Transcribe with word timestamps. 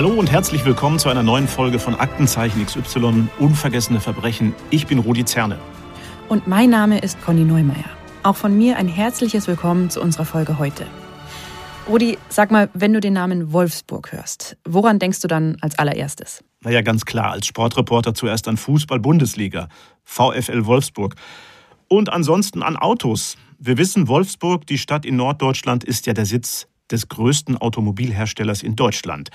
Hallo 0.00 0.14
und 0.14 0.32
herzlich 0.32 0.64
willkommen 0.64 0.98
zu 0.98 1.10
einer 1.10 1.22
neuen 1.22 1.46
Folge 1.46 1.78
von 1.78 1.94
Aktenzeichen 1.94 2.64
XY 2.64 3.28
Unvergessene 3.38 4.00
Verbrechen. 4.00 4.54
Ich 4.70 4.86
bin 4.86 4.98
Rudi 4.98 5.26
Zerne. 5.26 5.58
Und 6.30 6.46
mein 6.46 6.70
Name 6.70 7.00
ist 7.00 7.20
Conny 7.20 7.44
Neumeier. 7.44 7.84
Auch 8.22 8.36
von 8.36 8.56
mir 8.56 8.78
ein 8.78 8.88
herzliches 8.88 9.46
Willkommen 9.46 9.90
zu 9.90 10.00
unserer 10.00 10.24
Folge 10.24 10.58
heute. 10.58 10.86
Rudi, 11.86 12.16
sag 12.30 12.50
mal, 12.50 12.70
wenn 12.72 12.94
du 12.94 13.00
den 13.00 13.12
Namen 13.12 13.52
Wolfsburg 13.52 14.10
hörst, 14.12 14.56
woran 14.66 14.98
denkst 14.98 15.20
du 15.20 15.28
dann 15.28 15.58
als 15.60 15.78
allererstes? 15.78 16.42
Naja, 16.62 16.80
ganz 16.80 17.04
klar, 17.04 17.32
als 17.32 17.46
Sportreporter 17.46 18.14
zuerst 18.14 18.48
an 18.48 18.56
Fußball-Bundesliga, 18.56 19.68
VfL 20.04 20.64
Wolfsburg. 20.64 21.14
Und 21.88 22.10
ansonsten 22.10 22.62
an 22.62 22.78
Autos. 22.78 23.36
Wir 23.58 23.76
wissen, 23.76 24.08
Wolfsburg, 24.08 24.66
die 24.66 24.78
Stadt 24.78 25.04
in 25.04 25.16
Norddeutschland, 25.16 25.84
ist 25.84 26.06
ja 26.06 26.14
der 26.14 26.24
Sitz 26.24 26.68
des 26.90 27.08
größten 27.08 27.58
Automobilherstellers 27.58 28.62
in 28.62 28.76
Deutschland. 28.76 29.28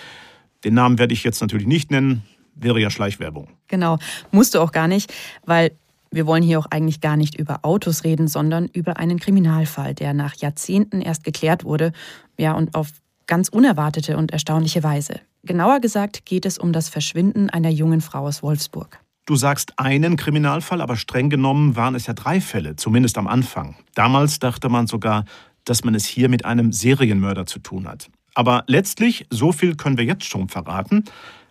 Den 0.66 0.74
Namen 0.74 1.00
werde 1.00 1.14
ich 1.14 1.24
jetzt 1.24 1.40
natürlich 1.42 1.68
nicht 1.68 1.92
nennen, 1.92 2.24
wäre 2.56 2.80
ja 2.80 2.90
Schleichwerbung. 2.90 3.50
Genau, 3.68 3.98
musst 4.32 4.56
du 4.56 4.60
auch 4.60 4.72
gar 4.72 4.88
nicht, 4.88 5.14
weil 5.46 5.72
wir 6.12 6.26
wollen 6.26 6.44
hier 6.44 6.60
auch 6.60 6.68
eigentlich 6.68 7.02
gar 7.02 7.18
nicht 7.18 7.36
über 7.36 7.60
Autos 7.64 8.04
reden, 8.04 8.28
sondern 8.28 8.68
über 8.68 8.98
einen 8.98 9.20
Kriminalfall, 9.20 9.94
der 9.94 10.14
nach 10.14 10.36
Jahrzehnten 10.36 11.02
erst 11.02 11.24
geklärt 11.24 11.66
wurde, 11.66 11.92
ja, 12.38 12.54
und 12.54 12.74
auf 12.74 12.90
ganz 13.28 13.50
unerwartete 13.50 14.18
und 14.18 14.32
erstaunliche 14.32 14.84
Weise. 14.84 15.20
Genauer 15.44 15.80
gesagt 15.80 16.26
geht 16.26 16.46
es 16.46 16.58
um 16.58 16.74
das 16.74 16.90
Verschwinden 16.90 17.50
einer 17.50 17.70
jungen 17.70 18.02
Frau 18.02 18.26
aus 18.26 18.44
Wolfsburg. 18.44 19.00
Du 19.26 19.36
sagst 19.36 19.78
einen 19.78 20.18
Kriminalfall, 20.18 20.82
aber 20.82 20.96
streng 20.96 21.30
genommen 21.30 21.76
waren 21.76 21.96
es 21.96 22.06
ja 22.06 22.14
drei 22.14 22.40
Fälle, 22.40 22.76
zumindest 22.76 23.18
am 23.18 23.28
Anfang. 23.28 23.76
Damals 23.96 24.40
dachte 24.40 24.70
man 24.70 24.88
sogar, 24.88 25.26
dass 25.64 25.84
man 25.84 25.96
es 25.96 26.06
hier 26.06 26.30
mit 26.30 26.46
einem 26.46 26.72
Serienmörder 26.72 27.46
zu 27.48 27.60
tun 27.60 27.88
hat. 27.88 28.10
Aber 28.36 28.64
letztlich, 28.68 29.26
so 29.32 29.52
viel 29.52 29.76
können 29.76 29.98
wir 29.98 30.06
jetzt 30.06 30.26
schon 30.26 30.50
verraten, 30.50 31.06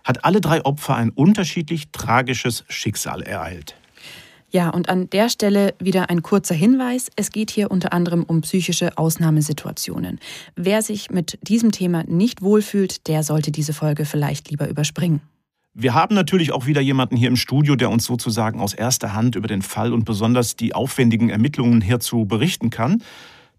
hat 0.05 0.25
alle 0.25 0.41
drei 0.41 0.65
Opfer 0.65 0.95
ein 0.95 1.11
unterschiedlich 1.11 1.89
tragisches 1.91 2.65
Schicksal 2.69 3.23
ereilt. 3.23 3.75
Ja, 4.51 4.71
und 4.71 4.89
an 4.89 5.11
der 5.11 5.31
Stelle 5.31 5.75
wieder 5.81 6.11
ein 6.11 6.23
kurzer 6.23 6.55
Hinweis. 6.55 7.11
Es 7.17 7.33
geht 7.33 7.51
hier 7.51 7.73
unter 7.73 7.93
anderem 7.93 8.23
um 8.23 8.43
psychische 8.43 8.97
Ausnahmesituationen. 8.97 10.21
Wer 10.55 10.81
sich 10.81 11.11
mit 11.11 11.41
diesem 11.43 11.73
Thema 11.73 12.05
nicht 12.05 12.41
wohlfühlt, 12.41 13.09
der 13.09 13.25
sollte 13.25 13.51
diese 13.51 13.73
Folge 13.73 14.05
vielleicht 14.05 14.51
lieber 14.51 14.69
überspringen. 14.69 15.23
Wir 15.73 15.93
haben 15.95 16.15
natürlich 16.15 16.53
auch 16.53 16.67
wieder 16.67 16.81
jemanden 16.81 17.17
hier 17.17 17.27
im 17.27 17.35
Studio, 17.35 17.75
der 17.75 17.91
uns 17.91 18.05
sozusagen 18.05 18.61
aus 18.61 18.75
erster 18.75 19.13
Hand 19.13 19.35
über 19.35 19.49
den 19.49 19.61
Fall 19.61 19.93
und 19.93 20.05
besonders 20.05 20.55
die 20.55 20.73
aufwendigen 20.73 21.31
Ermittlungen 21.31 21.81
hierzu 21.81 22.25
berichten 22.25 22.71
kann. 22.71 23.03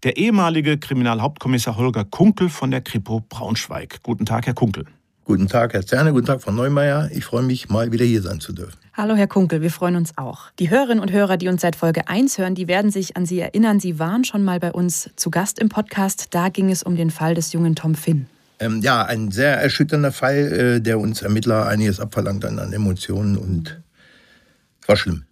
Der 0.02 0.16
ehemalige 0.18 0.78
Kriminalhauptkommissar 0.78 1.76
Holger 1.76 2.04
Kunkel 2.04 2.48
von 2.48 2.70
der 2.70 2.82
Kripo 2.82 3.24
Braunschweig. 3.28 4.02
Guten 4.02 4.26
Tag, 4.26 4.46
Herr 4.46 4.54
Kunkel. 4.54 4.84
Guten 5.24 5.48
Tag, 5.48 5.72
Herr 5.72 5.84
Zerne, 5.84 6.12
guten 6.12 6.26
Tag, 6.26 6.42
Frau 6.42 6.52
Neumeier. 6.52 7.10
Ich 7.12 7.24
freue 7.24 7.42
mich, 7.42 7.68
mal 7.68 7.90
wieder 7.90 8.04
hier 8.04 8.22
sein 8.22 8.38
zu 8.38 8.52
dürfen. 8.52 8.78
Hallo, 8.94 9.16
Herr 9.16 9.26
Kunkel, 9.26 9.60
wir 9.60 9.72
freuen 9.72 9.96
uns 9.96 10.16
auch. 10.16 10.52
Die 10.60 10.70
Hörerinnen 10.70 11.00
und 11.00 11.10
Hörer, 11.10 11.36
die 11.36 11.48
uns 11.48 11.62
seit 11.62 11.74
Folge 11.74 12.06
1 12.06 12.38
hören, 12.38 12.54
die 12.54 12.68
werden 12.68 12.92
sich 12.92 13.16
an 13.16 13.26
Sie 13.26 13.40
erinnern. 13.40 13.80
Sie 13.80 13.98
waren 13.98 14.22
schon 14.22 14.44
mal 14.44 14.60
bei 14.60 14.70
uns 14.70 15.10
zu 15.16 15.30
Gast 15.30 15.58
im 15.58 15.68
Podcast. 15.68 16.28
Da 16.30 16.48
ging 16.48 16.70
es 16.70 16.84
um 16.84 16.94
den 16.94 17.10
Fall 17.10 17.34
des 17.34 17.52
jungen 17.52 17.74
Tom 17.74 17.94
Finn. 17.94 18.26
Ähm, 18.60 18.80
ja, 18.82 19.04
ein 19.04 19.32
sehr 19.32 19.60
erschütternder 19.60 20.12
Fall, 20.12 20.36
äh, 20.36 20.80
der 20.80 21.00
uns 21.00 21.22
Ermittler 21.22 21.66
einiges 21.66 21.98
abverlangt 21.98 22.44
an, 22.44 22.58
an 22.58 22.72
Emotionen 22.72 23.36
und 23.36 23.82
war 24.86 24.96
schlimm. 24.96 25.25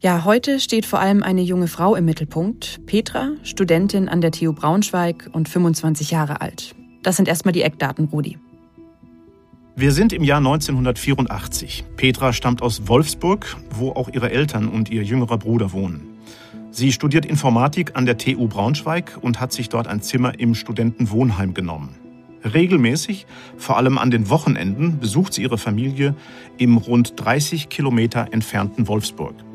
Ja, 0.00 0.22
heute 0.24 0.60
steht 0.60 0.86
vor 0.86 1.00
allem 1.00 1.24
eine 1.24 1.42
junge 1.42 1.66
Frau 1.66 1.96
im 1.96 2.04
Mittelpunkt. 2.04 2.86
Petra, 2.86 3.32
Studentin 3.42 4.08
an 4.08 4.20
der 4.20 4.30
TU 4.30 4.52
Braunschweig 4.52 5.28
und 5.32 5.48
25 5.48 6.12
Jahre 6.12 6.40
alt. 6.40 6.76
Das 7.02 7.16
sind 7.16 7.26
erstmal 7.26 7.50
die 7.50 7.62
Eckdaten, 7.62 8.04
Rudi. 8.04 8.38
Wir 9.74 9.90
sind 9.90 10.12
im 10.12 10.22
Jahr 10.22 10.38
1984. 10.38 11.84
Petra 11.96 12.32
stammt 12.32 12.62
aus 12.62 12.86
Wolfsburg, 12.86 13.56
wo 13.70 13.90
auch 13.90 14.08
ihre 14.08 14.30
Eltern 14.30 14.68
und 14.68 14.88
ihr 14.88 15.02
jüngerer 15.02 15.36
Bruder 15.36 15.72
wohnen. 15.72 16.06
Sie 16.70 16.92
studiert 16.92 17.26
Informatik 17.26 17.96
an 17.96 18.06
der 18.06 18.18
TU 18.18 18.46
Braunschweig 18.46 19.18
und 19.20 19.40
hat 19.40 19.52
sich 19.52 19.68
dort 19.68 19.88
ein 19.88 20.00
Zimmer 20.00 20.38
im 20.38 20.54
Studentenwohnheim 20.54 21.54
genommen. 21.54 21.96
Regelmäßig, 22.44 23.26
vor 23.56 23.76
allem 23.76 23.98
an 23.98 24.12
den 24.12 24.30
Wochenenden, 24.30 25.00
besucht 25.00 25.32
sie 25.32 25.42
ihre 25.42 25.58
Familie 25.58 26.14
im 26.56 26.76
rund 26.76 27.14
30 27.16 27.68
Kilometer 27.68 28.28
entfernten 28.30 28.86
Wolfsburg. 28.86 29.47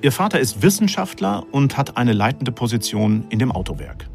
Ihr 0.00 0.12
Vater 0.12 0.38
ist 0.38 0.62
Wissenschaftler 0.62 1.44
und 1.50 1.76
hat 1.76 1.96
eine 1.96 2.12
leitende 2.12 2.52
Position 2.52 3.24
in 3.30 3.40
dem 3.40 3.50
Autowerk. 3.50 4.08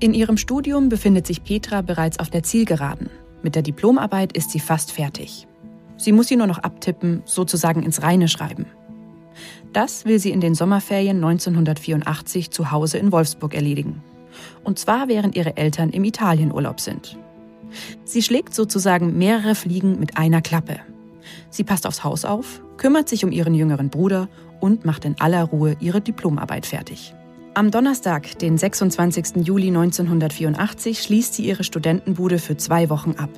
In 0.00 0.14
ihrem 0.14 0.38
Studium 0.38 0.88
befindet 0.88 1.26
sich 1.26 1.44
Petra 1.44 1.82
bereits 1.82 2.18
auf 2.18 2.30
der 2.30 2.42
Zielgeraden. 2.42 3.10
Mit 3.42 3.54
der 3.54 3.62
Diplomarbeit 3.62 4.32
ist 4.32 4.50
sie 4.50 4.60
fast 4.60 4.92
fertig. 4.92 5.46
Sie 5.98 6.12
muss 6.12 6.28
sie 6.28 6.36
nur 6.36 6.46
noch 6.46 6.60
abtippen, 6.60 7.22
sozusagen 7.26 7.82
ins 7.82 8.02
Reine 8.02 8.28
schreiben. 8.28 8.64
Das 9.74 10.06
will 10.06 10.18
sie 10.18 10.30
in 10.30 10.40
den 10.40 10.54
Sommerferien 10.54 11.22
1984 11.22 12.50
zu 12.50 12.70
Hause 12.70 12.96
in 12.96 13.12
Wolfsburg 13.12 13.54
erledigen. 13.54 14.02
Und 14.64 14.78
zwar 14.78 15.08
während 15.08 15.36
ihre 15.36 15.58
Eltern 15.58 15.90
im 15.90 16.04
Italienurlaub 16.04 16.80
sind. 16.80 17.18
Sie 18.04 18.22
schlägt 18.22 18.54
sozusagen 18.54 19.18
mehrere 19.18 19.54
Fliegen 19.54 20.00
mit 20.00 20.16
einer 20.16 20.40
Klappe. 20.40 20.80
Sie 21.50 21.64
passt 21.64 21.86
aufs 21.86 22.04
Haus 22.04 22.24
auf, 22.24 22.62
kümmert 22.78 23.08
sich 23.08 23.24
um 23.24 23.32
ihren 23.32 23.54
jüngeren 23.54 23.90
Bruder 23.90 24.28
und 24.60 24.84
macht 24.84 25.04
in 25.04 25.16
aller 25.20 25.44
Ruhe 25.44 25.76
ihre 25.80 26.00
Diplomarbeit 26.00 26.64
fertig. 26.64 27.14
Am 27.54 27.70
Donnerstag, 27.70 28.38
den 28.38 28.56
26. 28.56 29.44
Juli 29.44 29.68
1984, 29.68 31.02
schließt 31.02 31.34
sie 31.34 31.46
ihre 31.46 31.64
Studentenbude 31.64 32.38
für 32.38 32.56
zwei 32.56 32.88
Wochen 32.88 33.16
ab. 33.18 33.30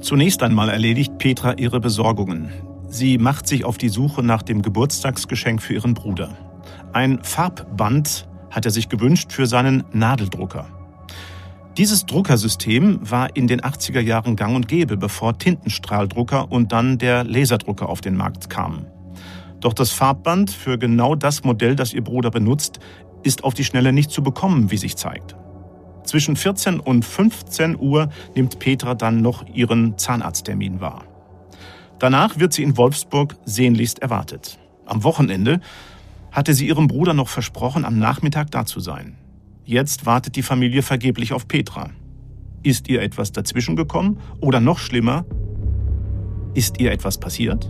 Zunächst 0.00 0.42
einmal 0.42 0.68
erledigt 0.68 1.18
Petra 1.18 1.54
ihre 1.54 1.80
Besorgungen. 1.80 2.52
Sie 2.88 3.18
macht 3.18 3.48
sich 3.48 3.64
auf 3.64 3.78
die 3.78 3.88
Suche 3.88 4.22
nach 4.22 4.42
dem 4.42 4.62
Geburtstagsgeschenk 4.62 5.60
für 5.60 5.74
ihren 5.74 5.94
Bruder. 5.94 6.36
Ein 6.92 7.24
Farbband 7.24 8.28
hat 8.50 8.64
er 8.64 8.70
sich 8.70 8.88
gewünscht 8.88 9.32
für 9.32 9.46
seinen 9.46 9.84
Nadeldrucker. 9.92 10.75
Dieses 11.76 12.06
Druckersystem 12.06 13.00
war 13.02 13.36
in 13.36 13.48
den 13.48 13.60
80er 13.60 14.00
Jahren 14.00 14.34
gang 14.34 14.56
und 14.56 14.66
gäbe, 14.66 14.96
bevor 14.96 15.36
Tintenstrahldrucker 15.36 16.50
und 16.50 16.72
dann 16.72 16.96
der 16.96 17.22
Laserdrucker 17.22 17.90
auf 17.90 18.00
den 18.00 18.16
Markt 18.16 18.48
kamen. 18.48 18.86
Doch 19.60 19.74
das 19.74 19.90
Farbband 19.90 20.50
für 20.50 20.78
genau 20.78 21.14
das 21.14 21.44
Modell, 21.44 21.76
das 21.76 21.92
ihr 21.92 22.02
Bruder 22.02 22.30
benutzt, 22.30 22.80
ist 23.24 23.44
auf 23.44 23.52
die 23.52 23.64
Schnelle 23.64 23.92
nicht 23.92 24.10
zu 24.10 24.22
bekommen, 24.22 24.70
wie 24.70 24.78
sich 24.78 24.96
zeigt. 24.96 25.36
Zwischen 26.04 26.36
14 26.36 26.80
und 26.80 27.04
15 27.04 27.78
Uhr 27.78 28.08
nimmt 28.34 28.58
Petra 28.58 28.94
dann 28.94 29.20
noch 29.20 29.46
ihren 29.46 29.98
Zahnarzttermin 29.98 30.80
wahr. 30.80 31.04
Danach 31.98 32.38
wird 32.38 32.54
sie 32.54 32.62
in 32.62 32.78
Wolfsburg 32.78 33.36
sehnlichst 33.44 33.98
erwartet. 33.98 34.58
Am 34.86 35.04
Wochenende 35.04 35.60
hatte 36.32 36.54
sie 36.54 36.68
ihrem 36.68 36.86
Bruder 36.86 37.12
noch 37.12 37.28
versprochen, 37.28 37.84
am 37.84 37.98
Nachmittag 37.98 38.50
da 38.50 38.64
zu 38.64 38.80
sein. 38.80 39.18
Jetzt 39.68 40.06
wartet 40.06 40.36
die 40.36 40.44
Familie 40.44 40.80
vergeblich 40.80 41.32
auf 41.32 41.48
Petra. 41.48 41.90
Ist 42.62 42.88
ihr 42.88 43.02
etwas 43.02 43.32
dazwischen 43.32 43.74
gekommen? 43.74 44.20
Oder 44.40 44.60
noch 44.60 44.78
schlimmer, 44.78 45.24
ist 46.54 46.78
ihr 46.80 46.92
etwas 46.92 47.18
passiert? 47.18 47.68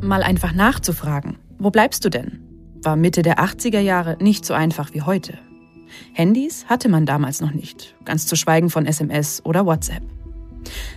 Mal 0.00 0.22
einfach 0.22 0.54
nachzufragen. 0.54 1.36
Wo 1.58 1.70
bleibst 1.70 2.02
du 2.06 2.08
denn? 2.08 2.40
War 2.82 2.96
Mitte 2.96 3.20
der 3.20 3.40
80er 3.40 3.78
Jahre 3.78 4.16
nicht 4.22 4.46
so 4.46 4.54
einfach 4.54 4.94
wie 4.94 5.02
heute. 5.02 5.34
Handys 6.14 6.64
hatte 6.66 6.88
man 6.88 7.04
damals 7.04 7.42
noch 7.42 7.52
nicht, 7.52 7.94
ganz 8.06 8.26
zu 8.26 8.34
schweigen 8.34 8.70
von 8.70 8.86
SMS 8.86 9.44
oder 9.44 9.66
WhatsApp. 9.66 10.02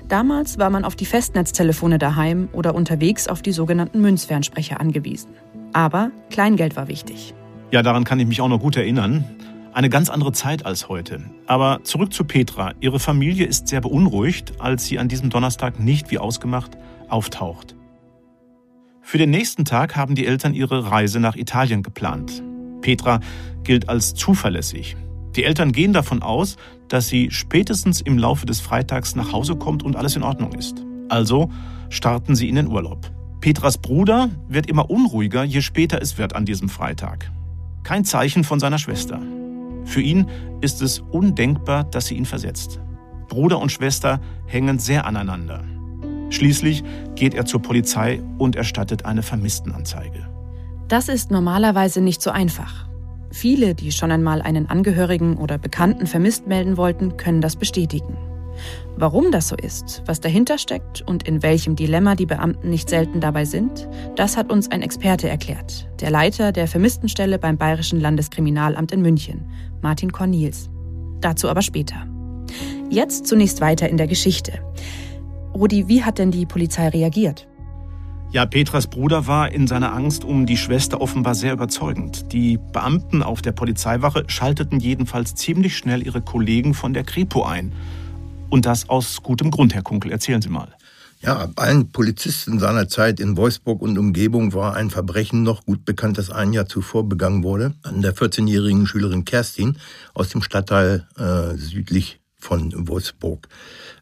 Damals 0.07 0.57
war 0.57 0.69
man 0.69 0.85
auf 0.85 0.95
die 0.95 1.05
Festnetztelefone 1.05 1.97
daheim 1.97 2.47
oder 2.53 2.73
unterwegs 2.73 3.28
auf 3.28 3.41
die 3.41 3.52
sogenannten 3.52 3.99
Münzfernsprecher 3.99 4.79
angewiesen. 4.79 5.31
Aber 5.73 6.11
Kleingeld 6.29 6.78
war 6.78 6.87
wichtig. 6.87 7.34
Ja, 7.72 7.84
daran 7.84 8.05
kann 8.05 8.19
ich 8.22 8.28
mich 8.28 8.40
auch 8.40 8.47
noch 8.47 8.61
gut 8.61 8.78
erinnern. 8.78 9.25
Eine 9.71 9.89
ganz 9.89 10.09
andere 10.09 10.31
Zeit 10.31 10.66
als 10.66 10.89
heute. 10.89 11.21
Aber 11.45 11.83
zurück 11.83 12.11
zu 12.11 12.23
Petra. 12.23 12.73
Ihre 12.79 12.99
Familie 12.99 13.45
ist 13.45 13.67
sehr 13.67 13.81
beunruhigt, 13.81 14.53
als 14.59 14.85
sie 14.85 14.97
an 14.97 15.07
diesem 15.07 15.29
Donnerstag 15.29 15.79
nicht 15.79 16.11
wie 16.11 16.17
ausgemacht 16.17 16.77
auftaucht. 17.07 17.75
Für 19.01 19.17
den 19.17 19.29
nächsten 19.29 19.66
Tag 19.66 19.95
haben 19.95 20.16
die 20.16 20.27
Eltern 20.27 20.53
ihre 20.53 20.91
Reise 20.91 21.19
nach 21.19 21.35
Italien 21.35 21.81
geplant. 21.81 22.43
Petra 22.81 23.19
gilt 23.63 23.89
als 23.89 24.13
zuverlässig. 24.13 24.95
Die 25.35 25.43
Eltern 25.43 25.71
gehen 25.71 25.93
davon 25.93 26.21
aus, 26.21 26.57
dass 26.87 27.07
sie 27.07 27.31
spätestens 27.31 28.01
im 28.01 28.17
Laufe 28.17 28.45
des 28.45 28.59
Freitags 28.59 29.16
nach 29.16 29.31
Hause 29.31 29.55
kommt 29.55 29.83
und 29.83 29.95
alles 29.95 30.16
in 30.16 30.23
Ordnung 30.23 30.53
ist. 30.53 30.85
Also 31.09 31.49
starten 31.89 32.35
sie 32.35 32.49
in 32.49 32.55
den 32.55 32.67
Urlaub. 32.67 33.11
Petras 33.41 33.77
Bruder 33.77 34.29
wird 34.47 34.67
immer 34.67 34.89
unruhiger, 34.89 35.43
je 35.43 35.61
später 35.61 36.01
es 36.01 36.17
wird 36.17 36.35
an 36.35 36.45
diesem 36.45 36.69
Freitag. 36.69 37.31
Kein 37.83 38.05
Zeichen 38.05 38.43
von 38.43 38.59
seiner 38.59 38.77
Schwester. 38.77 39.21
Für 39.90 40.02
ihn 40.02 40.28
ist 40.62 40.84
es 40.84 41.00
undenkbar, 41.00 41.84
dass 41.84 42.06
sie 42.06 42.16
ihn 42.16 42.26
versetzt. 42.26 42.80
Bruder 43.28 43.59
und 43.59 43.72
Schwester 43.72 44.22
hängen 44.46 44.78
sehr 44.78 45.08
aneinander. 45.08 45.64
Schließlich 46.30 46.84
geht 47.16 47.34
er 47.34 47.46
zur 47.46 47.64
Polizei 47.64 48.22
und 48.38 48.56
erstattet 48.56 49.06
eine 49.06 49.24
Vermisstenanzeige. 49.24 50.30
Das 50.88 51.09
ist 51.09 51.32
normalerweise 51.32 52.02
nicht 52.02 52.22
so 52.22 52.30
einfach. 52.30 52.88
Viele, 53.32 53.74
die 53.74 53.91
schon 53.91 54.12
einmal 54.12 54.44
einen 54.44 54.70
Angehörigen 54.70 55.38
oder 55.38 55.58
Bekannten 55.58 56.06
vermisst 56.06 56.46
melden 56.46 56.78
wollten, 56.78 57.18
können 57.18 57.41
das 57.41 57.56
bestätigen. 57.56 58.16
Warum 58.96 59.32
das 59.32 59.47
so 59.47 59.56
ist, 59.56 60.03
was 60.06 60.20
dahinter 60.20 60.58
steckt 60.58 61.02
und 61.02 61.28
in 61.28 61.41
welchem 61.41 61.76
Dilemma 61.76 62.16
die 62.16 62.26
Beamten 62.26 62.70
nicht 62.70 62.90
selten 62.90 63.22
dabei 63.22 63.46
sind, 63.46 63.88
das 64.16 64.38
hat 64.38 64.52
uns 64.52 64.70
ein 64.70 64.82
Experte 64.82 65.30
erklärt, 65.30 65.88
der 66.02 66.12
Leiter 66.12 66.52
der 66.52 66.68
Vermisstenstelle 66.68 67.40
beim 67.40 67.58
Bayerischen 67.58 68.00
Landeskriminalamt 68.00 68.91
in 68.91 69.02
München, 69.02 69.50
Martin 69.81 70.11
Cornils. 70.11 70.70
Dazu 71.22 71.49
aber 71.49 71.61
später. 71.61 72.08
Jetzt 72.90 73.28
zunächst 73.28 73.61
weiter 73.61 73.90
in 73.90 73.97
der 73.97 74.08
Geschichte. 74.08 74.59
Rudi, 75.53 75.87
wie 75.87 76.03
hat 76.03 76.17
denn 76.17 76.31
die 76.31 76.46
Polizei 76.46 76.90
reagiert? 76.90 77.47
Ja, 78.31 78.46
Petras 78.46 78.85
Bruder 78.85 79.26
war 79.26 79.52
in 79.52 79.66
seiner 79.66 79.91
Angst 79.91 80.23
um 80.23 80.46
die 80.46 80.58
Schwester 80.58 81.02
offenbar 81.02 81.34
sehr 81.34 81.53
überzeugend. 81.53 82.31
Die 82.31 82.59
Beamten 82.73 83.23
auf 83.23 83.41
der 83.41 83.53
Polizeiwache 83.53 84.26
schalteten 84.28 84.79
jedenfalls 84.79 85.34
ziemlich 85.34 85.76
schnell 85.76 86.05
ihre 86.05 86.22
Kollegen 86.22 86.76
von 86.76 86.93
der 86.93 87.03
Kripo 87.03 87.43
ein. 87.43 87.73
Und 88.49 88.67
das 88.67 88.87
aus 88.87 89.23
gutem 89.23 89.49
Grund, 89.49 89.73
Herr 89.73 89.81
Kunkel. 89.81 90.11
Erzählen 90.11 90.41
Sie 90.41 90.49
mal. 90.49 90.76
Ja, 91.21 91.49
allen 91.57 91.91
Polizisten 91.91 92.59
seiner 92.59 92.87
Zeit 92.87 93.19
in 93.19 93.35
Wolfsburg 93.35 93.81
und 93.81 93.97
Umgebung 93.97 94.53
war 94.53 94.75
ein 94.75 94.89
Verbrechen 94.89 95.43
noch 95.43 95.66
gut 95.66 95.83
bekannt, 95.83 96.17
das 96.17 96.29
ein 96.29 96.53
Jahr 96.53 96.66
zuvor 96.66 97.09
begangen 97.09 97.43
wurde, 97.43 97.73
an 97.83 98.01
der 98.01 98.16
14-jährigen 98.16 98.87
Schülerin 98.87 99.25
Kerstin 99.25 99.77
aus 100.13 100.29
dem 100.29 100.41
Stadtteil 100.41 101.05
äh, 101.17 101.57
südlich 101.57 102.21
von 102.37 102.71
Wolfsburg. 102.87 103.49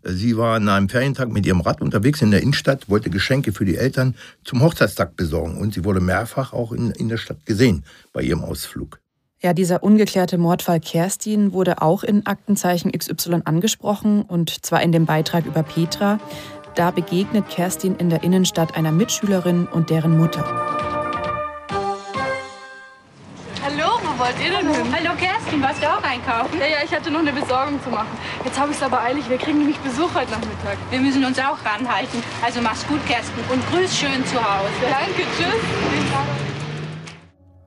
Sie 0.04 0.38
war 0.38 0.58
an 0.58 0.70
einem 0.70 0.90
Ferientag 0.90 1.30
mit 1.30 1.48
ihrem 1.48 1.62
Rad 1.62 1.82
unterwegs 1.82 2.22
in 2.22 2.30
der 2.30 2.44
Innenstadt, 2.44 2.88
wollte 2.88 3.10
Geschenke 3.10 3.52
für 3.52 3.66
die 3.66 3.78
Eltern 3.78 4.14
zum 4.44 4.62
Hochzeitstag 4.62 5.16
besorgen 5.16 5.58
und 5.58 5.74
sie 5.74 5.84
wurde 5.84 6.02
mehrfach 6.02 6.54
auch 6.54 6.72
in, 6.72 6.92
in 6.92 7.10
der 7.10 7.18
Stadt 7.18 7.48
gesehen 7.48 7.84
bei 8.14 8.22
ihrem 8.22 8.44
Ausflug. 8.44 9.00
Ja, 9.40 9.54
dieser 9.54 9.84
ungeklärte 9.84 10.40
Mordfall 10.40 10.80
Kerstin 10.80 11.54
wurde 11.54 11.82
auch 11.84 12.04
in 12.04 12.26
Aktenzeichen 12.26 12.92
XY 12.92 13.42
angesprochen 13.46 14.24
und 14.24 14.66
zwar 14.66 14.82
in 14.82 14.92
dem 14.92 15.06
Beitrag 15.06 15.46
über 15.46 15.62
Petra. 15.62 16.20
Da 16.78 16.92
begegnet 16.92 17.50
Kerstin 17.50 17.96
in 17.96 18.10
der 18.10 18.24
Innenstadt 18.24 18.78
einer 18.78 18.92
Mitschülerin 18.92 19.68
und 19.68 19.90
deren 19.90 20.18
Mutter. 20.18 20.46
wollt 24.18 24.36
ihr 24.44 24.50
denn 24.50 24.68
hin? 24.74 24.86
Hallo 24.92 25.16
Kerstin, 25.18 25.62
warst 25.62 25.82
du 25.82 25.88
auch 25.88 26.04
einkaufen? 26.04 26.60
Ja, 26.60 26.66
ja, 26.66 26.78
ich 26.84 26.92
hatte 26.94 27.12
noch 27.12 27.20
eine 27.20 27.32
Besorgung 27.32 27.82
zu 27.84 27.90
machen. 27.90 28.08
Jetzt 28.44 28.60
habe 28.60 28.72
ich 28.72 28.78
es 28.78 28.84
aber 28.84 29.02
eilig. 29.02 29.30
Wir 29.30 29.38
kriegen 29.38 29.60
nämlich 29.60 29.78
Besuch 29.78 30.14
heute 30.14 30.32
Nachmittag. 30.32 30.78
Wir 30.90 31.00
müssen 31.00 31.24
uns 31.24 31.40
auch 31.40 31.58
ranhalten. 31.64 32.22
Also 32.44 32.62
mach's 32.62 32.86
gut, 32.88 33.06
Kerstin. 33.06 33.44
Und 33.52 33.66
grüß 33.70 33.96
schön 33.96 34.26
zu 34.26 34.36
Hause. 34.36 34.70
Danke, 34.82 35.24
tschüss. 35.38 35.62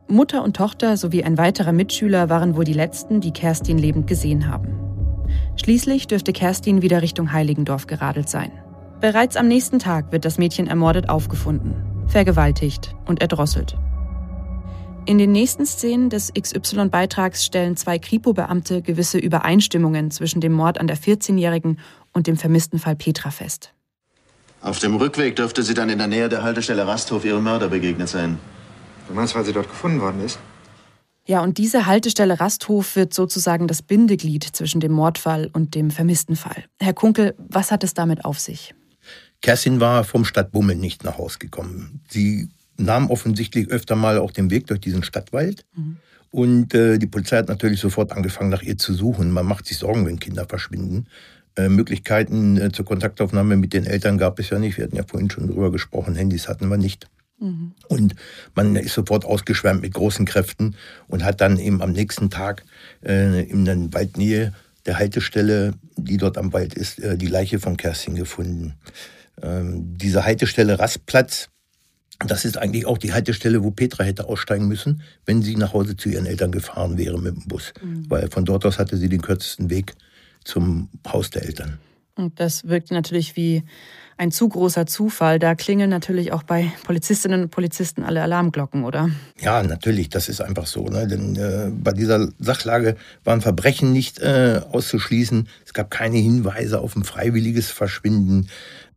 Mutter 0.08 0.42
und 0.42 0.56
Tochter 0.56 0.96
sowie 0.96 1.22
ein 1.22 1.38
weiterer 1.38 1.72
Mitschüler 1.72 2.28
waren 2.28 2.56
wohl 2.56 2.64
die 2.64 2.72
letzten, 2.72 3.20
die 3.20 3.32
Kerstin 3.32 3.78
lebend 3.78 4.06
gesehen 4.06 4.50
haben. 4.50 4.78
Schließlich 5.56 6.08
dürfte 6.08 6.32
Kerstin 6.32 6.82
wieder 6.82 7.00
Richtung 7.00 7.32
Heiligendorf 7.32 7.86
geradelt 7.86 8.28
sein. 8.28 8.50
Bereits 9.00 9.36
am 9.36 9.48
nächsten 9.48 9.78
Tag 9.78 10.12
wird 10.12 10.26
das 10.26 10.36
Mädchen 10.36 10.66
ermordet 10.66 11.08
aufgefunden, 11.08 11.74
vergewaltigt 12.06 12.94
und 13.06 13.22
erdrosselt. 13.22 13.78
In 15.06 15.16
den 15.16 15.32
nächsten 15.32 15.64
Szenen 15.64 16.10
des 16.10 16.30
XY-Beitrags 16.34 17.46
stellen 17.46 17.78
zwei 17.78 17.98
Kripo-Beamte 17.98 18.82
gewisse 18.82 19.16
Übereinstimmungen 19.16 20.10
zwischen 20.10 20.42
dem 20.42 20.52
Mord 20.52 20.78
an 20.78 20.86
der 20.86 20.98
14-Jährigen 20.98 21.78
und 22.12 22.26
dem 22.26 22.36
vermissten 22.36 22.78
Fall 22.78 22.94
Petra 22.94 23.30
fest. 23.30 23.72
Auf 24.60 24.80
dem 24.80 24.94
Rückweg 24.96 25.34
dürfte 25.34 25.62
sie 25.62 25.72
dann 25.72 25.88
in 25.88 25.96
der 25.96 26.06
Nähe 26.06 26.28
der 26.28 26.42
Haltestelle 26.42 26.86
Rasthof 26.86 27.24
ihrem 27.24 27.42
Mörder 27.42 27.68
begegnet 27.68 28.10
sein. 28.10 28.38
Du 29.08 29.14
meinst, 29.14 29.34
weil 29.34 29.46
sie 29.46 29.54
dort 29.54 29.68
gefunden 29.68 30.02
worden 30.02 30.22
ist? 30.22 30.38
Ja, 31.24 31.40
und 31.40 31.56
diese 31.56 31.86
Haltestelle 31.86 32.38
Rasthof 32.38 32.96
wird 32.96 33.14
sozusagen 33.14 33.66
das 33.66 33.80
Bindeglied 33.80 34.44
zwischen 34.44 34.80
dem 34.80 34.92
Mordfall 34.92 35.48
und 35.54 35.74
dem 35.74 35.90
vermissten 35.90 36.36
Fall. 36.36 36.64
Herr 36.78 36.92
Kunkel, 36.92 37.34
was 37.38 37.70
hat 37.70 37.82
es 37.82 37.94
damit 37.94 38.26
auf 38.26 38.38
sich? 38.38 38.74
Kerstin 39.42 39.80
war 39.80 40.04
vom 40.04 40.24
Stadtbummel 40.24 40.76
nicht 40.76 41.04
nach 41.04 41.18
Hause 41.18 41.38
gekommen. 41.38 42.00
Sie 42.08 42.48
nahm 42.76 43.10
offensichtlich 43.10 43.68
öfter 43.68 43.96
mal 43.96 44.18
auch 44.18 44.32
den 44.32 44.50
Weg 44.50 44.66
durch 44.66 44.80
diesen 44.80 45.02
Stadtwald. 45.02 45.64
Mhm. 45.74 45.96
Und 46.30 46.74
äh, 46.74 46.98
die 46.98 47.06
Polizei 47.06 47.38
hat 47.38 47.48
natürlich 47.48 47.80
sofort 47.80 48.12
angefangen, 48.12 48.50
nach 48.50 48.62
ihr 48.62 48.78
zu 48.78 48.94
suchen. 48.94 49.30
Man 49.32 49.46
macht 49.46 49.66
sich 49.66 49.78
Sorgen, 49.78 50.06
wenn 50.06 50.20
Kinder 50.20 50.46
verschwinden. 50.46 51.06
Äh, 51.56 51.68
Möglichkeiten 51.68 52.56
äh, 52.56 52.70
zur 52.70 52.84
Kontaktaufnahme 52.84 53.56
mit 53.56 53.72
den 53.72 53.84
Eltern 53.84 54.18
gab 54.18 54.38
es 54.38 54.50
ja 54.50 54.58
nicht. 54.58 54.76
Wir 54.76 54.84
hatten 54.84 54.96
ja 54.96 55.02
vorhin 55.06 55.30
schon 55.30 55.48
drüber 55.48 55.72
gesprochen, 55.72 56.14
Handys 56.14 56.48
hatten 56.48 56.68
wir 56.68 56.76
nicht. 56.76 57.08
Mhm. 57.40 57.72
Und 57.88 58.14
man 58.54 58.76
ist 58.76 58.94
sofort 58.94 59.24
ausgeschwärmt 59.24 59.82
mit 59.82 59.94
großen 59.94 60.26
Kräften 60.26 60.76
und 61.08 61.24
hat 61.24 61.40
dann 61.40 61.58
eben 61.58 61.82
am 61.82 61.92
nächsten 61.92 62.30
Tag 62.30 62.64
äh, 63.04 63.42
in 63.42 63.64
der 63.64 63.76
Waldnähe 63.92 64.52
der 64.86 64.98
Haltestelle, 64.98 65.74
die 65.96 66.16
dort 66.16 66.38
am 66.38 66.52
Wald 66.52 66.74
ist, 66.74 67.00
äh, 67.00 67.18
die 67.18 67.26
Leiche 67.26 67.58
von 67.58 67.76
Kerstin 67.76 68.14
gefunden. 68.14 68.74
Ähm, 69.42 69.96
diese 69.96 70.24
Haltestelle 70.24 70.78
Rastplatz 70.78 71.48
das 72.26 72.44
ist 72.44 72.58
eigentlich 72.58 72.86
auch 72.86 72.98
die 72.98 73.12
Haltestelle, 73.12 73.64
wo 73.64 73.70
Petra 73.70 74.04
hätte 74.04 74.28
aussteigen 74.28 74.68
müssen, 74.68 75.02
wenn 75.24 75.42
sie 75.42 75.56
nach 75.56 75.72
Hause 75.72 75.96
zu 75.96 76.10
ihren 76.10 76.26
Eltern 76.26 76.52
gefahren 76.52 76.98
wäre 76.98 77.18
mit 77.18 77.34
dem 77.34 77.48
Bus. 77.48 77.72
Mhm. 77.82 78.10
Weil 78.10 78.28
von 78.30 78.44
dort 78.44 78.66
aus 78.66 78.78
hatte 78.78 78.96
sie 78.96 79.08
den 79.08 79.22
kürzesten 79.22 79.70
Weg 79.70 79.94
zum 80.44 80.90
Haus 81.10 81.30
der 81.30 81.44
Eltern. 81.44 81.78
Und 82.16 82.38
das 82.38 82.68
wirkt 82.68 82.90
natürlich 82.90 83.36
wie 83.36 83.62
ein 84.18 84.30
zu 84.30 84.50
großer 84.50 84.84
Zufall. 84.84 85.38
Da 85.38 85.54
klingeln 85.54 85.88
natürlich 85.88 86.32
auch 86.32 86.42
bei 86.42 86.70
Polizistinnen 86.84 87.44
und 87.44 87.50
Polizisten 87.50 88.02
alle 88.02 88.20
Alarmglocken, 88.20 88.84
oder? 88.84 89.08
Ja, 89.40 89.62
natürlich, 89.62 90.10
das 90.10 90.28
ist 90.28 90.42
einfach 90.42 90.66
so. 90.66 90.84
Ne? 90.84 91.06
Denn 91.06 91.36
äh, 91.36 91.70
bei 91.72 91.92
dieser 91.92 92.28
Sachlage 92.38 92.96
waren 93.24 93.40
Verbrechen 93.40 93.92
nicht 93.92 94.18
äh, 94.18 94.60
auszuschließen. 94.70 95.48
Es 95.64 95.72
gab 95.72 95.90
keine 95.90 96.18
Hinweise 96.18 96.80
auf 96.80 96.96
ein 96.96 97.04
freiwilliges 97.04 97.70
Verschwinden. 97.70 98.48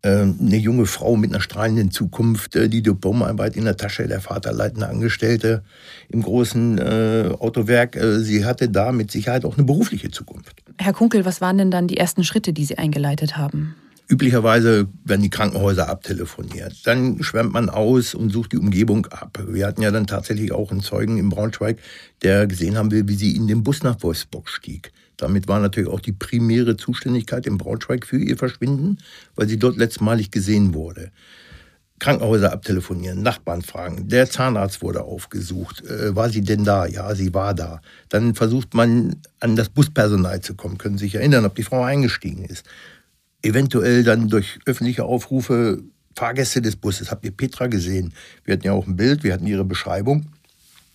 Ähm, 0.05 0.35
eine 0.41 0.57
junge 0.57 0.85
Frau 0.85 1.15
mit 1.15 1.31
einer 1.31 1.39
strahlenden 1.39 1.89
Zukunft, 1.89 2.57
äh, 2.57 2.67
die 2.67 2.81
Diplomarbeit 2.81 3.55
in 3.55 3.63
der 3.63 3.77
Tasche, 3.77 4.05
der 4.05 4.19
Vater 4.19 4.51
leitende 4.51 4.89
Angestellte 4.89 5.63
im 6.09 6.21
großen 6.21 6.77
äh, 6.77 7.29
Autowerk. 7.39 7.95
Äh, 7.95 8.19
sie 8.19 8.44
hatte 8.44 8.67
da 8.67 8.91
mit 8.91 9.11
Sicherheit 9.11 9.45
auch 9.45 9.57
eine 9.57 9.65
berufliche 9.65 10.11
Zukunft. 10.11 10.61
Herr 10.77 10.91
Kunkel, 10.91 11.23
was 11.23 11.39
waren 11.39 11.57
denn 11.57 11.71
dann 11.71 11.88
die 11.88 11.95
ersten 11.95 12.25
Schritte, 12.25 12.51
die 12.51 12.65
Sie 12.65 12.77
eingeleitet 12.77 13.38
haben? 13.38 13.75
Üblicherweise 14.09 14.88
werden 15.05 15.21
die 15.21 15.29
Krankenhäuser 15.29 15.88
abtelefoniert. 15.88 16.86
Dann 16.86 17.24
schwärmt 17.24 17.53
man 17.53 17.69
aus 17.69 18.13
und 18.13 18.29
sucht 18.29 18.51
die 18.51 18.57
Umgebung 18.57 19.05
ab. 19.05 19.41
Wir 19.48 19.65
hatten 19.65 19.81
ja 19.81 19.91
dann 19.91 20.07
tatsächlich 20.07 20.51
auch 20.51 20.72
einen 20.72 20.81
Zeugen 20.81 21.17
in 21.17 21.29
Braunschweig, 21.29 21.77
der 22.22 22.45
gesehen 22.45 22.77
haben 22.77 22.91
will, 22.91 23.07
wie 23.07 23.15
sie 23.15 23.36
in 23.36 23.48
den 23.48 23.63
Bus 23.63 23.83
nach 23.83 24.03
Wolfsburg 24.03 24.50
stieg. 24.50 24.91
Damit 25.17 25.48
war 25.48 25.60
natürlich 25.60 25.89
auch 25.89 26.00
die 26.00 26.12
primäre 26.12 26.77
Zuständigkeit 26.77 27.46
in 27.46 27.58
Braunschweig 27.58 28.05
für 28.05 28.17
ihr 28.17 28.38
Verschwinden, 28.38 28.98
weil 29.36 29.48
sie 29.48 29.58
dort 29.58 29.77
letztmalig 29.77 30.32
gesehen 30.32 30.74
wurde. 30.74 31.12
Krankenhäuser 32.00 32.51
abtelefonieren, 32.51 33.22
Nachbarn 33.22 33.62
fragen. 33.62 34.10
Der 34.10 34.29
Zahnarzt 34.29 34.82
wurde 34.82 35.03
aufgesucht. 35.03 35.86
Äh, 35.86 36.15
war 36.15 36.29
sie 36.29 36.41
denn 36.41 36.65
da? 36.65 36.86
Ja, 36.86 37.15
sie 37.15 37.34
war 37.34 37.53
da. 37.53 37.82
Dann 38.10 38.36
versucht 38.36 38.74
man, 38.74 39.22
an 39.39 39.55
das 39.55 39.70
Buspersonal 39.70 40.41
zu 40.41 40.55
kommen. 40.55 40.77
Können 40.77 40.98
Sie 40.98 41.05
sich 41.05 41.15
erinnern, 41.15 41.46
ob 41.46 41.55
die 41.55 41.63
Frau 41.63 41.82
eingestiegen 41.84 42.43
ist. 42.43 42.65
Eventuell 43.41 44.03
dann 44.03 44.27
durch 44.27 44.60
öffentliche 44.65 45.05
Aufrufe 45.05 45.82
Fahrgäste 46.15 46.62
des 46.62 46.75
Busses. 46.75 47.10
Habt 47.10 47.25
ihr 47.25 47.32
Petra 47.32 47.67
gesehen? 47.67 48.13
Wir 48.43 48.55
hatten 48.55 48.65
ja 48.65 48.74
auch 48.74 48.88
ein 48.88 48.96
Bild, 48.96 49.24
wir 49.24 49.34
hatten 49.34 49.48
ihre 49.48 49.65
Beschreibung. 49.65 50.27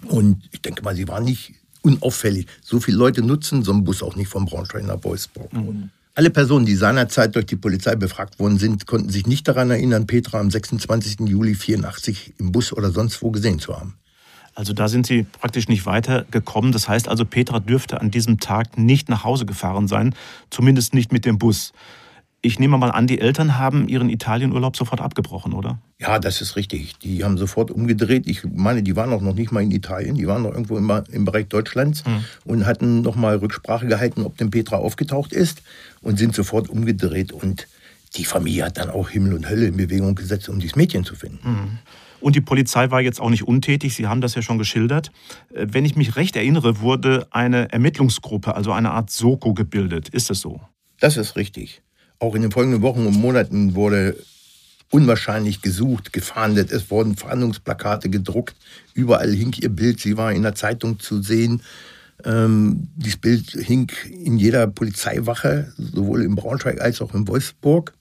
Und 0.07 0.49
ich 0.53 0.63
denke 0.63 0.83
mal, 0.83 0.95
sie 0.95 1.09
war 1.09 1.21
nicht 1.21 1.55
unauffällig. 1.89 2.47
So 2.63 2.81
viele 2.81 2.97
Leute 2.97 3.23
nutzen 3.23 3.63
so 3.65 3.73
einen 3.73 3.85
Bus 3.85 4.03
auch 4.03 4.17
nicht 4.17 4.29
von 4.29 4.45
Braunschweig 4.45 4.85
nach 4.85 5.03
Wolfsburg. 5.03 5.53
Mhm. 5.53 5.91
Alle 6.15 6.31
Personen, 6.31 6.67
die 6.67 6.75
seinerzeit 6.75 7.37
durch 7.37 7.47
die 7.47 7.57
Polizei 7.57 7.95
befragt 7.95 8.41
worden 8.41 8.59
sind, 8.59 8.87
konnten 8.87 9.09
sich 9.09 9.27
nicht 9.27 9.47
daran 9.47 9.71
erinnern, 9.71 10.07
Petra 10.07 10.41
am 10.41 10.51
26. 10.51 11.29
Juli 11.29 11.55
84 11.55 12.35
im 12.39 12.51
Bus 12.51 12.73
oder 12.73 12.91
sonst 12.91 13.23
wo 13.23 13.31
gesehen 13.31 13.61
zu 13.61 13.77
haben. 13.77 13.95
Also 14.57 14.73
da 14.73 14.89
sind 14.89 15.07
Sie 15.07 15.23
praktisch 15.23 15.69
nicht 15.69 15.87
weitergekommen. 15.87 16.73
Das 16.73 16.89
heißt 16.89 17.07
also, 17.07 17.25
Petra 17.25 17.61
dürfte 17.61 18.01
an 18.01 18.11
diesem 18.11 18.41
Tag 18.41 18.77
nicht 18.77 19.09
nach 19.09 19.23
Hause 19.23 19.47
gefahren 19.47 19.87
sein, 19.87 20.17
zumindest 20.51 20.95
nicht 20.95 21.13
mit 21.13 21.25
dem 21.25 21.39
Bus. 21.39 21.73
Ich 22.41 22.61
nehme 22.61 22.79
mal 22.79 22.91
an, 22.91 23.09
die 23.09 23.21
Eltern 23.21 23.59
haben 23.59 23.89
ihren 23.89 24.09
Italienurlaub 24.09 24.77
sofort 24.77 25.01
abgebrochen, 25.01 25.53
oder? 25.53 25.81
Ja, 25.99 26.21
das 26.21 26.41
ist 26.41 26.55
richtig. 26.55 26.97
Die 26.99 27.25
haben 27.25 27.37
sofort 27.37 27.73
umgedreht. 27.73 28.29
Ich 28.29 28.45
meine, 28.45 28.85
die 28.85 28.95
waren 28.95 29.13
auch 29.13 29.21
noch 29.21 29.35
nicht 29.35 29.51
mal 29.51 29.63
in 29.63 29.73
Italien, 29.73 30.15
die 30.15 30.29
waren 30.29 30.43
noch 30.43 30.53
irgendwo 30.53 30.77
im, 30.77 30.89
im 31.11 31.25
Bereich 31.25 31.49
Deutschlands 31.49 32.05
mhm. 32.07 32.25
und 32.45 32.67
hatten 32.67 33.03
noch 33.03 33.17
mal 33.17 33.37
Rücksprache 33.37 33.87
gehalten, 33.87 34.23
ob 34.23 34.37
denn 34.37 34.51
Petra 34.51 34.77
aufgetaucht 34.77 35.33
ist 35.33 35.63
und 36.01 36.17
sind 36.19 36.33
sofort 36.33 36.69
umgedreht. 36.69 37.33
Und 37.33 37.67
die 38.17 38.25
Familie 38.25 38.67
hat 38.67 38.79
dann 38.79 38.91
auch 38.91 39.11
Himmel 39.11 39.35
und 39.35 39.49
Hölle 39.49 39.67
in 39.67 39.77
Bewegung 39.77 40.15
gesetzt, 40.15 40.49
um 40.49 40.61
dieses 40.61 40.77
Mädchen 40.77 41.05
zu 41.05 41.17
finden. 41.17 41.41
Mhm. 41.43 41.79
Und 42.21 42.37
die 42.37 42.41
Polizei 42.41 42.91
war 42.91 43.01
jetzt 43.01 43.21
auch 43.21 43.31
nicht 43.31 43.47
untätig, 43.47 43.95
Sie 43.95 44.07
haben 44.07 44.21
das 44.21 44.35
ja 44.35 44.43
schon 44.43 44.59
geschildert. 44.59 45.11
Äh, 45.53 45.67
wenn 45.71 45.85
ich 45.85 45.97
mich 45.97 46.15
recht 46.15 46.37
erinnere, 46.37 46.81
wurde 46.81 47.27
eine 47.31 47.73
Ermittlungsgruppe, 47.73 48.55
also 48.55 48.73
eine 48.73 48.93
Art 48.93 49.11
Soko 49.11 49.55
gebildet. 49.55 50.09
Ist 50.09 50.31
das 50.31 50.41
so? 50.41 50.61
Das 51.01 51.17
ist 51.17 51.37
richtig. 51.37 51.83
Auch 52.19 52.35
in 52.35 52.43
den 52.43 52.51
folgenden 52.51 52.83
Wochen 52.83 53.07
und 53.07 53.15
Monaten 53.15 53.75
wurde 53.75 54.17
unwahrscheinlich 54.91 55.63
gesucht, 55.63 56.13
gefahndet. 56.13 56.73
Es 56.73 56.91
wurden 56.91 57.17
Fahndungsplakate 57.17 58.09
gedruckt. 58.09 58.57
Überall 58.95 59.33
hing 59.33 59.55
ihr 59.61 59.69
Bild. 59.69 60.01
Sie 60.01 60.17
war 60.17 60.33
in 60.33 60.43
der 60.43 60.55
Zeitung 60.55 60.99
zu 60.99 61.23
sehen. 61.23 61.63
Ähm, 62.25 62.89
dieses 62.97 63.19
Bild 63.19 63.51
hing 63.51 63.91
in 64.11 64.39
jeder 64.39 64.67
Polizeiwache, 64.67 65.73
sowohl 65.77 66.23
in 66.25 66.35
Braunschweig 66.35 66.81
als 66.81 67.01
auch 67.01 67.15
in 67.15 67.29
Wolfsburg. 67.29 67.93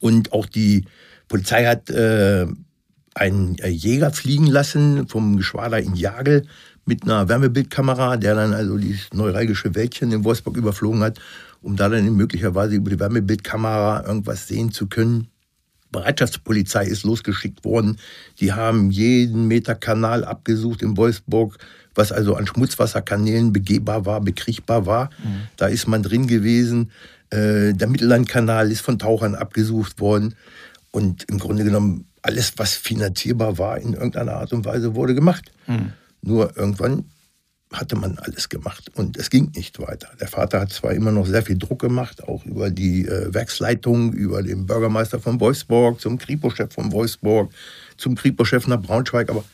Und 0.00 0.32
auch 0.32 0.46
die 0.46 0.86
Polizei 1.28 1.66
hat 1.66 1.90
äh, 1.90 2.46
einen 3.14 3.56
Jäger 3.56 4.12
fliegen 4.12 4.46
lassen 4.46 5.06
vom 5.08 5.36
Geschwader 5.36 5.78
in 5.78 5.94
Jagel 5.94 6.46
mit 6.86 7.04
einer 7.04 7.28
Wärmebildkamera, 7.28 8.16
der 8.16 8.34
dann 8.34 8.54
also 8.54 8.78
dieses 8.78 9.12
neuralgische 9.12 9.74
Wäldchen 9.74 10.12
in 10.12 10.24
Wolfsburg 10.24 10.56
überflogen 10.56 11.02
hat, 11.02 11.20
um 11.62 11.76
da 11.76 11.88
dann 11.88 12.14
möglicherweise 12.14 12.74
über 12.74 12.90
die 12.90 13.00
Wärmebildkamera 13.00 14.04
irgendwas 14.06 14.48
sehen 14.48 14.72
zu 14.72 14.86
können. 14.86 15.28
Bereitschaftspolizei 15.92 16.86
ist 16.86 17.04
losgeschickt 17.04 17.64
worden. 17.64 17.98
Die 18.40 18.52
haben 18.52 18.90
jeden 18.90 19.46
Meter 19.46 19.74
Kanal 19.74 20.24
abgesucht 20.24 20.82
in 20.82 20.96
Wolfsburg, 20.96 21.58
was 21.94 22.10
also 22.10 22.34
an 22.34 22.46
Schmutzwasserkanälen 22.46 23.52
begehbar 23.52 24.06
war, 24.06 24.20
bekriegbar 24.20 24.86
war. 24.86 25.10
Mhm. 25.22 25.48
Da 25.56 25.66
ist 25.66 25.86
man 25.86 26.02
drin 26.02 26.26
gewesen. 26.26 26.90
Äh, 27.30 27.74
der 27.74 27.88
Mittellandkanal 27.88 28.70
ist 28.70 28.80
von 28.80 28.98
Tauchern 28.98 29.34
abgesucht 29.34 30.00
worden. 30.00 30.34
Und 30.90 31.24
im 31.24 31.38
Grunde 31.38 31.64
genommen 31.64 32.06
alles, 32.22 32.54
was 32.56 32.74
finanzierbar 32.74 33.58
war, 33.58 33.78
in 33.78 33.92
irgendeiner 33.92 34.34
Art 34.34 34.52
und 34.52 34.64
Weise 34.64 34.94
wurde 34.94 35.14
gemacht. 35.14 35.52
Mhm. 35.66 35.92
Nur 36.22 36.56
irgendwann 36.56 37.04
hatte 37.72 37.96
man 37.96 38.18
alles 38.18 38.48
gemacht 38.48 38.90
und 38.94 39.16
es 39.16 39.30
ging 39.30 39.50
nicht 39.54 39.78
weiter. 39.80 40.08
Der 40.20 40.28
Vater 40.28 40.60
hat 40.60 40.72
zwar 40.72 40.92
immer 40.92 41.12
noch 41.12 41.26
sehr 41.26 41.42
viel 41.42 41.58
Druck 41.58 41.80
gemacht, 41.80 42.22
auch 42.22 42.44
über 42.44 42.70
die 42.70 43.06
äh, 43.06 43.32
Werksleitung, 43.32 44.12
über 44.12 44.42
den 44.42 44.66
Bürgermeister 44.66 45.20
von 45.20 45.40
Wolfsburg, 45.40 46.00
zum 46.00 46.18
Kripo-Chef 46.18 46.72
von 46.72 46.92
Wolfsburg, 46.92 47.52
zum 47.96 48.14
Kripo-Chef 48.14 48.66
nach 48.66 48.80
Braunschweig, 48.80 49.30
aber 49.30 49.44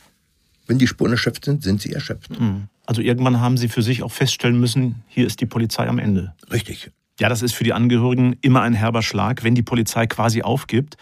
wenn 0.67 0.77
die 0.77 0.87
Spuren 0.87 1.11
erschöpft 1.11 1.45
sind, 1.45 1.63
sind 1.63 1.81
sie 1.81 1.93
erschöpft. 1.93 2.37
Hm. 2.37 2.67
Also 2.85 3.01
irgendwann 3.01 3.39
haben 3.39 3.57
Sie 3.57 3.69
für 3.69 3.83
sich 3.83 4.01
auch 4.01 4.11
feststellen 4.11 4.59
müssen, 4.59 5.03
hier 5.07 5.27
ist 5.27 5.41
die 5.41 5.45
Polizei 5.45 5.87
am 5.87 5.99
Ende. 5.99 6.33
Richtig. 6.51 6.91
Ja, 7.19 7.29
das 7.29 7.41
ist 7.41 7.53
für 7.53 7.63
die 7.63 7.73
Angehörigen 7.73 8.35
immer 8.41 8.61
ein 8.61 8.73
herber 8.73 9.03
Schlag, 9.03 9.43
wenn 9.43 9.53
die 9.53 9.61
Polizei 9.61 10.07
quasi 10.07 10.41
aufgibt. 10.41 10.97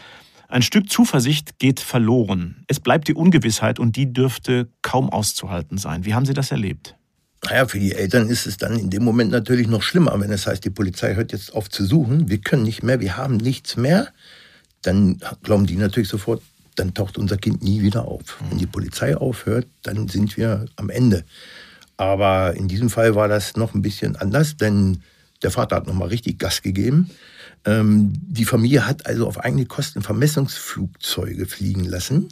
Ein 0.50 0.62
Stück 0.62 0.90
Zuversicht 0.90 1.60
geht 1.60 1.80
verloren. 1.80 2.64
Es 2.68 2.80
bleibt 2.80 3.08
die 3.08 3.14
Ungewissheit 3.14 3.80
und 3.80 3.96
die 3.96 4.12
dürfte 4.12 4.70
kaum 4.82 5.10
auszuhalten 5.10 5.78
sein. 5.78 6.06
Wie 6.06 6.14
haben 6.14 6.26
Sie 6.26 6.34
das 6.34 6.52
erlebt? 6.52 6.97
Naja, 7.46 7.68
für 7.68 7.80
die 7.80 7.94
Eltern 7.94 8.30
ist 8.30 8.46
es 8.46 8.58
dann 8.58 8.78
in 8.78 8.90
dem 8.90 9.04
Moment 9.04 9.32
natürlich 9.32 9.68
noch 9.68 9.84
schlimmer, 9.84 10.20
wenn 10.20 10.32
es 10.32 10.48
heißt, 10.48 10.66
die 10.66 10.70
Polizei 10.70 11.16
hört 11.16 11.32
jetzt 11.32 11.54
auf 11.54 11.70
zu 11.70 11.86
suchen, 11.86 12.30
wir 12.30 12.40
können 12.40 12.64
nicht 12.64 12.84
mehr, 12.84 13.00
wir 13.00 13.16
haben 13.16 13.38
nichts 13.38 13.78
mehr. 13.78 14.10
Dann 14.82 15.20
glauben 15.44 15.66
die 15.66 15.76
natürlich 15.76 16.10
sofort, 16.10 16.42
dann 16.76 16.94
taucht 16.94 17.18
unser 17.18 17.38
Kind 17.38 17.64
nie 17.64 17.82
wieder 17.82 18.06
auf. 18.06 18.38
Wenn 18.50 18.58
die 18.58 18.68
Polizei 18.68 19.16
aufhört, 19.16 19.68
dann 19.84 20.08
sind 20.08 20.38
wir 20.38 20.66
am 20.76 20.90
Ende. 20.90 21.26
Aber 21.96 22.56
in 22.56 22.68
diesem 22.68 22.90
Fall 22.90 23.16
war 23.16 23.28
das 23.28 23.56
noch 23.56 23.74
ein 23.74 23.82
bisschen 23.82 24.16
anders, 24.16 24.58
denn 24.58 25.02
der 25.42 25.52
Vater 25.52 25.78
hat 25.78 25.88
nochmal 25.88 26.10
richtig 26.10 26.40
Gas 26.40 26.62
gegeben. 26.62 27.10
Ähm, 27.66 28.14
die 28.28 28.46
Familie 28.46 28.88
hat 28.88 29.06
also 29.06 29.28
auf 29.28 29.40
eigene 29.40 29.66
Kosten 29.66 30.02
Vermessungsflugzeuge 30.02 31.46
fliegen 31.46 31.86
lassen 31.86 32.30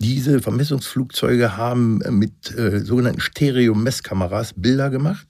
diese 0.00 0.40
Vermessungsflugzeuge 0.40 1.56
haben 1.56 2.00
äh, 2.02 2.10
mit 2.10 2.56
äh, 2.56 2.80
sogenannten 2.80 3.20
Stereo-Messkameras 3.20 4.54
Bilder 4.56 4.90
gemacht 4.90 5.26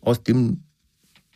aus 0.00 0.22
dem 0.22 0.62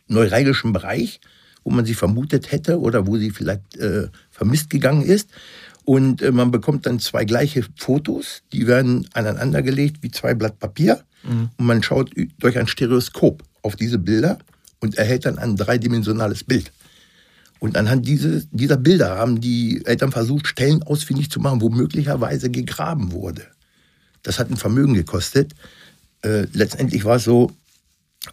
neuralgischen 0.07 0.73
Bereich, 0.73 1.19
wo 1.63 1.71
man 1.71 1.85
sie 1.85 1.93
vermutet 1.93 2.51
hätte 2.51 2.79
oder 2.79 3.07
wo 3.07 3.17
sie 3.17 3.31
vielleicht 3.31 3.77
äh, 3.77 4.07
vermisst 4.29 4.69
gegangen 4.69 5.03
ist. 5.03 5.29
Und 5.83 6.21
äh, 6.21 6.31
man 6.31 6.51
bekommt 6.51 6.85
dann 6.85 6.99
zwei 6.99 7.25
gleiche 7.25 7.65
Fotos, 7.75 8.43
die 8.53 8.67
werden 8.67 9.07
aneinandergelegt 9.13 9.97
wie 10.01 10.11
zwei 10.11 10.33
Blatt 10.33 10.59
Papier. 10.59 11.03
Mhm. 11.23 11.49
Und 11.57 11.65
man 11.65 11.83
schaut 11.83 12.11
durch 12.39 12.57
ein 12.57 12.67
Stereoskop 12.67 13.43
auf 13.61 13.75
diese 13.75 13.99
Bilder 13.99 14.39
und 14.79 14.97
erhält 14.97 15.25
dann 15.25 15.37
ein 15.37 15.55
dreidimensionales 15.55 16.43
Bild. 16.43 16.71
Und 17.61 17.77
anhand 17.77 18.07
dieses, 18.07 18.47
dieser 18.49 18.75
Bilder 18.75 19.19
haben 19.19 19.39
die 19.39 19.85
Eltern 19.85 20.11
versucht, 20.11 20.47
Stellen 20.47 20.81
ausfindig 20.81 21.29
zu 21.29 21.39
machen, 21.39 21.61
wo 21.61 21.69
möglicherweise 21.69 22.49
gegraben 22.49 23.11
wurde. 23.11 23.45
Das 24.23 24.39
hat 24.39 24.49
ein 24.49 24.57
Vermögen 24.57 24.95
gekostet. 24.95 25.53
Äh, 26.23 26.47
letztendlich 26.53 27.05
war 27.05 27.17
es 27.17 27.23
so, 27.23 27.51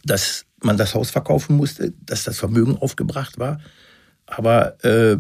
dass 0.03 0.47
man 0.63 0.79
das 0.79 0.95
Haus 0.95 1.11
verkaufen 1.11 1.57
musste, 1.59 1.93
dass 2.07 2.25
das 2.25 2.39
Vermögen 2.39 2.79
aufgebracht 2.79 3.39
war. 3.39 3.61
Aber 4.25 4.83
äh, 4.83 5.19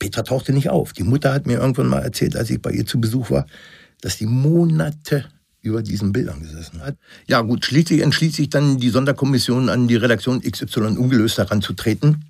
Petra 0.00 0.22
tauchte 0.22 0.52
nicht 0.52 0.70
auf. 0.70 0.92
Die 0.92 1.04
Mutter 1.04 1.32
hat 1.32 1.46
mir 1.46 1.60
irgendwann 1.60 1.86
mal 1.86 2.02
erzählt, 2.02 2.34
als 2.34 2.50
ich 2.50 2.60
bei 2.60 2.72
ihr 2.72 2.84
zu 2.84 3.00
Besuch 3.00 3.30
war, 3.30 3.46
dass 4.00 4.18
die 4.18 4.26
Monate 4.26 5.26
über 5.62 5.84
diesen 5.84 6.12
Bildern 6.12 6.42
gesessen 6.42 6.82
hat. 6.82 6.96
Ja 7.28 7.42
gut, 7.42 7.64
schließlich 7.64 8.00
entschließt 8.00 8.34
sich 8.34 8.50
dann 8.50 8.78
die 8.78 8.90
Sonderkommission 8.90 9.68
an 9.68 9.86
die 9.86 9.94
Redaktion 9.94 10.42
XY 10.42 10.96
ungelöst 10.96 11.38
heranzutreten 11.38 12.24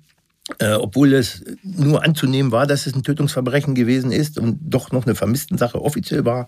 äh, 0.59 0.73
obwohl 0.73 1.13
es 1.13 1.43
nur 1.63 2.03
anzunehmen 2.03 2.51
war, 2.51 2.67
dass 2.67 2.85
es 2.85 2.93
ein 2.93 3.03
Tötungsverbrechen 3.03 3.73
gewesen 3.73 4.11
ist 4.11 4.37
und 4.37 4.59
doch 4.61 4.91
noch 4.91 5.05
eine 5.05 5.15
Vermisstensache 5.15 5.81
offiziell 5.81 6.23
war, 6.23 6.47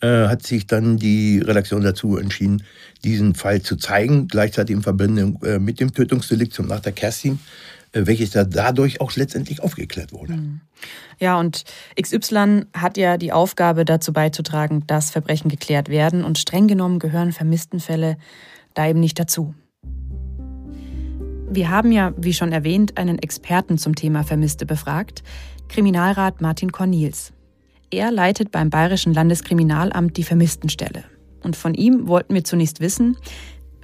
äh, 0.00 0.26
hat 0.26 0.44
sich 0.44 0.66
dann 0.66 0.96
die 0.96 1.40
Redaktion 1.40 1.82
dazu 1.82 2.16
entschieden, 2.16 2.64
diesen 3.04 3.34
Fall 3.34 3.62
zu 3.62 3.76
zeigen, 3.76 4.28
gleichzeitig 4.28 4.74
in 4.74 4.82
Verbindung 4.82 5.42
äh, 5.42 5.58
mit 5.58 5.80
dem 5.80 5.92
Tötungsdelikt 5.92 6.52
zum 6.52 6.66
Nach 6.66 6.80
der 6.80 6.92
Kerstin, 6.92 7.38
äh, 7.92 8.06
welches 8.06 8.30
da 8.30 8.44
dadurch 8.44 9.00
auch 9.00 9.14
letztendlich 9.16 9.62
aufgeklärt 9.62 10.12
wurde. 10.12 10.34
Hm. 10.34 10.60
Ja, 11.18 11.38
und 11.38 11.64
XY 12.00 12.66
hat 12.74 12.96
ja 12.96 13.16
die 13.16 13.32
Aufgabe 13.32 13.84
dazu 13.84 14.12
beizutragen, 14.12 14.84
dass 14.86 15.10
Verbrechen 15.10 15.48
geklärt 15.48 15.88
werden 15.88 16.24
und 16.24 16.38
streng 16.38 16.68
genommen 16.68 16.98
gehören 16.98 17.32
Vermisstenfälle 17.32 18.16
da 18.74 18.88
eben 18.88 19.00
nicht 19.00 19.18
dazu. 19.18 19.54
Wir 21.50 21.70
haben 21.70 21.92
ja, 21.92 22.12
wie 22.18 22.34
schon 22.34 22.52
erwähnt, 22.52 22.98
einen 22.98 23.18
Experten 23.18 23.78
zum 23.78 23.94
Thema 23.94 24.22
Vermisste 24.22 24.66
befragt, 24.66 25.22
Kriminalrat 25.68 26.42
Martin 26.42 26.72
Cornils. 26.72 27.32
Er 27.90 28.10
leitet 28.10 28.52
beim 28.52 28.68
Bayerischen 28.68 29.14
Landeskriminalamt 29.14 30.18
die 30.18 30.24
Vermisstenstelle. 30.24 31.04
Und 31.42 31.56
von 31.56 31.72
ihm 31.72 32.06
wollten 32.06 32.34
wir 32.34 32.44
zunächst 32.44 32.80
wissen, 32.80 33.16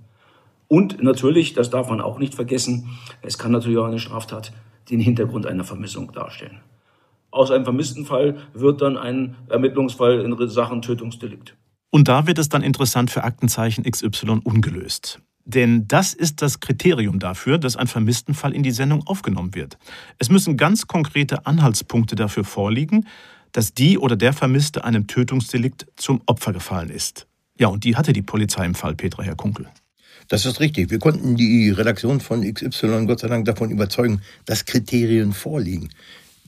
Und 0.69 1.03
natürlich, 1.03 1.55
das 1.55 1.71
darf 1.71 1.89
man 1.89 2.01
auch 2.01 2.19
nicht 2.19 2.35
vergessen, 2.35 2.89
es 3.23 3.39
kann 3.39 3.53
natürlich 3.53 3.79
auch 3.79 3.87
eine 3.87 3.99
Straftat 3.99 4.53
den 4.91 5.01
Hintergrund 5.01 5.47
einer 5.47 5.65
Vermissung 5.65 6.13
darstellen. 6.13 6.61
Aus 7.31 7.51
einem 7.51 7.65
vermissten 7.65 8.07
Fall 8.07 8.39
wird 8.55 8.81
dann 8.81 8.97
ein 8.97 9.37
Ermittlungsfall 9.49 10.21
in 10.21 10.49
Sachen 10.49 10.83
Tötungsdelikt. 10.83 11.57
Und 11.91 12.09
da 12.09 12.27
wird 12.27 12.39
es 12.39 12.49
dann 12.49 12.63
interessant 12.63 13.11
für 13.11 13.25
Aktenzeichen 13.25 13.85
XY 13.85 14.41
ungelöst. 14.45 15.21
Denn 15.47 15.87
das 15.87 16.13
ist 16.13 16.43
das 16.43 16.59
Kriterium 16.59 17.21
dafür, 17.21 17.59
dass 17.59 17.77
ein 17.77 17.87
Vermisstenfall 17.87 18.53
in 18.53 18.65
die 18.65 18.73
Sendung 18.73 19.07
aufgenommen 19.07 19.55
wird. 19.55 19.79
Es 20.19 20.29
müssen 20.29 20.57
ganz 20.57 20.89
konkrete 20.89 21.47
Anhaltspunkte 21.47 22.17
dafür 22.17 22.43
vorliegen, 22.43 23.07
dass 23.53 23.73
die 23.73 23.97
oder 23.97 24.17
der 24.17 24.33
Vermisste 24.33 24.85
einem 24.85 25.07
Tötungsdelikt 25.07 25.87
zum 25.95 26.21
Opfer 26.27 26.53
gefallen 26.53 26.91
ist. 26.91 27.29
Ja, 27.59 27.69
und 27.69 27.85
die 27.85 27.97
hatte 27.97 28.13
die 28.13 28.23
Polizei 28.23 28.67
im 28.67 28.75
Fall 28.75 28.97
Petra 28.97 29.23
Herr 29.23 29.37
Kunkel. 29.37 29.69
Das 30.29 30.45
ist 30.45 30.59
richtig. 30.59 30.91
Wir 30.91 30.99
konnten 30.99 31.37
die 31.37 31.71
Redaktion 31.71 32.21
von 32.21 32.43
XY 32.43 33.07
Gott 33.07 33.21
sei 33.21 33.29
Dank 33.29 33.45
davon 33.45 33.71
überzeugen, 33.71 34.21
dass 34.47 34.65
Kriterien 34.65 35.33
vorliegen. 35.33 35.91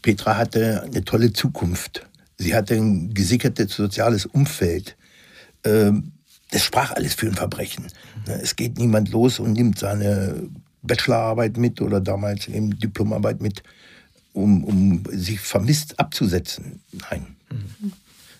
Petra 0.02 0.36
hatte 0.36 0.82
eine 0.82 1.04
tolle 1.04 1.32
Zukunft. 1.32 2.04
Sie 2.36 2.54
hatte 2.54 2.74
ein 2.74 3.14
gesichertes 3.14 3.76
soziales 3.76 4.26
Umfeld. 4.26 4.96
Ähm, 5.64 6.12
das 6.50 6.62
sprach 6.62 6.92
alles 6.92 7.14
für 7.14 7.26
ein 7.26 7.34
Verbrechen. 7.34 7.86
Ne, 8.26 8.40
es 8.42 8.56
geht 8.56 8.78
niemand 8.78 9.10
los 9.10 9.38
und 9.38 9.52
nimmt 9.52 9.78
seine 9.78 10.48
Bachelorarbeit 10.82 11.56
mit 11.56 11.80
oder 11.80 12.00
damals 12.00 12.48
eben 12.48 12.78
Diplomarbeit 12.78 13.40
mit, 13.40 13.62
um, 14.32 14.64
um 14.64 15.02
sich 15.10 15.40
vermisst 15.40 15.98
abzusetzen. 15.98 16.80
Nein. 16.92 17.36
Mhm. 17.50 17.92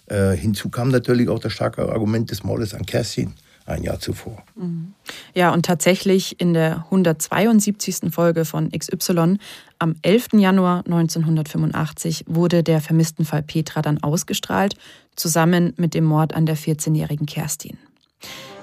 Äh, 0.06 0.36
hinzu 0.36 0.70
kam 0.70 0.88
natürlich 0.88 1.28
auch 1.28 1.38
das 1.38 1.52
starke 1.52 1.90
Argument 1.90 2.30
des 2.30 2.42
Mordes 2.42 2.74
an 2.74 2.86
Kerstin 2.86 3.34
ein 3.68 3.82
Jahr 3.82 4.00
zuvor. 4.00 4.42
Mhm. 4.56 4.94
Ja, 5.34 5.52
und 5.52 5.66
tatsächlich 5.66 6.40
in 6.40 6.54
der 6.54 6.84
172. 6.86 8.10
Folge 8.10 8.44
von 8.44 8.70
XY 8.70 9.36
am 9.78 9.96
11. 10.02 10.28
Januar 10.34 10.78
1985 10.86 12.24
wurde 12.26 12.62
der 12.62 12.80
Vermisstenfall 12.80 13.42
Petra 13.42 13.82
dann 13.82 14.02
ausgestrahlt, 14.02 14.74
zusammen 15.16 15.74
mit 15.76 15.94
dem 15.94 16.04
Mord 16.04 16.34
an 16.34 16.46
der 16.46 16.56
14-jährigen 16.56 17.26
Kerstin. 17.26 17.76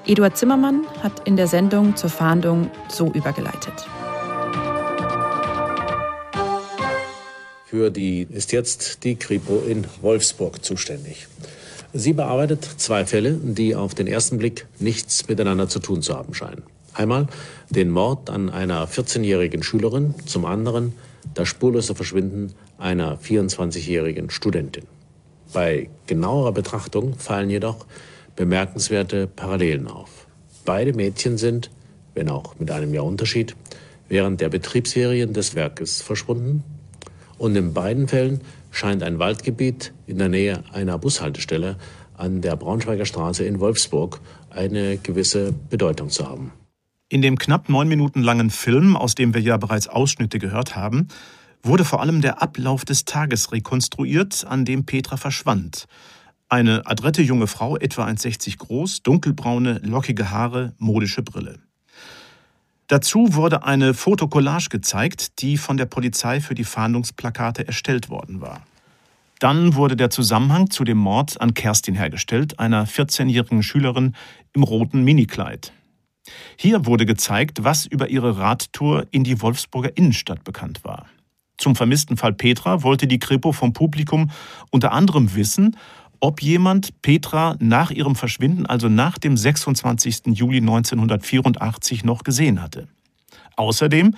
Eduard 0.07 0.37
Zimmermann 0.37 0.85
hat 1.01 1.27
in 1.27 1.35
der 1.35 1.47
Sendung 1.47 1.95
zur 1.95 2.11
Fahndung 2.11 2.69
so 2.89 3.11
übergeleitet. 3.11 3.87
Für 7.65 7.89
die 7.89 8.27
ist 8.29 8.51
jetzt 8.51 9.03
die 9.03 9.15
Kripo 9.15 9.63
in 9.67 9.85
Wolfsburg 10.01 10.63
zuständig. 10.63 11.27
Sie 11.91 12.13
bearbeitet 12.13 12.63
zwei 12.77 13.05
Fälle, 13.05 13.33
die 13.33 13.75
auf 13.75 13.95
den 13.95 14.05
ersten 14.05 14.37
Blick 14.37 14.67
nichts 14.79 15.27
miteinander 15.27 15.67
zu 15.67 15.79
tun 15.79 16.03
zu 16.03 16.13
haben 16.13 16.35
scheinen. 16.35 16.63
Einmal 16.93 17.27
den 17.71 17.89
Mord 17.89 18.29
an 18.29 18.51
einer 18.51 18.87
14-jährigen 18.87 19.63
Schülerin, 19.63 20.13
zum 20.27 20.45
anderen 20.45 20.93
das 21.33 21.47
spurlose 21.47 21.95
Verschwinden 21.95 22.53
einer 22.77 23.17
24-jährigen 23.17 24.29
Studentin. 24.29 24.83
Bei 25.51 25.89
genauerer 26.05 26.51
Betrachtung 26.51 27.15
fallen 27.15 27.49
jedoch 27.49 27.87
bemerkenswerte 28.35 29.27
Parallelen 29.27 29.87
auf. 29.87 30.27
Beide 30.65 30.93
Mädchen 30.93 31.37
sind, 31.37 31.69
wenn 32.13 32.29
auch 32.29 32.57
mit 32.59 32.71
einem 32.71 32.93
Jahr 32.93 33.05
Unterschied, 33.05 33.55
während 34.07 34.41
der 34.41 34.49
Betriebsserien 34.49 35.33
des 35.33 35.55
Werkes 35.55 36.01
verschwunden. 36.01 36.63
Und 37.37 37.55
in 37.55 37.73
beiden 37.73 38.07
Fällen 38.07 38.41
scheint 38.71 39.03
ein 39.03 39.19
Waldgebiet 39.19 39.93
in 40.07 40.17
der 40.17 40.29
Nähe 40.29 40.63
einer 40.73 40.97
Bushaltestelle 40.97 41.77
an 42.17 42.41
der 42.41 42.55
Braunschweiger 42.55 43.05
Straße 43.05 43.43
in 43.43 43.59
Wolfsburg 43.59 44.21
eine 44.49 44.97
gewisse 44.97 45.53
Bedeutung 45.69 46.09
zu 46.09 46.27
haben. 46.27 46.51
In 47.09 47.21
dem 47.21 47.37
knapp 47.37 47.69
neun 47.69 47.87
Minuten 47.87 48.23
langen 48.23 48.49
Film, 48.49 48.95
aus 48.95 49.15
dem 49.15 49.33
wir 49.33 49.41
ja 49.41 49.57
bereits 49.57 49.87
Ausschnitte 49.87 50.39
gehört 50.39 50.75
haben, 50.75 51.07
wurde 51.61 51.85
vor 51.85 52.01
allem 52.01 52.21
der 52.21 52.41
Ablauf 52.41 52.85
des 52.85 53.05
Tages 53.05 53.51
rekonstruiert, 53.51 54.45
an 54.47 54.65
dem 54.65 54.85
Petra 54.85 55.17
verschwand. 55.17 55.87
Eine 56.47 56.85
adrette 56.85 57.23
junge 57.23 57.47
Frau, 57.47 57.75
etwa 57.75 58.05
1,60 58.05 58.59
groß, 58.59 59.01
dunkelbraune, 59.01 59.79
lockige 59.83 60.29
Haare, 60.29 60.73
modische 60.77 61.23
Brille. 61.23 61.59
Dazu 62.87 63.33
wurde 63.33 63.63
eine 63.63 63.95
Fotokollage 63.95 64.69
gezeigt, 64.69 65.41
die 65.41 65.57
von 65.57 65.77
der 65.77 65.87
Polizei 65.87 66.39
für 66.39 66.53
die 66.53 66.63
Fahndungsplakate 66.63 67.65
erstellt 67.65 68.09
worden 68.09 68.41
war. 68.41 68.61
Dann 69.39 69.73
wurde 69.73 69.95
der 69.95 70.11
Zusammenhang 70.11 70.69
zu 70.69 70.83
dem 70.83 70.99
Mord 70.99 71.41
an 71.41 71.55
Kerstin 71.55 71.95
hergestellt, 71.95 72.59
einer 72.59 72.85
14-jährigen 72.85 73.63
Schülerin 73.63 74.15
im 74.53 74.61
roten 74.61 75.03
Minikleid. 75.03 75.73
Hier 76.57 76.85
wurde 76.85 77.07
gezeigt, 77.07 77.63
was 77.63 77.87
über 77.87 78.09
ihre 78.09 78.37
Radtour 78.37 79.07
in 79.09 79.23
die 79.23 79.41
Wolfsburger 79.41 79.97
Innenstadt 79.97 80.43
bekannt 80.43 80.83
war. 80.83 81.07
Zum 81.57 81.75
vermissten 81.75 82.17
Fall 82.17 82.33
Petra 82.33 82.83
wollte 82.83 83.07
die 83.07 83.19
Kripo 83.19 83.51
vom 83.51 83.73
Publikum 83.73 84.29
unter 84.71 84.91
anderem 84.91 85.35
wissen, 85.35 85.77
ob 86.19 86.41
jemand 86.41 87.01
Petra 87.01 87.55
nach 87.59 87.91
ihrem 87.91 88.15
Verschwinden, 88.15 88.65
also 88.65 88.89
nach 88.89 89.17
dem 89.17 89.37
26. 89.37 90.27
Juli 90.27 90.57
1984, 90.57 92.03
noch 92.03 92.23
gesehen 92.23 92.61
hatte. 92.61 92.87
Außerdem, 93.55 94.15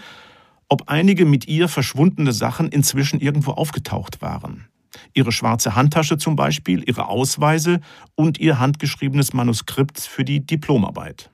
ob 0.69 0.89
einige 0.89 1.25
mit 1.25 1.47
ihr 1.47 1.67
verschwundene 1.67 2.33
Sachen 2.33 2.69
inzwischen 2.69 3.19
irgendwo 3.19 3.51
aufgetaucht 3.51 4.21
waren. 4.21 4.67
Ihre 5.13 5.31
schwarze 5.31 5.75
Handtasche 5.75 6.17
zum 6.17 6.35
Beispiel, 6.35 6.83
ihre 6.87 7.07
Ausweise 7.07 7.81
und 8.15 8.39
ihr 8.39 8.59
handgeschriebenes 8.59 9.33
Manuskript 9.33 9.99
für 9.99 10.23
die 10.23 10.45
Diplomarbeit. 10.45 11.29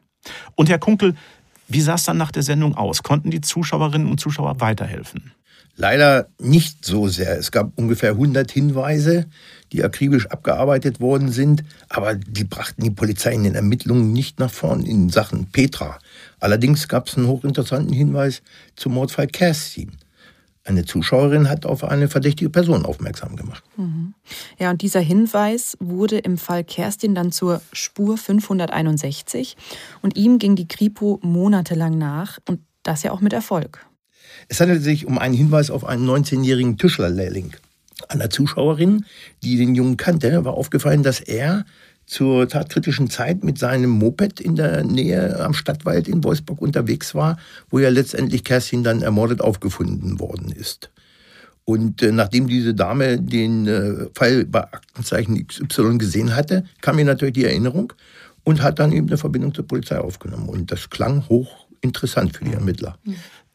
Und 0.56 0.70
Herr 0.70 0.80
Kunkel, 0.80 1.16
wie 1.68 1.82
sah 1.82 1.96
es 1.96 2.04
dann 2.04 2.18
nach 2.18 2.32
der 2.32 2.44
Sendung 2.44 2.76
aus? 2.76 3.04
Konnten 3.04 3.32
die 3.32 3.42
Zuschauerinnen 3.42 4.10
und 4.10 4.20
Zuschauer 4.20 4.60
weiterhelfen? 4.60 5.32
Leider 5.76 6.28
nicht 6.40 6.86
so 6.86 7.08
sehr. 7.08 7.38
Es 7.38 7.52
gab 7.52 7.72
ungefähr 7.76 8.12
100 8.12 8.52
Hinweise, 8.52 9.26
die 9.72 9.84
akribisch 9.84 10.28
abgearbeitet 10.28 11.00
worden 11.00 11.32
sind, 11.32 11.64
aber 11.90 12.14
die 12.16 12.44
brachten 12.44 12.84
die 12.84 12.92
Polizei 12.92 13.34
in 13.34 13.44
den 13.44 13.56
Ermittlungen 13.56 14.14
nicht 14.14 14.40
nach 14.40 14.52
vorn 14.52 14.86
in 14.86 15.10
Sachen 15.10 15.48
Petra. 15.48 15.98
Allerdings 16.40 16.88
gab 16.88 17.08
es 17.08 17.18
einen 17.18 17.28
hochinteressanten 17.28 17.94
Hinweis 17.94 18.44
zum 18.76 18.94
Mordfall 18.94 19.28
Kerstin. 19.28 19.98
Eine 20.66 20.86
Zuschauerin 20.86 21.50
hat 21.50 21.66
auf 21.66 21.84
eine 21.84 22.08
verdächtige 22.08 22.50
Person 22.50 22.86
aufmerksam 22.86 23.36
gemacht. 23.36 23.64
Mhm. 23.76 24.14
Ja, 24.60 24.70
und 24.70 24.82
dieser 24.82 25.02
Hinweis 25.02 25.76
wurde 25.80 26.20
im 26.20 26.38
Fall 26.38 26.64
Kerstin 26.64 27.16
dann 27.16 27.32
zur 27.32 27.62
Spur 27.74 28.18
561 28.18 29.58
und 30.02 30.16
ihm 30.16 30.38
ging 30.38 30.56
die 30.56 30.68
Kripo 30.68 31.20
monatelang 31.22 31.98
nach 31.98 32.38
und 32.48 32.62
das 32.84 33.04
ja 33.04 33.12
auch 33.12 33.22
mit 33.22 33.34
Erfolg. 33.34 33.86
Es 34.48 34.60
handelt 34.60 34.84
sich 34.84 35.06
um 35.06 35.18
einen 35.18 35.34
Hinweis 35.34 35.70
auf 35.70 35.86
einen 35.86 36.08
19-jährigen 36.08 36.78
Tischlerlehrling. 36.78 37.54
Einer 38.10 38.30
Zuschauerin, 38.30 39.06
die 39.44 39.58
den 39.58 39.76
Jungen 39.76 39.98
kannte, 39.98 40.44
war 40.46 40.54
aufgefallen, 40.54 41.04
dass 41.04 41.20
er 41.20 41.66
zur 42.06 42.48
tatkritischen 42.48 43.10
Zeit 43.10 43.44
mit 43.44 43.58
seinem 43.58 43.90
Moped 43.90 44.40
in 44.40 44.56
der 44.56 44.84
Nähe 44.84 45.40
am 45.40 45.54
Stadtwald 45.54 46.08
in 46.08 46.24
Wolfsburg 46.24 46.62
unterwegs 46.62 47.16
war, 47.16 47.38
wo 47.70 47.80
ja 47.80 47.90
letztendlich 47.90 48.44
Kerstin 48.44 48.84
dann 48.84 49.02
ermordet 49.02 49.42
aufgefunden 49.42 50.20
worden 50.20 50.52
ist. 50.52 50.90
Und 51.66 52.02
äh, 52.04 52.12
nachdem 52.12 52.48
diese 52.48 52.74
Dame 52.74 53.22
den 53.22 53.68
äh, 53.68 54.08
Fall 54.14 54.46
bei 54.46 54.62
Aktenzeichen 54.64 55.48
XY 55.48 55.98
gesehen 55.98 56.36
hatte, 56.36 56.66
kam 56.82 56.98
mir 56.98 57.06
natürlich 57.06 57.36
die 57.36 57.46
Erinnerung 57.46 57.94
und 58.44 58.62
hat 58.62 58.80
dann 58.80 58.92
eben 58.92 59.08
eine 59.08 59.18
Verbindung 59.18 59.54
zur 59.54 59.66
Polizei 59.66 59.98
aufgenommen. 59.98 60.50
Und 60.50 60.72
das 60.72 60.90
klang 60.90 61.28
hoch 61.30 61.68
interessant 61.80 62.36
für 62.36 62.44
die 62.44 62.54
Ermittler. 62.54 62.98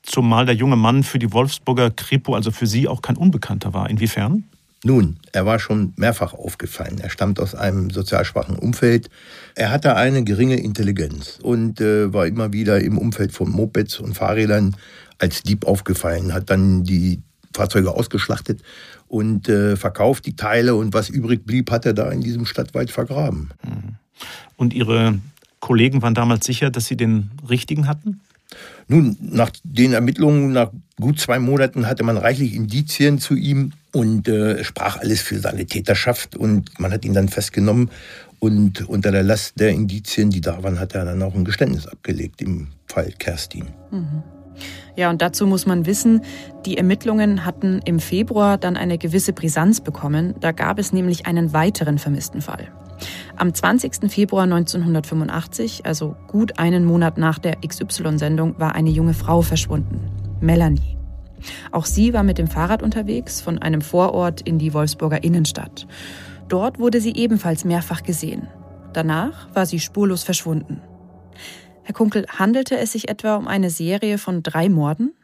Zumal 0.09 0.47
der 0.47 0.55
junge 0.55 0.77
Mann 0.77 1.03
für 1.03 1.19
die 1.19 1.35
Wolfsburger 1.35 1.91
Kripo, 1.91 2.35
also 2.35 2.51
für 2.51 2.67
Sie, 2.67 2.89
auch 2.89 3.03
kein 3.03 3.19
Unbekannter 3.19 3.75
war. 3.75 3.91
Inwiefern? 3.91 4.45
Nun, 4.83 5.19
er 5.33 5.45
war 5.45 5.59
schon 5.59 5.93
mehrfach 5.97 6.33
aufgefallen. 6.33 6.99
Er 6.99 7.11
stammt 7.11 7.39
aus 7.39 7.55
einem 7.55 7.91
sozial 7.91 8.25
schwachen 8.25 8.57
Umfeld. 8.57 9.11
Er 9.55 9.71
hatte 9.71 9.97
eine 9.97 10.25
geringe 10.25 10.57
Intelligenz 10.57 11.39
und 11.43 11.83
äh, 11.83 12.11
war 12.11 12.27
immer 12.27 12.55
wieder 12.55 12.81
im 12.81 12.97
Umfeld 12.97 13.33
von 13.33 13.51
Mopeds 13.51 14.01
und 14.01 14.15
Fahrrädern 14.15 14.77
als 15.19 15.43
Dieb 15.43 15.67
aufgefallen, 15.67 16.33
hat 16.33 16.49
dann 16.49 16.85
die 16.85 17.21
Fahrzeuge 17.53 17.95
ausgeschlachtet 17.95 18.63
und 19.09 19.51
äh, 19.51 19.77
verkauft 19.77 20.25
die 20.25 20.37
Teile 20.37 20.75
und 20.75 20.95
was 20.95 21.11
übrig 21.11 21.45
blieb, 21.45 21.71
hat 21.71 21.85
er 21.85 21.93
da 21.93 22.11
in 22.11 22.23
diesem 22.23 22.47
Stadtwald 22.47 22.91
vergraben. 22.91 23.51
Und 24.57 24.73
Ihre 24.73 25.19
Kollegen 25.61 26.01
waren 26.01 26.15
damals 26.15 26.47
sicher, 26.47 26.71
dass 26.71 26.87
Sie 26.87 26.97
den 26.97 27.31
richtigen 27.47 27.87
hatten? 27.89 28.21
Nun, 28.89 29.17
nach 29.21 29.51
den 29.63 29.93
Ermittlungen, 29.93 30.53
nach 30.53 30.71
gut 30.99 31.21
zwei 31.21 31.39
Monaten 31.39 31.87
hatte 31.87 32.05
man 32.05 32.17
reichlich 32.17 32.55
Indizien 32.55 33.19
zu 33.19 33.35
ihm 33.35 33.73
und 33.93 34.29
äh, 34.29 34.65
sprach 34.65 34.99
alles 34.99 35.21
für 35.21 35.39
seine 35.39 35.67
Täterschaft 35.67 36.37
und 36.37 36.79
man 36.81 36.93
hat 36.93 37.05
ihn 37.05 37.13
dann 37.13 37.29
festgenommen 37.29 37.91
und 38.41 38.89
unter 38.89 39.11
der 39.11 39.23
Last 39.23 39.59
der 39.59 39.71
Indizien, 39.71 40.31
die 40.31 40.41
da 40.41 40.63
waren, 40.63 40.79
hat 40.79 40.95
er 40.95 41.05
dann 41.05 41.23
auch 41.23 41.35
ein 41.35 41.45
Geständnis 41.45 41.87
abgelegt 41.87 42.41
im 42.41 42.69
Fall 42.87 43.13
Kerstin. 43.19 43.69
Mhm. 43.91 44.23
Ja, 44.97 45.11
und 45.11 45.23
dazu 45.23 45.47
muss 45.47 45.67
man 45.67 45.87
wissen, 45.87 46.23
die 46.67 46.77
Ermittlungen 46.77 47.45
hatten 47.45 47.81
im 47.85 48.01
Februar 48.01 48.59
dann 48.59 48.77
eine 48.77 48.99
gewisse 48.99 49.33
Brisanz 49.33 49.81
bekommen. 49.81 50.35
Da 50.41 50.53
gab 50.53 50.79
es 50.79 50.93
nämlich 50.93 51.27
einen 51.27 51.53
weiteren 51.53 51.99
vermissten 51.99 52.41
Fall. 52.41 52.69
Am 53.37 53.55
20. 53.55 54.11
Februar 54.11 54.45
1985, 54.45 55.87
also 55.87 56.17
gut 56.27 56.59
einen 56.59 56.85
Monat 56.85 57.19
nach 57.19 57.39
der 57.39 57.57
XY-Sendung, 57.67 58.59
war 58.59 58.75
eine 58.75 58.91
junge 58.91 59.15
Frau 59.15 59.43
verschwunden. 59.43 60.11
Melanie. 60.41 60.97
Auch 61.71 61.87
sie 61.87 62.13
war 62.13 62.23
mit 62.23 62.39
dem 62.39 62.49
Fahrrad 62.49 62.83
unterwegs 62.83 63.41
von 63.41 63.59
einem 63.59 63.81
Vorort 63.81 64.41
in 64.41 64.59
die 64.59 64.75
Wolfsburger 64.75 65.23
Innenstadt. 65.23 65.87
Dort 66.49 66.79
wurde 66.79 67.01
sie 67.01 67.15
ebenfalls 67.15 67.65
mehrfach 67.65 68.03
gesehen. 68.03 68.49
Danach 68.93 69.55
war 69.55 69.67
sie 69.67 69.81
spurlos 69.81 70.25
verschwunden. 70.25 70.81
Herr 71.85 71.95
Kunkel, 71.95 72.27
handelte 72.29 72.77
es 72.77 72.93
sich 72.93 73.09
etwa 73.09 73.37
um 73.37 73.47
eine 73.47 73.71
Serie 73.71 74.19
von 74.19 74.43
drei 74.43 74.69
Morden? 74.69 75.15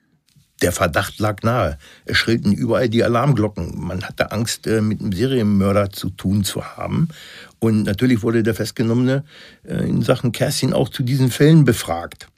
Der 0.62 0.72
Verdacht 0.72 1.18
lag 1.18 1.42
nahe. 1.42 1.78
Es 2.04 2.16
schrillten 2.16 2.52
überall 2.52 2.88
die 2.88 3.02
Alarmglocken. 3.02 3.74
Man 3.76 4.04
hatte 4.04 4.32
Angst, 4.32 4.66
äh, 4.66 4.80
mit 4.80 5.00
einem 5.00 5.12
Serienmörder 5.12 5.90
zu 5.90 6.10
tun 6.10 6.44
zu 6.44 6.64
haben. 6.64 7.08
Und 7.64 7.84
natürlich 7.84 8.22
wurde 8.22 8.42
der 8.42 8.54
Festgenommene 8.54 9.24
äh, 9.66 9.88
in 9.88 10.02
Sachen 10.02 10.32
Kerstin 10.32 10.74
auch 10.74 10.90
zu 10.90 11.02
diesen 11.02 11.30
Fällen 11.30 11.64
befragt. 11.64 12.28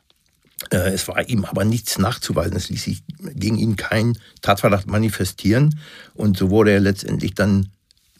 Äh, 0.71 0.93
es 0.93 1.09
war 1.09 1.29
ihm 1.29 1.45
aber 1.45 1.65
nichts 1.65 1.99
nachzuweisen. 1.99 2.57
Es 2.57 2.69
ließ 2.69 2.85
sich 2.85 3.03
gegen 3.35 3.59
ihn 3.59 3.75
kein 3.75 4.17
Tatverdacht 4.41 4.87
manifestieren. 4.87 5.81
Und 6.15 6.37
so 6.37 6.51
wurde 6.51 6.71
er 6.71 6.79
letztendlich 6.79 7.35
dann 7.35 7.71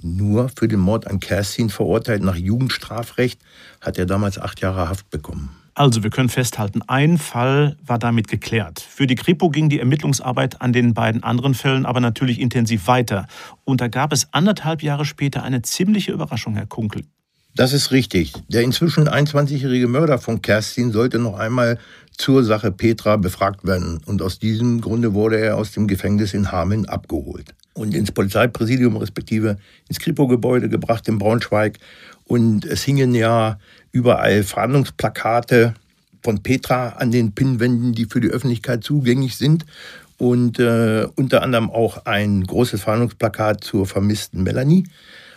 nur 0.01 0.49
für 0.49 0.67
den 0.67 0.81
Mord 0.81 1.07
an 1.07 1.21
Kerstin 1.21 1.71
verurteilt. 1.71 2.25
Nach 2.25 2.35
Jugendstrafrecht 2.35 3.41
hat 3.81 3.99
er 3.99 4.07
damals 4.07 4.37
acht 4.37 4.61
Jahre 4.61 4.89
Haft 4.89 5.09
bekommen. 5.09 5.56
Also, 5.79 6.03
wir 6.03 6.09
können 6.09 6.31
festhalten, 6.31 6.81
ein 6.87 7.19
Fall 7.19 7.77
war 7.85 7.99
damit 7.99 8.29
geklärt. 8.29 8.81
Für 8.81 9.07
die 9.07 9.15
Kripo 9.15 9.51
ging 9.51 9.69
die 9.69 9.79
Ermittlungsarbeit 9.79 10.63
an 10.63 10.73
den 10.73 10.95
beiden 10.95 11.23
anderen 11.23 11.53
Fällen 11.53 11.85
aber 11.85 12.01
natürlich 12.01 12.41
intensiv 12.41 12.87
weiter. 12.87 13.27
Und 13.65 13.83
da 13.83 13.89
gab 13.89 14.11
es 14.15 14.33
anderthalb 14.33 14.83
Jahre 14.83 15.05
später 15.05 15.43
eine 15.43 15.61
ziemliche 15.61 16.13
Überraschung, 16.13 16.55
Herr 16.55 16.65
Kunkel. 16.65 17.03
Das 17.55 17.75
ist 17.75 17.93
richtig. 17.93 18.33
Der 18.49 18.63
inzwischen 18.63 19.07
21-jährige 19.07 19.87
Mörder 19.87 20.19
von 20.19 20.41
Kerstin 20.41 20.93
sollte 20.93 21.19
noch 21.19 21.39
einmal 21.39 21.79
zur 22.17 22.43
Sache 22.43 22.73
Petra 22.73 23.19
befragt 23.19 23.67
werden. 23.67 24.01
Und 24.07 24.23
aus 24.23 24.39
diesem 24.39 24.81
Grunde 24.81 25.13
wurde 25.13 25.39
er 25.39 25.59
aus 25.59 25.73
dem 25.73 25.87
Gefängnis 25.89 26.33
in 26.33 26.53
Hameln 26.53 26.87
abgeholt 26.87 27.55
und 27.75 27.95
ins 27.95 28.13
Polizeipräsidium 28.13 28.97
respektive 28.97 29.59
ins 29.89 29.99
Kripo-Gebäude 29.99 30.71
gebracht 30.71 31.07
in 31.07 31.19
Braunschweig. 31.19 31.79
Und 32.25 32.65
es 32.65 32.83
hingen 32.83 33.15
ja 33.15 33.59
überall 33.97 34.43
Fahndungsplakate 34.43 35.75
von 36.23 36.43
Petra 36.43 36.91
an 36.91 37.11
den 37.11 37.33
Pinnwänden, 37.33 37.95
die 37.95 38.05
für 38.05 38.21
die 38.21 38.29
Öffentlichkeit 38.29 38.85
zugänglich 38.85 39.37
sind. 39.37 39.65
Und 40.19 40.59
äh, 40.59 41.07
unter 41.15 41.43
anderem 41.43 41.71
auch 41.71 42.05
ein 42.05 42.45
großes 42.45 42.83
Fahndungsplakat 42.83 43.65
zur 43.65 43.87
vermissten 43.87 44.43
Melanie 44.43 44.85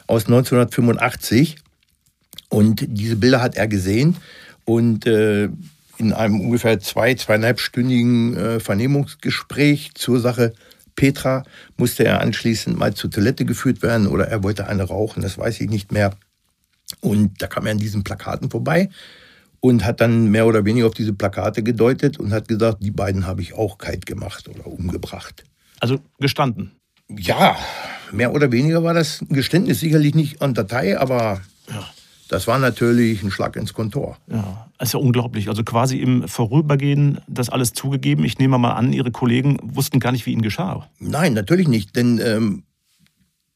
aus 0.08 0.26
1985. 0.26 1.58
Und 2.50 2.86
diese 2.88 3.16
Bilder 3.16 3.42
hat 3.42 3.56
er 3.56 3.68
gesehen 3.68 4.18
und 4.66 5.06
äh, 5.06 5.50
in 5.98 6.14
einem 6.14 6.42
ungefähr 6.42 6.80
zwei, 6.80 7.14
zweieinhalbstündigen 7.14 8.36
äh, 8.36 8.60
Vernehmungsgespräch 8.60 9.92
zur 9.96 10.20
Sache 10.20 10.54
Petra 11.00 11.44
musste 11.78 12.04
er 12.04 12.20
anschließend 12.20 12.78
mal 12.78 12.94
zur 12.94 13.10
Toilette 13.10 13.46
geführt 13.46 13.82
werden 13.82 14.08
oder 14.08 14.28
er 14.28 14.44
wollte 14.44 14.68
eine 14.68 14.84
rauchen, 14.84 15.22
das 15.22 15.38
weiß 15.38 15.62
ich 15.62 15.70
nicht 15.70 15.94
mehr. 15.94 16.12
Und 17.02 17.42
da 17.42 17.48
kam 17.48 17.66
er 17.66 17.72
an 17.72 17.78
diesen 17.78 18.04
Plakaten 18.04 18.50
vorbei 18.50 18.90
und 19.60 19.86
hat 19.86 20.02
dann 20.02 20.30
mehr 20.32 20.46
oder 20.46 20.66
weniger 20.66 20.88
auf 20.88 20.94
diese 20.94 21.14
Plakate 21.14 21.64
gedeutet 21.64 22.20
und 22.20 22.32
hat 22.32 22.48
gesagt, 22.48 22.78
die 22.82 22.92
beiden 22.92 23.26
habe 23.26 23.42
ich 23.42 23.54
auch 23.54 23.78
kalt 23.78 24.06
gemacht 24.06 24.48
oder 24.48 24.68
umgebracht. 24.68 25.44
Also 25.80 26.00
gestanden? 26.20 26.72
Ja, 27.18 27.58
mehr 28.12 28.34
oder 28.34 28.52
weniger 28.52 28.84
war 28.84 28.94
das 28.94 29.22
ein 29.22 29.30
Geständnis, 29.30 29.80
sicherlich 29.80 30.14
nicht 30.14 30.42
an 30.42 30.54
Datei, 30.54 31.00
aber 31.00 31.42
ja. 31.70 31.90
das 32.28 32.48
war 32.48 32.60
natürlich 32.60 33.24
ein 33.24 33.32
Schlag 33.32 33.56
ins 33.56 33.74
Kontor. 33.74 34.18
Ja, 34.28 34.68
ist 34.80 34.94
ja 34.94 35.00
unglaublich. 35.00 35.50
Also 35.50 35.64
quasi 35.64 35.98
im 35.98 36.28
Vorübergehen 36.28 37.20
das 37.28 37.50
alles 37.50 37.74
zugegeben. 37.74 38.24
Ich 38.24 38.38
nehme 38.38 38.58
mal 38.58 38.74
an, 38.74 38.94
Ihre 38.94 39.12
Kollegen 39.12 39.58
wussten 39.64 40.00
gar 40.00 40.12
nicht, 40.12 40.26
wie 40.26 40.34
Ihnen 40.34 40.42
geschah. 40.42 40.88
Nein, 41.00 41.34
natürlich 41.34 41.68
nicht, 41.68 41.96
denn 41.96 42.20
ähm, 42.24 42.64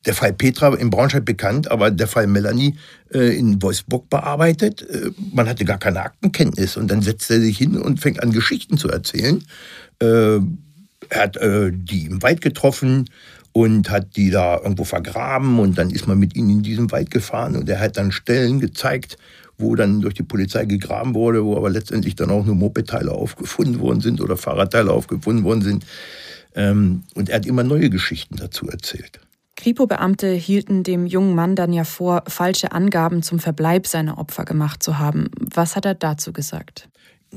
der 0.06 0.14
Fall 0.14 0.34
Petra 0.34 0.74
in 0.76 0.90
Braunschweig 0.90 1.26
bekannt, 1.26 1.72
aber 1.72 1.92
der 1.92 2.08
Fall 2.08 2.28
Melanie 2.28 2.76
äh, 3.14 3.38
in 3.38 3.62
Wolfsburg 3.62 4.10
bearbeitet. 4.10 4.88
Äh, 4.90 5.12
man 5.34 5.48
hatte 5.48 5.66
gar 5.66 5.78
keine 5.78 6.02
Aktenkenntnis 6.02 6.78
und 6.78 6.90
dann 6.90 7.02
setzt 7.02 7.30
er 7.32 7.40
sich 7.40 7.58
hin 7.58 7.78
und 7.78 8.00
fängt 8.00 8.22
an, 8.22 8.32
Geschichten 8.32 8.78
zu 8.78 8.90
erzählen. 8.90 9.44
Äh, 10.00 10.40
er 11.10 11.22
hat 11.22 11.38
äh, 11.38 11.72
die 11.74 12.06
im 12.06 12.22
Wald 12.22 12.42
getroffen 12.42 13.10
und 13.52 13.90
hat 13.90 14.16
die 14.16 14.32
da 14.32 14.58
irgendwo 14.58 14.84
vergraben 14.84 15.60
und 15.60 15.78
dann 15.78 15.90
ist 15.90 16.08
man 16.08 16.20
mit 16.20 16.36
ihnen 16.36 16.50
in 16.50 16.64
diesen 16.64 16.92
Wald 16.92 17.12
gefahren 17.12 17.56
und 17.56 17.70
er 17.70 17.80
hat 17.80 17.98
dann 17.98 18.12
Stellen 18.12 18.60
gezeigt, 18.60 19.18
wo 19.58 19.76
dann 19.76 20.02
durch 20.02 20.16
die 20.16 20.24
Polizei 20.24 20.66
gegraben 20.66 21.14
wurde, 21.14 21.46
wo 21.46 21.56
aber 21.56 21.70
letztendlich 21.70 22.16
dann 22.16 22.32
auch 22.32 22.46
nur 22.46 22.56
Mopedteile 22.56 23.12
aufgefunden 23.12 23.80
worden 23.80 24.02
sind 24.02 24.20
oder 24.22 24.36
Fahrradteile 24.36 24.92
aufgefunden 24.92 25.44
worden 25.44 25.62
sind. 25.62 25.86
Ähm, 26.56 27.04
und 27.14 27.30
er 27.30 27.38
hat 27.38 27.46
immer 27.46 27.64
neue 27.64 27.90
Geschichten 27.90 28.36
dazu 28.36 28.68
erzählt. 28.68 29.20
Kripo-Beamte 29.56 30.32
hielten 30.32 30.84
dem 30.84 31.06
jungen 31.06 31.36
Mann 31.36 31.56
dann 31.56 31.74
ja 31.74 31.84
vor, 31.84 32.24
falsche 32.28 32.72
Angaben 32.72 33.22
zum 33.22 33.40
Verbleib 33.40 33.88
seiner 33.88 34.18
Opfer 34.18 34.46
gemacht 34.46 34.82
zu 34.82 34.98
haben. 35.00 35.30
Was 35.40 35.76
hat 35.76 35.86
er 35.86 35.96
dazu 35.96 36.34
gesagt? 36.34 36.90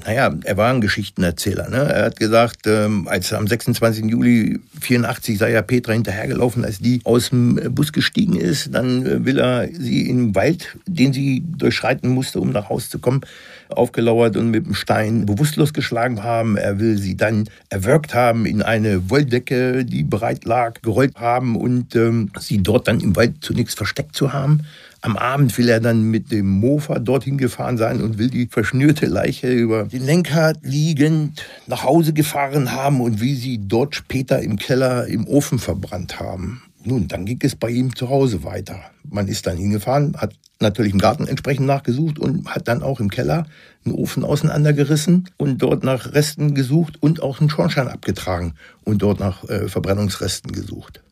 Naja, 0.05 0.35
er 0.45 0.57
war 0.59 0.73
ein 0.73 0.83
Geschichtenerzähler. 0.83 1.71
Ne? 1.71 1.77
Er 1.77 2.05
hat 2.07 2.19
gesagt, 2.19 2.67
ähm, 2.67 3.09
als 3.09 3.33
am 3.33 3.47
26. 3.47 4.05
Juli 4.05 4.61
84 4.79 5.39
sei 5.39 5.53
ja 5.53 5.63
Petra 5.63 5.95
hinterhergelaufen, 5.95 6.67
als 6.67 6.81
die 6.81 7.01
aus 7.05 7.31
dem 7.31 7.75
Bus 7.75 7.93
gestiegen 7.93 8.37
ist. 8.37 8.75
Dann 8.75 9.07
äh, 9.07 9.25
will 9.25 9.39
er 9.39 9.69
sie 9.73 10.09
im 10.11 10.35
Wald, 10.35 10.77
den 10.87 11.15
sie 11.15 11.43
durchschreiten 11.47 12.11
musste, 12.11 12.41
um 12.41 12.51
nach 12.51 12.69
Hause 12.69 12.91
zu 12.91 12.99
kommen, 12.99 13.23
aufgelauert 13.69 14.37
und 14.37 14.51
mit 14.51 14.67
dem 14.67 14.75
Stein 14.75 15.27
bewusstlos 15.27 15.73
geschlagen 15.73 16.23
haben. 16.23 16.57
Er 16.57 16.79
will 16.79 16.99
sie 16.99 17.17
dann 17.17 17.49
erwürgt 17.69 18.15
haben, 18.15 18.47
in 18.47 18.63
eine 18.63 19.11
Wolldecke, 19.11 19.85
die 19.85 20.05
bereit 20.05 20.45
lag, 20.45 20.83
gerollt 20.83 21.17
haben 21.17 21.57
und 21.57 21.97
ähm, 21.97 22.31
sie 22.39 22.63
dort 22.63 22.89
dann 22.89 23.01
im 23.01 23.17
Wald 23.17 23.37
zunächst 23.41 23.77
versteckt 23.77 24.17
zu 24.17 24.33
haben. 24.33 24.63
Am 25.03 25.17
Abend 25.17 25.57
will 25.57 25.69
er 25.69 25.81
dann 25.81 26.11
mit 26.11 26.33
dem 26.33 26.49
Mofa 26.49 26.99
dorthin 26.99 27.39
gefahren 27.39 27.79
sein 27.79 28.01
und 28.01 28.19
will 28.19 28.29
die 28.29 28.47
verschnürte 28.47 29.07
Leiche 29.07 29.53
über 29.53 29.85
den 29.85 30.05
Lenkrad 30.05 30.59
liegend 30.63 31.45
nach 31.67 31.85
Hause 31.85 32.13
gefahren 32.13 32.73
haben 32.73 33.01
und 33.01 33.21
wie 33.21 33.35
sie 33.35 33.61
dort 33.63 33.95
später 33.95 34.41
im 34.41 34.57
Keller 34.57 35.07
im 35.07 35.27
Ofen 35.29 35.59
verbrannt 35.59 36.19
haben. 36.19 36.63
Nun, 36.87 37.09
dann 37.09 37.25
ging 37.27 37.41
es 37.43 37.57
bei 37.57 37.69
ihm 37.69 37.97
zu 37.97 38.09
Hause 38.09 38.45
weiter. 38.45 38.81
Man 39.03 39.27
ist 39.27 39.49
dann 39.49 39.57
hingefahren, 39.57 40.17
hat 40.17 40.35
natürlich 40.61 40.93
im 40.93 41.01
Garten 41.01 41.27
entsprechend 41.27 41.67
nachgesucht 41.67 42.19
und 42.21 42.49
hat 42.49 42.69
dann 42.69 42.85
auch 42.85 43.01
im 43.01 43.11
Keller 43.11 43.45
einen 43.85 43.95
Ofen 43.97 44.25
auseinandergerissen 44.25 45.29
und 45.37 45.59
dort 45.59 45.83
nach 45.83 46.13
Resten 46.13 46.55
gesucht 46.55 47.03
und 47.03 47.21
auch 47.23 47.41
einen 47.41 47.51
Schornstein 47.51 47.89
abgetragen 47.89 48.55
und 48.85 49.03
dort 49.03 49.19
nach 49.19 49.43
äh, 49.49 49.69
Verbrennungsresten 49.69 50.53
gesucht. 50.53 51.03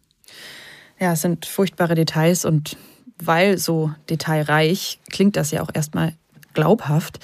Ja, 1.01 1.15
es 1.15 1.23
sind 1.23 1.45
furchtbare 1.45 1.97
Details 1.97 2.45
und 2.45 2.77
weil 3.19 3.59
so 3.59 3.93
detailreich 4.09 5.01
klingt 5.11 5.35
das 5.35 5.51
ja 5.51 5.61
auch 5.61 5.71
erstmal 5.75 6.15
glaubhaft. 6.53 7.19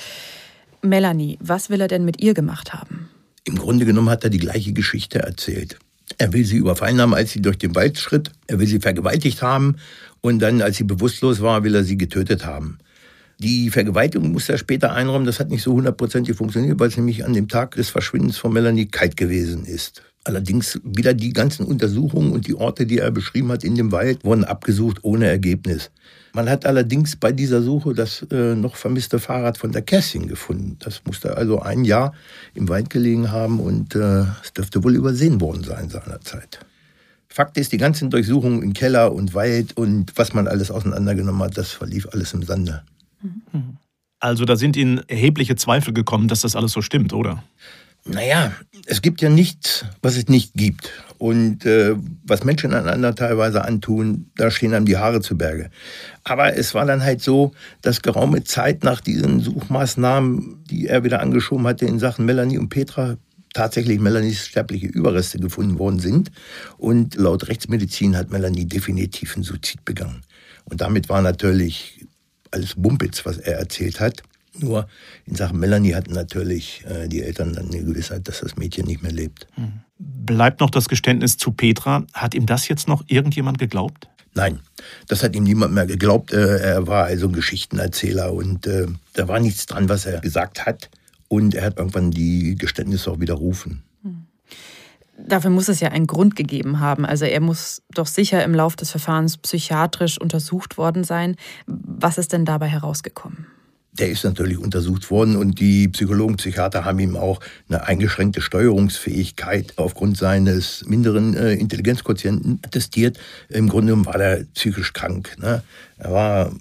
Melanie, 0.82 1.38
was 1.40 1.70
will 1.70 1.80
er 1.80 1.88
denn 1.88 2.04
mit 2.04 2.20
ihr 2.20 2.34
gemacht 2.34 2.74
haben? 2.74 3.10
Im 3.44 3.56
Grunde 3.56 3.84
genommen 3.86 4.10
hat 4.10 4.24
er 4.24 4.30
die 4.30 4.38
gleiche 4.38 4.72
Geschichte 4.72 5.20
erzählt. 5.20 5.78
Er 6.18 6.32
will 6.32 6.44
sie 6.44 6.56
überfallen 6.56 7.00
haben, 7.00 7.14
als 7.14 7.32
sie 7.32 7.40
durch 7.40 7.58
den 7.58 7.74
Wald 7.74 7.98
schritt. 7.98 8.30
Er 8.46 8.58
will 8.58 8.66
sie 8.66 8.80
vergewaltigt 8.80 9.42
haben. 9.42 9.76
Und 10.20 10.40
dann, 10.40 10.62
als 10.62 10.76
sie 10.76 10.84
bewusstlos 10.84 11.40
war, 11.40 11.64
will 11.64 11.74
er 11.74 11.84
sie 11.84 11.96
getötet 11.96 12.44
haben. 12.44 12.78
Die 13.38 13.70
Vergewaltigung 13.70 14.32
muss 14.32 14.48
er 14.48 14.58
später 14.58 14.92
einräumen. 14.92 15.24
Das 15.24 15.40
hat 15.40 15.48
nicht 15.48 15.62
so 15.62 15.72
hundertprozentig 15.72 16.36
funktioniert, 16.36 16.78
weil 16.78 16.88
es 16.88 16.96
nämlich 16.96 17.24
an 17.24 17.32
dem 17.32 17.48
Tag 17.48 17.74
des 17.74 17.88
Verschwindens 17.88 18.36
von 18.36 18.52
Melanie 18.52 18.86
kalt 18.86 19.16
gewesen 19.16 19.64
ist. 19.64 20.02
Allerdings 20.24 20.78
wieder 20.84 21.14
die 21.14 21.32
ganzen 21.32 21.64
Untersuchungen 21.64 22.32
und 22.32 22.46
die 22.46 22.54
Orte, 22.54 22.84
die 22.84 22.98
er 22.98 23.10
beschrieben 23.10 23.50
hat 23.50 23.64
in 23.64 23.74
dem 23.74 23.90
Wald, 23.90 24.22
wurden 24.22 24.44
abgesucht 24.44 24.98
ohne 25.02 25.26
Ergebnis. 25.26 25.90
Man 26.34 26.48
hat 26.48 26.66
allerdings 26.66 27.16
bei 27.16 27.32
dieser 27.32 27.62
Suche 27.62 27.94
das 27.94 28.26
äh, 28.30 28.54
noch 28.54 28.76
vermisste 28.76 29.18
Fahrrad 29.18 29.56
von 29.56 29.72
der 29.72 29.82
Kerstin 29.82 30.28
gefunden. 30.28 30.76
Das 30.78 31.02
musste 31.06 31.36
also 31.36 31.60
ein 31.60 31.84
Jahr 31.84 32.12
im 32.54 32.68
Wald 32.68 32.90
gelegen 32.90 33.32
haben 33.32 33.60
und 33.60 33.94
äh, 33.94 34.24
es 34.44 34.52
dürfte 34.52 34.84
wohl 34.84 34.94
übersehen 34.94 35.40
worden 35.40 35.64
sein 35.64 35.88
seinerzeit. 35.88 36.60
Fakt 37.28 37.56
ist, 37.56 37.72
die 37.72 37.78
ganzen 37.78 38.10
Durchsuchungen 38.10 38.62
im 38.62 38.74
Keller 38.74 39.12
und 39.12 39.34
Wald 39.34 39.76
und 39.76 40.12
was 40.16 40.34
man 40.34 40.46
alles 40.46 40.70
auseinandergenommen 40.70 41.42
hat, 41.42 41.56
das 41.56 41.70
verlief 41.70 42.08
alles 42.12 42.34
im 42.34 42.42
Sande. 42.42 42.82
Also 44.18 44.44
da 44.44 44.56
sind 44.56 44.76
Ihnen 44.76 45.00
erhebliche 45.08 45.56
Zweifel 45.56 45.94
gekommen, 45.94 46.28
dass 46.28 46.42
das 46.42 46.56
alles 46.56 46.72
so 46.72 46.82
stimmt, 46.82 47.12
oder? 47.12 47.42
Naja, 48.04 48.52
es 48.86 49.02
gibt 49.02 49.20
ja 49.20 49.28
nichts, 49.28 49.84
was 50.02 50.16
es 50.16 50.28
nicht 50.28 50.54
gibt. 50.54 50.90
Und 51.18 51.66
äh, 51.66 51.94
was 52.24 52.44
Menschen 52.44 52.72
einander 52.72 53.14
teilweise 53.14 53.62
antun, 53.64 54.30
da 54.36 54.50
stehen 54.50 54.72
einem 54.72 54.86
die 54.86 54.96
Haare 54.96 55.20
zu 55.20 55.36
Berge. 55.36 55.70
Aber 56.24 56.56
es 56.56 56.74
war 56.74 56.86
dann 56.86 57.02
halt 57.02 57.20
so, 57.20 57.52
dass 57.82 58.00
geraume 58.00 58.42
Zeit 58.44 58.84
nach 58.84 59.02
diesen 59.02 59.40
Suchmaßnahmen, 59.40 60.64
die 60.70 60.86
er 60.86 61.04
wieder 61.04 61.20
angeschoben 61.20 61.66
hatte 61.66 61.84
in 61.84 61.98
Sachen 61.98 62.24
Melanie 62.24 62.56
und 62.56 62.70
Petra, 62.70 63.18
tatsächlich 63.52 64.00
Melanies 64.00 64.46
sterbliche 64.46 64.86
Überreste 64.86 65.38
gefunden 65.38 65.78
worden 65.78 65.98
sind. 65.98 66.30
Und 66.78 67.16
laut 67.16 67.48
Rechtsmedizin 67.48 68.16
hat 68.16 68.30
Melanie 68.30 68.64
definitiv 68.64 69.34
einen 69.34 69.44
Suizid 69.44 69.84
begangen. 69.84 70.22
Und 70.64 70.80
damit 70.80 71.10
war 71.10 71.20
natürlich 71.20 72.06
alles 72.50 72.74
Bumpitz, 72.76 73.26
was 73.26 73.38
er 73.38 73.58
erzählt 73.58 74.00
hat. 74.00 74.22
Nur 74.58 74.88
in 75.26 75.36
Sachen 75.36 75.58
Melanie 75.58 75.94
hatten 75.94 76.12
natürlich 76.12 76.84
äh, 76.86 77.08
die 77.08 77.22
Eltern 77.22 77.52
dann 77.52 77.66
eine 77.66 77.84
Gewissheit, 77.84 78.26
dass 78.28 78.40
das 78.40 78.56
Mädchen 78.56 78.86
nicht 78.86 79.02
mehr 79.02 79.12
lebt. 79.12 79.46
Hm. 79.54 79.80
Bleibt 79.98 80.60
noch 80.60 80.70
das 80.70 80.88
Geständnis 80.88 81.36
zu 81.36 81.52
Petra. 81.52 82.04
Hat 82.12 82.34
ihm 82.34 82.46
das 82.46 82.68
jetzt 82.68 82.88
noch 82.88 83.04
irgendjemand 83.06 83.58
geglaubt? 83.58 84.08
Nein, 84.34 84.60
das 85.08 85.22
hat 85.22 85.34
ihm 85.34 85.44
niemand 85.44 85.74
mehr 85.74 85.86
geglaubt. 85.86 86.32
Äh, 86.32 86.58
er 86.58 86.86
war 86.86 87.04
also 87.04 87.26
ein 87.26 87.32
Geschichtenerzähler 87.32 88.32
und 88.32 88.66
äh, 88.66 88.86
da 89.14 89.28
war 89.28 89.40
nichts 89.40 89.66
dran, 89.66 89.88
was 89.88 90.06
er 90.06 90.20
gesagt 90.20 90.66
hat. 90.66 90.90
Und 91.28 91.54
er 91.54 91.64
hat 91.64 91.78
irgendwann 91.78 92.10
die 92.10 92.56
Geständnisse 92.56 93.10
auch 93.10 93.20
widerrufen. 93.20 93.82
Hm. 94.02 94.26
Dafür 95.16 95.50
muss 95.50 95.68
es 95.68 95.80
ja 95.80 95.90
einen 95.90 96.06
Grund 96.06 96.34
gegeben 96.34 96.80
haben. 96.80 97.04
Also 97.04 97.24
er 97.24 97.40
muss 97.40 97.82
doch 97.92 98.06
sicher 98.06 98.42
im 98.42 98.54
Lauf 98.54 98.74
des 98.74 98.90
Verfahrens 98.90 99.36
psychiatrisch 99.36 100.20
untersucht 100.20 100.78
worden 100.78 101.04
sein. 101.04 101.36
Was 101.66 102.18
ist 102.18 102.32
denn 102.32 102.44
dabei 102.44 102.68
herausgekommen? 102.68 103.46
Der 104.00 104.08
ist 104.08 104.24
natürlich 104.24 104.56
untersucht 104.56 105.10
worden 105.10 105.36
und 105.36 105.60
die 105.60 105.88
Psychologen, 105.88 106.36
Psychiater 106.36 106.86
haben 106.86 106.98
ihm 107.00 107.16
auch 107.16 107.38
eine 107.68 107.86
eingeschränkte 107.86 108.40
Steuerungsfähigkeit 108.40 109.74
aufgrund 109.76 110.16
seines 110.16 110.86
minderen 110.86 111.36
äh, 111.36 111.52
Intelligenzquotienten 111.52 112.60
attestiert. 112.64 113.18
Im 113.50 113.68
Grunde 113.68 114.06
war 114.06 114.18
er 114.18 114.44
psychisch 114.54 114.94
krank. 114.94 115.36
Ne? 115.38 115.62
Er 115.98 116.12
war 116.12 116.52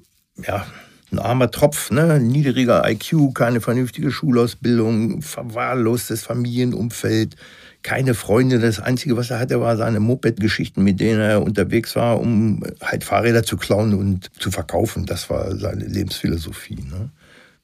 ja 0.46 0.68
ein 1.14 1.20
armer 1.20 1.50
Tropf, 1.50 1.92
ne? 1.92 2.20
niedriger 2.20 2.84
IQ, 2.86 3.34
keine 3.34 3.62
vernünftige 3.62 4.12
Schulausbildung, 4.12 5.22
verwahrlostes 5.22 6.24
Familienumfeld, 6.24 7.38
keine 7.84 8.16
Freunde. 8.16 8.60
Das 8.60 8.82
Einzige, 8.82 9.16
was 9.16 9.32
er 9.32 9.40
hatte, 9.40 9.62
war 9.62 9.78
seine 9.78 10.02
Moped-Geschichten, 10.02 10.84
mit 10.84 11.00
denen 11.00 11.22
er 11.22 11.42
unterwegs 11.42 11.96
war, 11.96 12.20
um 12.20 12.64
halt 12.82 13.06
Fahrräder 13.06 13.44
zu 13.44 13.56
klauen 13.56 13.94
und 13.94 14.30
zu 14.38 14.52
verkaufen. 14.52 15.06
Das 15.06 15.30
war 15.30 15.56
seine 15.56 15.86
Lebensphilosophie. 15.86 16.76
Ne? 16.76 17.12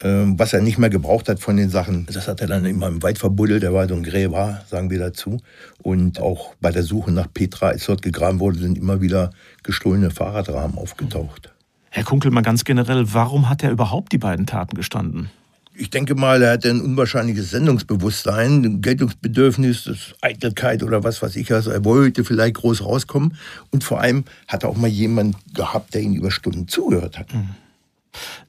Ähm, 0.02 0.38
was 0.38 0.52
er 0.52 0.62
nicht 0.62 0.78
mehr 0.78 0.90
gebraucht 0.90 1.30
hat 1.30 1.40
von 1.40 1.56
den 1.56 1.70
Sachen, 1.70 2.06
das 2.08 2.28
hat 2.28 2.42
er 2.42 2.48
dann 2.48 2.66
immer 2.66 2.88
im 2.88 3.02
Wald 3.02 3.18
verbuddelt. 3.18 3.64
Er 3.64 3.74
war 3.74 3.88
so 3.88 3.96
ein 3.96 4.04
Gräber, 4.04 4.62
sagen 4.70 4.90
wir 4.90 5.00
dazu. 5.00 5.40
Und 5.82 6.20
auch 6.20 6.54
bei 6.60 6.72
der 6.72 6.84
Suche 6.84 7.12
nach 7.12 7.28
Petra, 7.34 7.68
als 7.70 7.86
dort 7.86 8.02
gegraben 8.02 8.40
wurde, 8.42 8.60
sind 8.60 8.78
immer 8.78 9.00
wieder 9.00 9.32
gestohlene 9.64 10.12
Fahrradrahmen 10.12 10.78
aufgetaucht. 10.78 11.54
Herr 11.92 12.04
Kunkel, 12.04 12.30
mal 12.32 12.42
ganz 12.42 12.66
generell, 12.66 13.14
warum 13.14 13.48
hat 13.48 13.64
er 13.64 13.72
überhaupt 13.72 14.12
die 14.12 14.18
beiden 14.18 14.46
Taten 14.46 14.76
gestanden? 14.76 15.30
Ich 15.78 15.90
denke 15.90 16.16
mal, 16.16 16.42
er 16.42 16.52
hatte 16.54 16.70
ein 16.70 16.82
unwahrscheinliches 16.82 17.52
Sendungsbewusstsein, 17.52 18.64
ein 18.64 18.82
Geltungsbedürfnis, 18.82 20.14
Eitelkeit 20.22 20.84
oder 20.84 21.04
was 21.06 21.22
weiß 21.22 21.38
ich. 21.38 21.54
Also 21.54 21.72
er 21.72 21.86
wollte 21.86 22.26
vielleicht 22.26 22.56
groß 22.56 22.84
rauskommen. 22.84 23.38
Und 23.72 23.84
vor 23.86 24.02
allem 24.02 24.26
hat 24.48 24.64
er 24.64 24.70
auch 24.70 24.78
mal 24.78 24.88
jemanden 24.88 25.36
gehabt, 25.54 25.94
der 25.94 26.02
ihn 26.02 26.16
über 26.16 26.32
Stunden 26.32 26.68
zugehört 26.68 27.18
hat. 27.18 27.34
Mhm. 27.34 27.50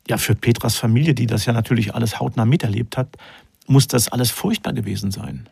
Ja, 0.08 0.18
für 0.18 0.34
Petras 0.34 0.76
Familie, 0.76 1.14
die 1.14 1.26
das 1.26 1.46
ja 1.46 1.52
natürlich 1.52 1.94
alles 1.94 2.20
hautnah 2.20 2.44
miterlebt 2.44 2.96
hat, 2.96 3.16
muss 3.66 3.86
das 3.86 4.08
alles 4.08 4.30
furchtbar 4.30 4.72
gewesen 4.72 5.10
sein. 5.10 5.48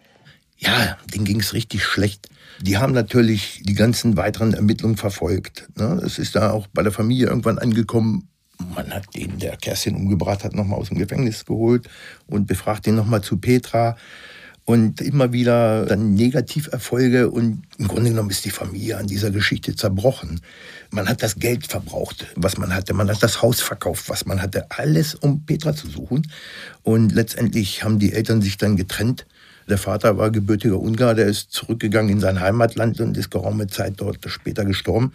Ja, 0.57 0.97
denen 1.13 1.25
ging 1.25 1.41
es 1.41 1.53
richtig 1.53 1.85
schlecht. 1.85 2.29
Die 2.61 2.79
haben 2.79 2.93
natürlich 2.93 3.63
die 3.65 3.75
ganzen 3.75 4.17
weiteren 4.17 4.55
Ermittlungen 4.55 4.97
verfolgt. 4.97 5.69
Ne? 5.77 6.01
Es 6.05 6.19
ist 6.19 6.37
da 6.37 6.53
auch 6.53 6.69
bei 6.69 6.83
der 6.83 6.93
Familie 6.93 7.27
irgendwann 7.27 7.59
angekommen, 7.59 8.29
man 8.75 8.93
hat 8.93 9.15
den, 9.15 9.39
der 9.39 9.57
Kerstin 9.57 9.97
umgebracht 9.97 10.45
hat, 10.45 10.55
nochmal 10.55 10.79
aus 10.79 10.89
dem 10.89 10.99
Gefängnis 10.99 11.45
geholt 11.45 11.89
und 12.27 12.47
befragt 12.47 12.87
ihn 12.87 12.95
nochmal 12.95 13.23
zu 13.23 13.37
Petra. 13.37 13.97
Und 14.67 15.03
immer 15.03 15.33
wieder 15.33 15.85
dann 15.85 16.15
Negativerfolge 16.15 17.31
und 17.31 17.65
im 17.77 17.87
Grunde 17.87 18.11
genommen 18.11 18.31
ist 18.31 18.47
die 18.47 18.51
Familie 18.51 18.97
an 18.97 19.07
dieser 19.07 19.31
Geschichte 19.31 19.77
zerbrochen. 19.77 20.41
Man 20.91 21.07
hat 21.07 21.23
das 21.23 21.37
Geld 21.37 21.67
verbraucht, 21.67 22.27
was 22.35 22.57
man 22.57 22.75
hatte. 22.75 22.95
Man 22.95 23.11
hat 23.11 23.23
das 23.23 23.43
Haus 23.43 23.61
verkauft, 23.61 24.09
was 24.09 24.25
man 24.25 24.41
hatte. 24.41 24.71
Alles, 24.71 25.15
um 25.15 25.45
Petra 25.45 25.75
zu 25.75 25.89
suchen. 25.89 26.27
Und 26.83 27.13
letztendlich 27.13 27.85
haben 27.85 27.99
die 27.99 28.15
Eltern 28.15 28.41
sich 28.41 28.57
dann 28.57 28.77
getrennt. 28.77 29.27
Der 29.69 29.79
Vater 29.79 30.19
war 30.19 30.31
gebürtiger 30.31 30.79
Ungar, 30.79 31.15
der 31.15 31.27
ist 31.27 31.51
zurückgegangen 31.53 32.13
in 32.13 32.21
sein 32.21 32.41
Heimatland 32.41 33.01
und 33.01 33.17
ist 33.17 33.31
geraume 33.31 33.67
Zeit 33.67 33.95
dort 33.97 34.19
später 34.29 34.65
gestorben. 34.65 35.13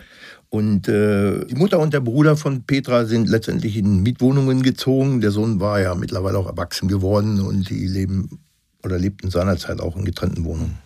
Und 0.49 0.87
äh, 0.87 1.45
die 1.45 1.55
Mutter 1.55 1.79
und 1.79 1.93
der 1.93 1.99
Bruder 1.99 2.35
von 2.35 2.63
Petra 2.63 3.05
sind 3.05 3.29
letztendlich 3.29 3.77
in 3.77 4.01
Mietwohnungen 4.01 4.63
gezogen. 4.63 5.21
Der 5.21 5.29
Sohn 5.29 5.59
war 5.59 5.79
ja 5.79 5.93
mittlerweile 5.93 6.39
auch 6.39 6.47
erwachsen 6.47 6.87
geworden 6.87 7.39
und 7.39 7.69
die 7.69 7.85
leben 7.85 8.39
oder 8.83 8.97
lebten 8.97 9.29
seinerzeit 9.29 9.79
auch 9.79 9.95
in 9.95 10.05
getrennten 10.05 10.45
Wohnungen. 10.45 10.77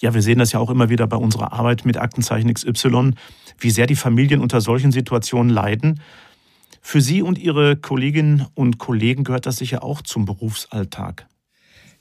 Ja, 0.00 0.14
wir 0.14 0.22
sehen 0.22 0.38
das 0.38 0.52
ja 0.52 0.58
auch 0.58 0.70
immer 0.70 0.88
wieder 0.88 1.06
bei 1.06 1.16
unserer 1.16 1.52
Arbeit 1.52 1.84
mit 1.84 1.96
Aktenzeichen 1.96 2.52
XY, 2.52 3.12
wie 3.58 3.70
sehr 3.70 3.86
die 3.86 3.94
Familien 3.94 4.40
unter 4.40 4.60
solchen 4.60 4.90
Situationen 4.90 5.50
leiden. 5.50 6.00
Für 6.80 7.00
Sie 7.00 7.22
und 7.22 7.38
Ihre 7.38 7.76
Kolleginnen 7.76 8.46
und 8.54 8.78
Kollegen 8.78 9.22
gehört 9.22 9.46
das 9.46 9.56
sicher 9.56 9.84
auch 9.84 10.02
zum 10.02 10.24
Berufsalltag. 10.24 11.26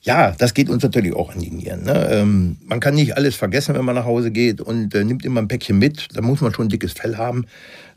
Ja, 0.02 0.32
das 0.32 0.56
geht 0.56 0.68
uns 0.68 0.82
natürlich 0.82 1.14
auch 1.14 1.32
an 1.32 1.40
die 1.40 1.52
Nieren. 1.52 1.84
Ne? 1.84 2.10
Ähm, 2.12 2.58
man 2.66 2.80
kann 2.80 2.96
nicht 2.96 3.16
alles 3.16 3.36
vergessen, 3.36 3.76
wenn 3.76 3.86
man 3.86 3.94
nach 3.94 4.06
Hause 4.06 4.32
geht 4.32 4.60
und 4.60 4.96
äh, 4.96 5.04
nimmt 5.04 5.24
immer 5.24 5.40
ein 5.40 5.48
Päckchen 5.48 5.78
mit. 5.78 6.08
Da 6.14 6.22
muss 6.22 6.42
man 6.42 6.52
schon 6.52 6.66
ein 6.66 6.70
dickes 6.70 6.94
Fell 6.94 7.18
haben. 7.18 7.46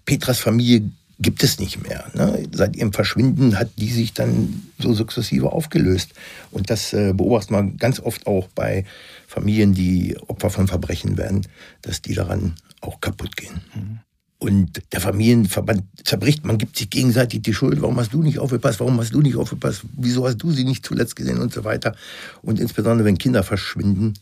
Petras 0.05 0.39
Familie 0.39 0.91
gibt 1.19 1.43
es 1.43 1.59
nicht 1.59 1.83
mehr. 1.83 2.11
Ne? 2.15 2.45
Seit 2.53 2.77
ihrem 2.77 2.93
Verschwinden 2.93 3.59
hat 3.59 3.71
die 3.77 3.91
sich 3.91 4.15
dann 4.15 4.63
so 4.79 4.95
sukzessive 4.95 5.53
aufgelöst. 5.53 6.11
Und 6.51 6.71
das 6.71 6.93
äh, 6.93 7.13
beobachtet 7.13 7.51
man 7.51 7.77
ganz 7.77 8.01
oft 8.01 8.27
auch 8.27 8.49
bei 8.49 8.85
Familien, 9.27 9.75
die 9.75 10.17
Opfer 10.27 10.51
von 10.51 10.69
Verbrechen 10.69 11.17
werden, 11.17 11.47
dass 11.83 12.03
die 12.03 12.15
daran 12.15 12.55
auch 12.81 13.01
kaputt 13.01 13.37
gehen. 13.37 13.61
Mhm 13.75 14.01
und 14.45 14.83
der 14.93 15.01
Familienverband 15.01 15.85
zerbricht. 16.05 16.45
Man 16.45 16.59
gibt 16.59 16.77
sich 16.77 16.91
gegenseitig 16.91 17.41
die 17.41 17.55
Schuld. 17.55 17.81
Warum 17.81 17.99
hast 17.99 18.13
du 18.13 18.23
nicht 18.23 18.39
aufgepasst? 18.39 18.79
Warum 18.81 19.01
hast 19.01 19.15
du 19.15 19.23
nicht 19.23 19.37
aufgepasst? 19.37 19.83
Wieso 19.97 20.27
hast 20.27 20.37
du 20.37 20.51
sie 20.51 20.65
nicht 20.65 20.85
zuletzt 20.85 21.17
gesehen 21.17 21.39
und 21.39 21.53
so 21.53 21.65
weiter? 21.65 21.97
Und 22.43 22.61
insbesondere 22.61 23.07
wenn 23.07 23.17
Kinder 23.17 23.43
verschwinden, 23.43 24.15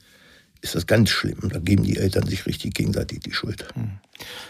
ist 0.62 0.76
das 0.76 0.86
ganz 0.86 1.10
schlimm. 1.10 1.50
Da 1.50 1.58
geben 1.58 1.82
die 1.82 1.96
Eltern 1.96 2.26
sich 2.26 2.46
richtig 2.46 2.74
gegenseitig 2.74 3.20
die 3.20 3.32
Schuld. 3.32 3.66
Hm. 3.74 3.90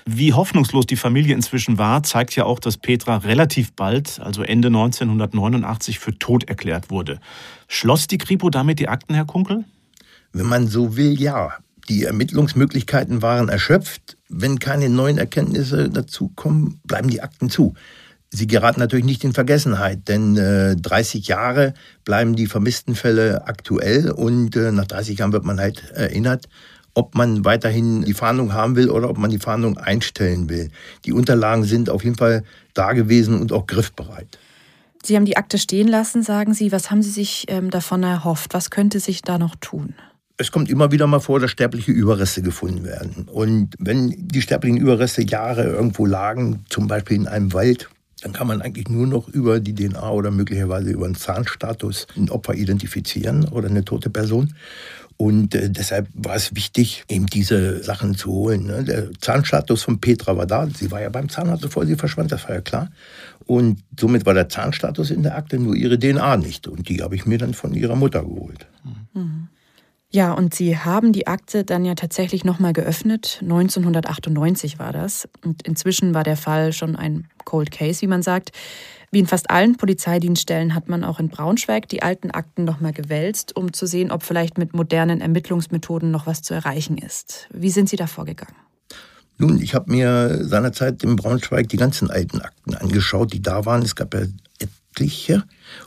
Wie 0.04 0.34
hoffnungslos 0.34 0.86
die 0.86 0.96
Familie 0.96 1.34
inzwischen 1.34 1.78
war, 1.78 2.02
zeigt 2.02 2.36
ja 2.36 2.44
auch, 2.44 2.60
dass 2.60 2.76
Petra 2.76 3.16
relativ 3.16 3.72
bald, 3.72 4.20
also 4.20 4.42
Ende 4.42 4.68
1989, 4.68 5.98
für 5.98 6.16
tot 6.18 6.44
erklärt 6.44 6.90
wurde. 6.90 7.18
Schloss 7.66 8.06
die 8.06 8.18
Kripo 8.18 8.50
damit 8.50 8.78
die 8.78 8.88
Akten, 8.88 9.14
Herr 9.14 9.24
Kunkel? 9.24 9.64
Wenn 10.32 10.46
man 10.46 10.68
so 10.68 10.96
will, 10.96 11.18
ja. 11.20 11.54
Die 11.88 12.04
Ermittlungsmöglichkeiten 12.04 13.22
waren 13.22 13.48
erschöpft. 13.48 14.16
Wenn 14.28 14.58
keine 14.58 14.88
neuen 14.88 15.18
Erkenntnisse 15.18 15.88
dazukommen, 15.90 16.80
bleiben 16.84 17.08
die 17.08 17.22
Akten 17.22 17.50
zu. 17.50 17.74
Sie 18.34 18.46
geraten 18.46 18.80
natürlich 18.80 19.04
nicht 19.04 19.24
in 19.24 19.34
Vergessenheit, 19.34 20.08
denn 20.08 20.38
äh, 20.38 20.74
30 20.74 21.28
Jahre 21.28 21.74
bleiben 22.06 22.34
die 22.34 22.46
vermissten 22.46 22.94
Fälle 22.94 23.46
aktuell 23.46 24.10
und 24.10 24.56
äh, 24.56 24.72
nach 24.72 24.86
30 24.86 25.18
Jahren 25.18 25.34
wird 25.34 25.44
man 25.44 25.60
halt 25.60 25.90
erinnert, 25.90 26.48
ob 26.94 27.14
man 27.14 27.44
weiterhin 27.44 28.02
die 28.02 28.14
Fahndung 28.14 28.54
haben 28.54 28.74
will 28.74 28.88
oder 28.88 29.10
ob 29.10 29.18
man 29.18 29.30
die 29.30 29.38
Fahndung 29.38 29.76
einstellen 29.76 30.48
will. 30.48 30.70
Die 31.04 31.12
Unterlagen 31.12 31.64
sind 31.64 31.90
auf 31.90 32.04
jeden 32.04 32.16
Fall 32.16 32.42
da 32.72 32.94
gewesen 32.94 33.38
und 33.38 33.52
auch 33.52 33.66
griffbereit. 33.66 34.38
Sie 35.04 35.14
haben 35.14 35.26
die 35.26 35.36
Akte 35.36 35.58
stehen 35.58 35.88
lassen, 35.88 36.22
sagen 36.22 36.54
Sie. 36.54 36.72
Was 36.72 36.90
haben 36.90 37.02
Sie 37.02 37.10
sich 37.10 37.44
ähm, 37.48 37.68
davon 37.68 38.02
erhofft? 38.02 38.54
Was 38.54 38.70
könnte 38.70 38.98
sich 38.98 39.20
da 39.20 39.36
noch 39.36 39.56
tun? 39.56 39.94
Es 40.38 40.50
kommt 40.50 40.70
immer 40.70 40.90
wieder 40.90 41.06
mal 41.06 41.20
vor, 41.20 41.38
dass 41.38 41.50
sterbliche 41.50 41.92
Überreste 41.92 42.40
gefunden 42.40 42.84
werden. 42.84 43.28
Und 43.30 43.74
wenn 43.78 44.14
die 44.16 44.40
sterblichen 44.40 44.78
Überreste 44.78 45.22
Jahre 45.22 45.64
irgendwo 45.64 46.06
lagen, 46.06 46.64
zum 46.70 46.86
Beispiel 46.86 47.18
in 47.18 47.28
einem 47.28 47.52
Wald, 47.52 47.90
dann 48.22 48.32
kann 48.32 48.46
man 48.46 48.62
eigentlich 48.62 48.88
nur 48.88 49.06
noch 49.06 49.28
über 49.28 49.60
die 49.60 49.74
DNA 49.74 50.10
oder 50.10 50.30
möglicherweise 50.30 50.90
über 50.90 51.06
einen 51.06 51.14
Zahnstatus 51.14 52.06
ein 52.16 52.30
Opfer 52.30 52.54
identifizieren 52.54 53.48
oder 53.48 53.68
eine 53.68 53.84
tote 53.84 54.10
Person. 54.10 54.54
Und 55.16 55.54
äh, 55.54 55.70
deshalb 55.70 56.08
war 56.14 56.34
es 56.34 56.54
wichtig, 56.54 57.04
eben 57.08 57.26
diese 57.26 57.82
Sachen 57.82 58.16
zu 58.16 58.32
holen. 58.32 58.66
Ne? 58.66 58.84
Der 58.84 59.10
Zahnstatus 59.20 59.82
von 59.82 60.00
Petra 60.00 60.36
war 60.36 60.46
da. 60.46 60.66
Sie 60.68 60.90
war 60.90 61.00
ja 61.00 61.10
beim 61.10 61.28
Zahnarzt, 61.28 61.62
bevor 61.62 61.86
sie 61.86 61.96
verschwand, 61.96 62.32
das 62.32 62.44
war 62.44 62.56
ja 62.56 62.60
klar. 62.60 62.90
Und 63.46 63.82
somit 63.98 64.26
war 64.26 64.34
der 64.34 64.48
Zahnstatus 64.48 65.10
in 65.10 65.22
der 65.22 65.36
Akte, 65.36 65.58
nur 65.58 65.74
ihre 65.74 65.98
DNA 65.98 66.36
nicht. 66.38 66.66
Und 66.66 66.88
die 66.88 67.02
habe 67.02 67.14
ich 67.14 67.26
mir 67.26 67.38
dann 67.38 67.54
von 67.54 67.74
ihrer 67.74 67.96
Mutter 67.96 68.22
geholt. 68.22 68.66
Mhm. 69.14 69.48
Ja, 70.14 70.34
und 70.34 70.54
Sie 70.54 70.76
haben 70.76 71.14
die 71.14 71.26
Akte 71.26 71.64
dann 71.64 71.86
ja 71.86 71.94
tatsächlich 71.94 72.44
nochmal 72.44 72.74
geöffnet. 72.74 73.38
1998 73.40 74.78
war 74.78 74.92
das. 74.92 75.26
Und 75.42 75.66
inzwischen 75.66 76.12
war 76.12 76.22
der 76.22 76.36
Fall 76.36 76.74
schon 76.74 76.96
ein 76.96 77.28
Cold 77.46 77.70
Case, 77.70 78.02
wie 78.02 78.06
man 78.06 78.22
sagt. 78.22 78.50
Wie 79.10 79.20
in 79.20 79.26
fast 79.26 79.50
allen 79.50 79.78
Polizeidienststellen 79.78 80.74
hat 80.74 80.88
man 80.90 81.02
auch 81.02 81.18
in 81.18 81.28
Braunschweig 81.28 81.88
die 81.88 82.02
alten 82.02 82.30
Akten 82.30 82.64
nochmal 82.64 82.92
gewälzt, 82.92 83.56
um 83.56 83.72
zu 83.72 83.86
sehen, 83.86 84.10
ob 84.10 84.22
vielleicht 84.22 84.58
mit 84.58 84.74
modernen 84.74 85.22
Ermittlungsmethoden 85.22 86.10
noch 86.10 86.26
was 86.26 86.42
zu 86.42 86.52
erreichen 86.52 86.98
ist. 86.98 87.48
Wie 87.50 87.70
sind 87.70 87.88
Sie 87.88 87.96
da 87.96 88.06
vorgegangen? 88.06 88.56
Nun, 89.38 89.62
ich 89.62 89.74
habe 89.74 89.90
mir 89.90 90.44
seinerzeit 90.44 91.02
in 91.04 91.16
Braunschweig 91.16 91.70
die 91.70 91.78
ganzen 91.78 92.10
alten 92.10 92.42
Akten 92.42 92.74
angeschaut, 92.74 93.32
die 93.32 93.40
da 93.40 93.64
waren. 93.64 93.80
Es 93.80 93.96
gab 93.96 94.12
ja 94.12 94.26
etliche 94.58 95.44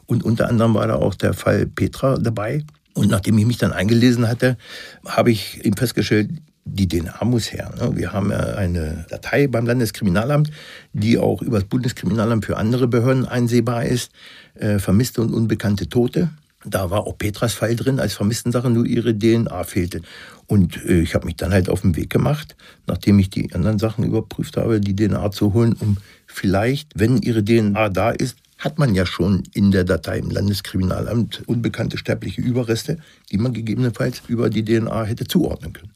und 0.07 0.23
unter 0.23 0.49
anderem 0.49 0.73
war 0.73 0.87
da 0.87 0.95
auch 0.95 1.13
der 1.13 1.33
Fall 1.33 1.67
Petra 1.67 2.17
dabei. 2.17 2.63
Und 2.95 3.11
nachdem 3.11 3.37
ich 3.37 3.45
mich 3.45 3.57
dann 3.57 3.73
eingelesen 3.73 4.27
hatte, 4.27 4.57
habe 5.05 5.29
ich 5.29 5.63
eben 5.63 5.75
festgestellt, 5.75 6.29
die 6.63 6.87
DNA 6.87 7.23
muss 7.25 7.51
her. 7.51 7.71
Ne? 7.79 7.95
Wir 7.95 8.11
haben 8.11 8.31
eine 8.31 9.05
Datei 9.09 9.47
beim 9.47 9.67
Landeskriminalamt, 9.67 10.49
die 10.93 11.19
auch 11.19 11.41
über 11.41 11.59
das 11.59 11.69
Bundeskriminalamt 11.69 12.45
für 12.45 12.57
andere 12.57 12.87
Behörden 12.87 13.27
einsehbar 13.27 13.85
ist. 13.85 14.11
Äh, 14.55 14.79
vermisste 14.79 15.21
und 15.21 15.33
unbekannte 15.33 15.87
Tote. 15.89 16.29
Da 16.65 16.89
war 16.89 17.05
auch 17.05 17.17
Petras 17.17 17.53
Fall 17.53 17.75
drin 17.75 17.99
als 17.99 18.15
Vermisstensache, 18.15 18.69
nur 18.71 18.85
ihre 18.85 19.15
DNA 19.15 19.63
fehlte. 19.65 20.01
Und 20.47 20.83
äh, 20.85 21.01
ich 21.01 21.13
habe 21.13 21.25
mich 21.25 21.35
dann 21.35 21.51
halt 21.51 21.69
auf 21.69 21.81
den 21.81 21.95
Weg 21.95 22.09
gemacht, 22.09 22.55
nachdem 22.87 23.19
ich 23.19 23.29
die 23.29 23.53
anderen 23.53 23.77
Sachen 23.77 24.03
überprüft 24.03 24.57
habe, 24.57 24.79
die 24.79 24.95
DNA 24.95 25.29
zu 25.31 25.53
holen, 25.53 25.73
um 25.79 25.97
vielleicht, 26.25 26.89
wenn 26.95 27.17
ihre 27.17 27.43
DNA 27.43 27.89
da 27.89 28.09
ist, 28.09 28.37
hat 28.57 28.79
man 28.79 28.95
ja 28.95 29.05
schon 29.05 29.43
in 29.53 29.71
der 29.71 29.83
Datei 29.83 30.17
im 30.17 30.29
Landeskriminalamt 30.29 31.43
unbekannte 31.47 31.97
sterbliche 31.97 32.41
Überreste, 32.41 32.97
die 33.31 33.37
man 33.37 33.53
gegebenenfalls 33.53 34.23
über 34.27 34.49
die 34.49 34.63
DNA 34.63 35.03
hätte 35.03 35.25
zuordnen 35.25 35.73
können. 35.73 35.91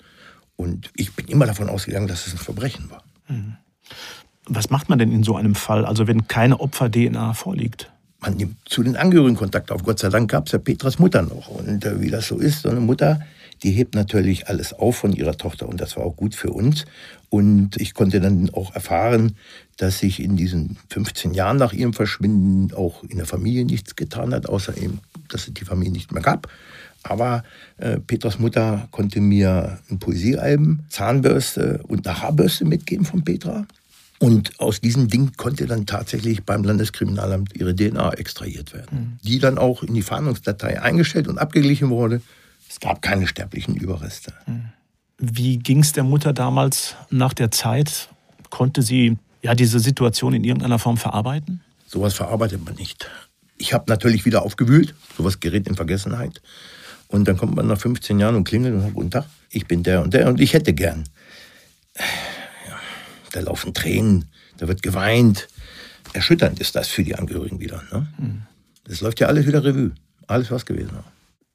Und 0.55 0.89
ich 0.95 1.13
bin 1.13 1.27
immer 1.27 1.45
davon 1.45 1.69
ausgegangen, 1.69 2.07
dass 2.07 2.27
es 2.27 2.33
ein 2.33 2.37
Verbrechen 2.37 2.89
war. 2.91 3.03
Mhm. 3.29 3.55
Was 4.45 4.69
macht 4.69 4.89
man 4.89 4.99
denn 4.99 5.11
in 5.11 5.23
so 5.23 5.37
einem 5.37 5.55
Fall, 5.55 5.85
also 5.85 6.07
wenn 6.07 6.27
keine 6.27 6.59
Opfer-DNA 6.59 7.33
vorliegt? 7.33 7.91
Man 8.19 8.35
nimmt 8.35 8.57
zu 8.65 8.83
den 8.83 8.97
Angehörigen 8.97 9.37
Kontakt 9.37 9.71
auf. 9.71 9.83
Gott 9.83 9.99
sei 9.99 10.09
Dank 10.09 10.29
gab 10.29 10.47
es 10.47 10.51
ja 10.51 10.59
Petras 10.59 10.99
Mutter 10.99 11.21
noch. 11.21 11.47
Und 11.47 11.85
äh, 11.85 12.01
wie 12.01 12.09
das 12.09 12.27
so 12.27 12.37
ist, 12.39 12.63
so 12.63 12.69
eine 12.69 12.81
Mutter, 12.81 13.21
die 13.63 13.71
hebt 13.71 13.95
natürlich 13.95 14.47
alles 14.47 14.73
auf 14.73 14.97
von 14.97 15.13
ihrer 15.13 15.37
Tochter. 15.37 15.67
Und 15.67 15.81
das 15.81 15.97
war 15.97 16.05
auch 16.05 16.15
gut 16.15 16.35
für 16.35 16.51
uns. 16.51 16.85
Und 17.29 17.79
ich 17.79 17.93
konnte 17.93 18.19
dann 18.19 18.49
auch 18.51 18.73
erfahren, 18.73 19.35
dass 19.77 19.99
sich 19.99 20.21
in 20.21 20.35
diesen 20.35 20.77
15 20.89 21.33
Jahren 21.33 21.57
nach 21.57 21.73
ihrem 21.73 21.93
Verschwinden 21.93 22.73
auch 22.73 23.03
in 23.03 23.17
der 23.17 23.25
Familie 23.25 23.65
nichts 23.65 23.95
getan 23.95 24.33
hat, 24.33 24.47
außer 24.47 24.77
eben, 24.77 24.99
dass 25.29 25.47
es 25.47 25.53
die 25.53 25.65
Familie 25.65 25.93
nicht 25.93 26.11
mehr 26.11 26.23
gab. 26.23 26.47
Aber 27.03 27.43
äh, 27.77 27.99
Petras 27.99 28.39
Mutter 28.39 28.87
konnte 28.91 29.21
mir 29.21 29.79
ein 29.89 29.99
Poesiealbum, 29.99 30.81
Zahnbürste 30.89 31.81
und 31.87 32.05
eine 32.07 32.21
Haarbürste 32.21 32.65
mitgeben 32.65 33.05
von 33.05 33.23
Petra. 33.23 33.65
Und 34.19 34.59
aus 34.59 34.81
diesem 34.81 35.07
Ding 35.07 35.31
konnte 35.37 35.65
dann 35.65 35.85
tatsächlich 35.85 36.43
beim 36.43 36.63
Landeskriminalamt 36.63 37.55
ihre 37.55 37.73
DNA 37.73 38.11
extrahiert 38.13 38.73
werden, 38.73 38.99
mhm. 38.99 39.19
die 39.23 39.39
dann 39.39 39.57
auch 39.57 39.81
in 39.81 39.93
die 39.93 40.01
Fahndungsdatei 40.01 40.81
eingestellt 40.81 41.29
und 41.29 41.37
abgeglichen 41.37 41.89
wurde. 41.89 42.21
Es 42.69 42.79
gab 42.79 43.01
keine 43.01 43.25
sterblichen 43.25 43.75
Überreste. 43.75 44.31
Wie 45.17 45.57
ging 45.57 45.79
es 45.79 45.91
der 45.91 46.03
Mutter 46.03 46.33
damals 46.33 46.95
nach 47.09 47.33
der 47.33 47.49
Zeit? 47.51 48.09
Konnte 48.51 48.83
sie 48.83 49.17
ja 49.41 49.55
diese 49.55 49.79
Situation 49.79 50.33
in 50.33 50.43
irgendeiner 50.43 50.79
Form 50.79 50.97
verarbeiten? 50.97 51.61
Sowas 51.87 52.13
verarbeitet 52.13 52.63
man 52.63 52.75
nicht. 52.75 53.09
Ich 53.57 53.73
habe 53.73 53.85
natürlich 53.87 54.25
wieder 54.25 54.43
aufgewühlt, 54.43 54.93
sowas 55.17 55.39
gerät 55.39 55.67
in 55.67 55.75
Vergessenheit. 55.75 56.41
Und 57.07 57.27
dann 57.27 57.37
kommt 57.37 57.55
man 57.55 57.65
nach 57.67 57.79
15 57.79 58.19
Jahren 58.19 58.35
und 58.35 58.43
klingelt 58.43 58.75
und 58.75 58.81
sagt, 58.81 58.93
guten 58.93 59.11
Tag, 59.11 59.25
ich 59.49 59.65
bin 59.65 59.81
der 59.81 60.03
und 60.03 60.13
der 60.13 60.27
und 60.27 60.39
ich 60.39 60.53
hätte 60.53 60.73
gern. 60.73 61.05
Ja, 61.97 62.75
da 63.31 63.39
laufen 63.41 63.73
Tränen, 63.73 64.29
da 64.57 64.67
wird 64.67 64.83
geweint. 64.83 65.47
Erschütternd 66.13 66.59
ist 66.59 66.75
das 66.75 66.87
für 66.87 67.03
die 67.03 67.15
Angehörigen 67.15 67.59
wieder. 67.59 67.83
Ne? 67.91 68.07
Hm. 68.17 68.41
Das 68.83 69.01
läuft 69.01 69.19
ja 69.19 69.27
alles 69.27 69.47
wieder 69.47 69.63
Revue. 69.63 69.91
Alles, 70.27 70.51
was 70.51 70.65
gewesen 70.65 70.93
war. 70.93 71.03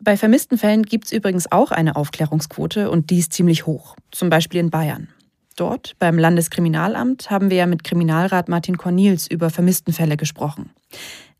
Bei 0.01 0.17
vermissten 0.17 0.59
Fällen 0.59 0.83
gibt 0.83 1.07
es 1.07 1.13
übrigens 1.13 1.51
auch 1.51 1.71
eine 1.71 1.97
Aufklärungsquote 1.97 2.91
und 2.91 3.11
die 3.11 3.19
ist 3.19 3.33
ziemlich 3.33 3.67
hoch. 3.67 3.97
Zum 4.11 4.29
Beispiel 4.29 4.61
in 4.61 4.71
Bayern. 4.71 5.09
Dort, 5.57 5.95
beim 5.99 6.19
Landeskriminalamt, 6.19 7.31
haben 7.31 7.49
wir 7.49 7.59
ja 7.59 7.67
mit 7.67 7.85
Kriminalrat 7.85 8.49
Martin 8.49 8.77
Cornils 8.77 9.29
über 9.29 9.51
Vermisstenfälle 9.51 10.17
gesprochen. 10.17 10.71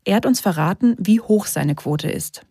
Er 0.05 0.15
hat 0.15 0.25
uns 0.25 0.39
verraten, 0.39 0.95
wie 0.97 1.19
hoch 1.19 1.47
seine 1.47 1.75
Quote 1.75 2.09
ist. 2.09 2.45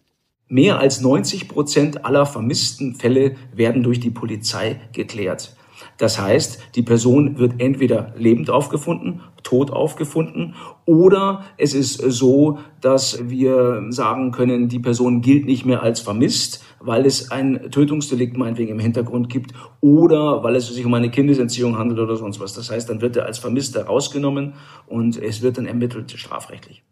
Mehr 0.46 0.78
als 0.78 1.00
90 1.00 1.48
Prozent 1.48 2.04
aller 2.04 2.26
vermissten 2.26 2.94
Fälle 2.94 3.36
werden 3.54 3.82
durch 3.82 3.98
die 3.98 4.10
Polizei 4.10 4.78
geklärt. 4.92 5.56
Das 5.98 6.20
heißt, 6.20 6.60
die 6.74 6.82
Person 6.82 7.38
wird 7.38 7.54
entweder 7.58 8.12
lebend 8.16 8.50
aufgefunden, 8.50 9.20
tot 9.42 9.70
aufgefunden 9.70 10.54
oder 10.86 11.44
es 11.56 11.74
ist 11.74 11.98
so, 11.98 12.58
dass 12.80 13.28
wir 13.28 13.84
sagen 13.90 14.32
können, 14.32 14.68
die 14.68 14.78
Person 14.78 15.20
gilt 15.20 15.46
nicht 15.46 15.64
mehr 15.64 15.82
als 15.82 16.00
vermisst, 16.00 16.64
weil 16.80 17.06
es 17.06 17.30
ein 17.30 17.70
Tötungsdelikt 17.70 18.36
meinetwegen 18.36 18.72
im 18.72 18.78
Hintergrund 18.78 19.28
gibt 19.28 19.52
oder 19.80 20.42
weil 20.42 20.56
es 20.56 20.66
sich 20.66 20.84
um 20.84 20.94
eine 20.94 21.10
Kindesentziehung 21.10 21.78
handelt 21.78 22.00
oder 22.00 22.16
sonst 22.16 22.40
was. 22.40 22.54
Das 22.54 22.70
heißt, 22.70 22.88
dann 22.88 23.00
wird 23.00 23.16
er 23.16 23.26
als 23.26 23.38
Vermisster 23.38 23.84
rausgenommen 23.84 24.54
und 24.86 25.16
es 25.16 25.42
wird 25.42 25.58
dann 25.58 25.66
ermittelt 25.66 26.10
strafrechtlich. 26.12 26.82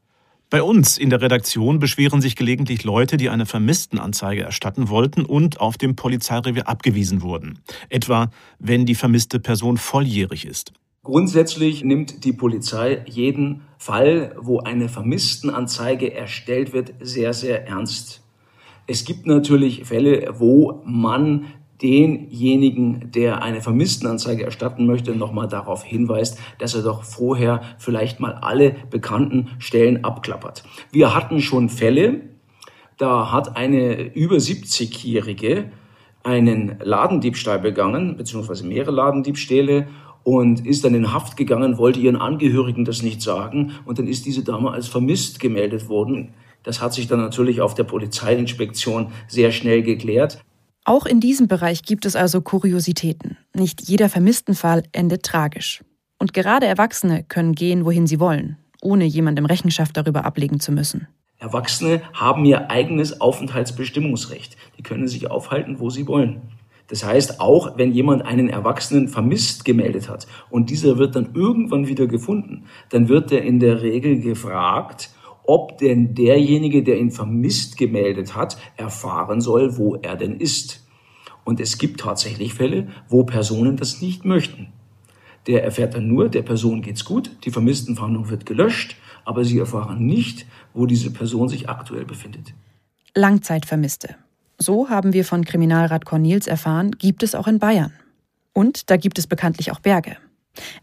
Bei 0.52 0.62
uns 0.62 0.98
in 0.98 1.08
der 1.08 1.22
Redaktion 1.22 1.78
beschweren 1.78 2.20
sich 2.20 2.36
gelegentlich 2.36 2.84
Leute, 2.84 3.16
die 3.16 3.30
eine 3.30 3.46
Vermisstenanzeige 3.46 4.42
erstatten 4.42 4.90
wollten 4.90 5.24
und 5.24 5.62
auf 5.62 5.78
dem 5.78 5.96
Polizeirevier 5.96 6.68
abgewiesen 6.68 7.22
wurden. 7.22 7.60
Etwa, 7.88 8.30
wenn 8.58 8.84
die 8.84 8.94
vermisste 8.94 9.40
Person 9.40 9.78
volljährig 9.78 10.44
ist. 10.44 10.74
Grundsätzlich 11.04 11.84
nimmt 11.84 12.26
die 12.26 12.34
Polizei 12.34 13.02
jeden 13.06 13.62
Fall, 13.78 14.36
wo 14.38 14.60
eine 14.60 14.90
Vermisstenanzeige 14.90 16.12
erstellt 16.12 16.74
wird, 16.74 16.92
sehr, 17.00 17.32
sehr 17.32 17.66
ernst. 17.66 18.20
Es 18.86 19.06
gibt 19.06 19.24
natürlich 19.24 19.86
Fälle, 19.86 20.34
wo 20.38 20.82
man 20.84 21.46
denjenigen, 21.82 23.10
der 23.12 23.42
eine 23.42 23.60
Vermisstenanzeige 23.60 24.44
erstatten 24.44 24.86
möchte, 24.86 25.16
nochmal 25.16 25.48
darauf 25.48 25.84
hinweist, 25.84 26.38
dass 26.58 26.74
er 26.74 26.82
doch 26.82 27.02
vorher 27.02 27.62
vielleicht 27.78 28.20
mal 28.20 28.34
alle 28.34 28.76
bekannten 28.90 29.48
Stellen 29.58 30.04
abklappert. 30.04 30.62
Wir 30.90 31.14
hatten 31.14 31.40
schon 31.40 31.68
Fälle, 31.68 32.20
da 32.98 33.32
hat 33.32 33.56
eine 33.56 34.12
über 34.14 34.36
70-Jährige 34.36 35.72
einen 36.22 36.76
Ladendiebstahl 36.82 37.58
begangen, 37.58 38.16
beziehungsweise 38.16 38.64
mehrere 38.64 38.92
Ladendiebstähle 38.92 39.88
und 40.24 40.64
ist 40.64 40.84
dann 40.84 40.94
in 40.94 41.12
Haft 41.12 41.36
gegangen, 41.36 41.78
wollte 41.78 41.98
ihren 41.98 42.16
Angehörigen 42.16 42.84
das 42.84 43.02
nicht 43.02 43.22
sagen 43.22 43.72
und 43.84 43.98
dann 43.98 44.06
ist 44.06 44.24
diese 44.26 44.44
Dame 44.44 44.70
als 44.70 44.86
vermisst 44.86 45.40
gemeldet 45.40 45.88
worden. 45.88 46.34
Das 46.62 46.80
hat 46.80 46.92
sich 46.92 47.08
dann 47.08 47.20
natürlich 47.20 47.60
auf 47.60 47.74
der 47.74 47.84
Polizeiinspektion 47.84 49.08
sehr 49.26 49.50
schnell 49.50 49.82
geklärt. 49.82 50.44
Auch 50.84 51.06
in 51.06 51.20
diesem 51.20 51.46
Bereich 51.46 51.84
gibt 51.84 52.06
es 52.06 52.16
also 52.16 52.40
Kuriositäten. 52.40 53.36
Nicht 53.54 53.82
jeder 53.82 54.08
Vermisstenfall 54.08 54.82
endet 54.90 55.22
tragisch. 55.22 55.84
Und 56.18 56.34
gerade 56.34 56.66
Erwachsene 56.66 57.22
können 57.22 57.54
gehen, 57.54 57.84
wohin 57.84 58.08
sie 58.08 58.18
wollen, 58.18 58.56
ohne 58.80 59.04
jemandem 59.04 59.46
Rechenschaft 59.46 59.96
darüber 59.96 60.24
ablegen 60.24 60.58
zu 60.58 60.72
müssen. 60.72 61.06
Erwachsene 61.38 62.02
haben 62.14 62.44
ihr 62.44 62.70
eigenes 62.70 63.20
Aufenthaltsbestimmungsrecht. 63.20 64.56
Die 64.76 64.82
können 64.82 65.06
sich 65.06 65.30
aufhalten, 65.30 65.78
wo 65.78 65.88
sie 65.88 66.08
wollen. 66.08 66.42
Das 66.88 67.04
heißt, 67.04 67.40
auch 67.40 67.78
wenn 67.78 67.92
jemand 67.92 68.22
einen 68.22 68.48
Erwachsenen 68.48 69.08
vermisst 69.08 69.64
gemeldet 69.64 70.08
hat 70.08 70.26
und 70.50 70.68
dieser 70.68 70.98
wird 70.98 71.14
dann 71.14 71.30
irgendwann 71.34 71.86
wieder 71.86 72.08
gefunden, 72.08 72.66
dann 72.90 73.08
wird 73.08 73.30
er 73.30 73.42
in 73.42 73.60
der 73.60 73.82
Regel 73.82 74.20
gefragt, 74.20 75.10
ob 75.44 75.78
denn 75.78 76.14
derjenige, 76.14 76.82
der 76.82 76.98
ihn 76.98 77.10
vermisst 77.10 77.76
gemeldet 77.76 78.36
hat, 78.36 78.56
erfahren 78.76 79.40
soll, 79.40 79.76
wo 79.76 79.96
er 79.96 80.16
denn 80.16 80.38
ist. 80.38 80.86
Und 81.44 81.60
es 81.60 81.78
gibt 81.78 82.00
tatsächlich 82.00 82.54
Fälle, 82.54 82.88
wo 83.08 83.24
Personen 83.24 83.76
das 83.76 84.00
nicht 84.00 84.24
möchten. 84.24 84.72
Der 85.46 85.64
erfährt 85.64 85.94
dann 85.94 86.06
nur, 86.06 86.28
der 86.28 86.42
Person 86.42 86.82
geht's 86.82 87.04
gut, 87.04 87.36
die 87.44 87.50
Vermisstenfahndung 87.50 88.30
wird 88.30 88.46
gelöscht, 88.46 88.96
aber 89.24 89.44
sie 89.44 89.58
erfahren 89.58 90.06
nicht, 90.06 90.46
wo 90.72 90.86
diese 90.86 91.10
Person 91.10 91.48
sich 91.48 91.68
aktuell 91.68 92.04
befindet. 92.04 92.54
Langzeitvermisste. 93.14 94.14
So 94.58 94.88
haben 94.88 95.12
wir 95.12 95.24
von 95.24 95.44
Kriminalrat 95.44 96.04
Cornels 96.04 96.46
erfahren, 96.46 96.92
gibt 96.92 97.24
es 97.24 97.34
auch 97.34 97.48
in 97.48 97.58
Bayern. 97.58 97.92
Und 98.52 98.90
da 98.90 98.96
gibt 98.96 99.18
es 99.18 99.26
bekanntlich 99.26 99.72
auch 99.72 99.80
Berge. 99.80 100.16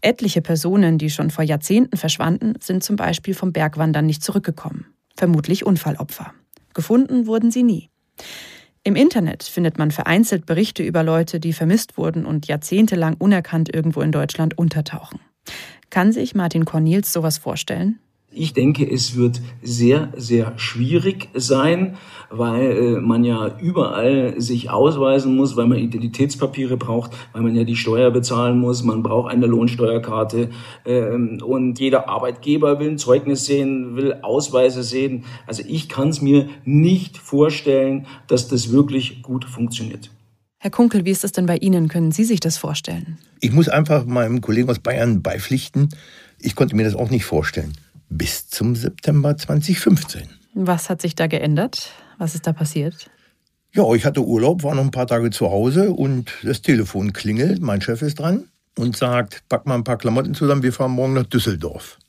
Etliche 0.01 0.41
Personen, 0.41 0.97
die 0.97 1.09
schon 1.09 1.29
vor 1.29 1.43
Jahrzehnten 1.43 1.97
verschwanden, 1.97 2.53
sind 2.59 2.83
zum 2.83 2.95
Beispiel 2.95 3.33
vom 3.33 3.53
Bergwandern 3.53 4.05
nicht 4.05 4.23
zurückgekommen. 4.23 4.87
Vermutlich 5.15 5.65
Unfallopfer. 5.65 6.33
Gefunden 6.73 7.27
wurden 7.27 7.51
sie 7.51 7.63
nie. 7.63 7.89
Im 8.83 8.95
Internet 8.95 9.43
findet 9.43 9.77
man 9.77 9.91
vereinzelt 9.91 10.45
Berichte 10.45 10.83
über 10.83 11.03
Leute, 11.03 11.39
die 11.39 11.53
vermisst 11.53 11.97
wurden 11.97 12.25
und 12.25 12.47
jahrzehntelang 12.47 13.15
unerkannt 13.19 13.73
irgendwo 13.73 14.01
in 14.01 14.11
Deutschland 14.11 14.57
untertauchen. 14.57 15.19
Kann 15.89 16.11
sich 16.11 16.35
Martin 16.35 16.65
Cornels 16.65 17.11
sowas 17.11 17.37
vorstellen? 17.37 17.99
Ich 18.39 18.53
denke, 18.53 18.89
es 18.89 19.17
wird 19.17 19.41
sehr, 19.61 20.13
sehr 20.15 20.53
schwierig 20.55 21.27
sein, 21.33 21.97
weil 22.29 22.71
äh, 22.71 23.01
man 23.01 23.25
ja 23.25 23.57
überall 23.59 24.39
sich 24.39 24.69
ausweisen 24.69 25.35
muss, 25.35 25.57
weil 25.57 25.67
man 25.67 25.77
Identitätspapiere 25.77 26.77
braucht, 26.77 27.11
weil 27.33 27.41
man 27.41 27.53
ja 27.53 27.65
die 27.65 27.75
Steuer 27.75 28.11
bezahlen 28.11 28.57
muss, 28.57 28.81
man 28.81 29.03
braucht 29.03 29.29
eine 29.29 29.45
Lohnsteuerkarte 29.45 30.51
ähm, 30.85 31.41
und 31.45 31.81
jeder 31.81 32.07
Arbeitgeber 32.07 32.79
will 32.79 32.91
ein 32.91 32.97
Zeugnis 32.97 33.45
sehen, 33.45 33.97
will 33.97 34.13
Ausweise 34.21 34.83
sehen. 34.83 35.25
Also 35.45 35.61
ich 35.67 35.89
kann 35.89 36.07
es 36.07 36.21
mir 36.21 36.47
nicht 36.63 37.17
vorstellen, 37.17 38.07
dass 38.27 38.47
das 38.47 38.71
wirklich 38.71 39.21
gut 39.21 39.43
funktioniert. 39.43 40.11
Herr 40.59 40.71
Kunkel, 40.71 41.03
wie 41.03 41.11
ist 41.11 41.25
das 41.25 41.33
denn 41.33 41.45
bei 41.45 41.57
Ihnen? 41.57 41.89
Können 41.89 42.13
Sie 42.13 42.23
sich 42.23 42.39
das 42.39 42.57
vorstellen? 42.57 43.17
Ich 43.41 43.51
muss 43.51 43.67
einfach 43.67 44.05
meinem 44.05 44.39
Kollegen 44.39 44.69
aus 44.69 44.79
Bayern 44.79 45.21
beipflichten. 45.21 45.89
Ich 46.39 46.55
konnte 46.55 46.77
mir 46.77 46.85
das 46.85 46.95
auch 46.95 47.09
nicht 47.09 47.25
vorstellen. 47.25 47.73
Bis 48.09 48.47
zum 48.49 48.75
September 48.75 49.37
2015. 49.37 50.27
Was 50.53 50.89
hat 50.89 51.01
sich 51.01 51.15
da 51.15 51.27
geändert? 51.27 51.91
Was 52.17 52.35
ist 52.35 52.47
da 52.47 52.53
passiert? 52.53 53.09
Ja, 53.71 53.93
ich 53.93 54.03
hatte 54.03 54.25
Urlaub, 54.25 54.63
war 54.63 54.73
noch 54.73 54.83
ein 54.83 54.91
paar 54.91 55.05
Tage 55.07 55.29
zu 55.29 55.51
Hause 55.51 55.91
und 55.91 56.31
das 56.43 56.61
Telefon 56.61 57.13
klingelt. 57.13 57.61
Mein 57.61 57.81
Chef 57.81 58.01
ist 58.01 58.19
dran 58.19 58.45
und 58.75 58.97
sagt: 58.97 59.43
Pack 59.47 59.67
mal 59.67 59.75
ein 59.75 59.83
paar 59.83 59.97
Klamotten 59.97 60.33
zusammen, 60.33 60.63
wir 60.63 60.73
fahren 60.73 60.91
morgen 60.91 61.13
nach 61.13 61.27
Düsseldorf. 61.27 61.99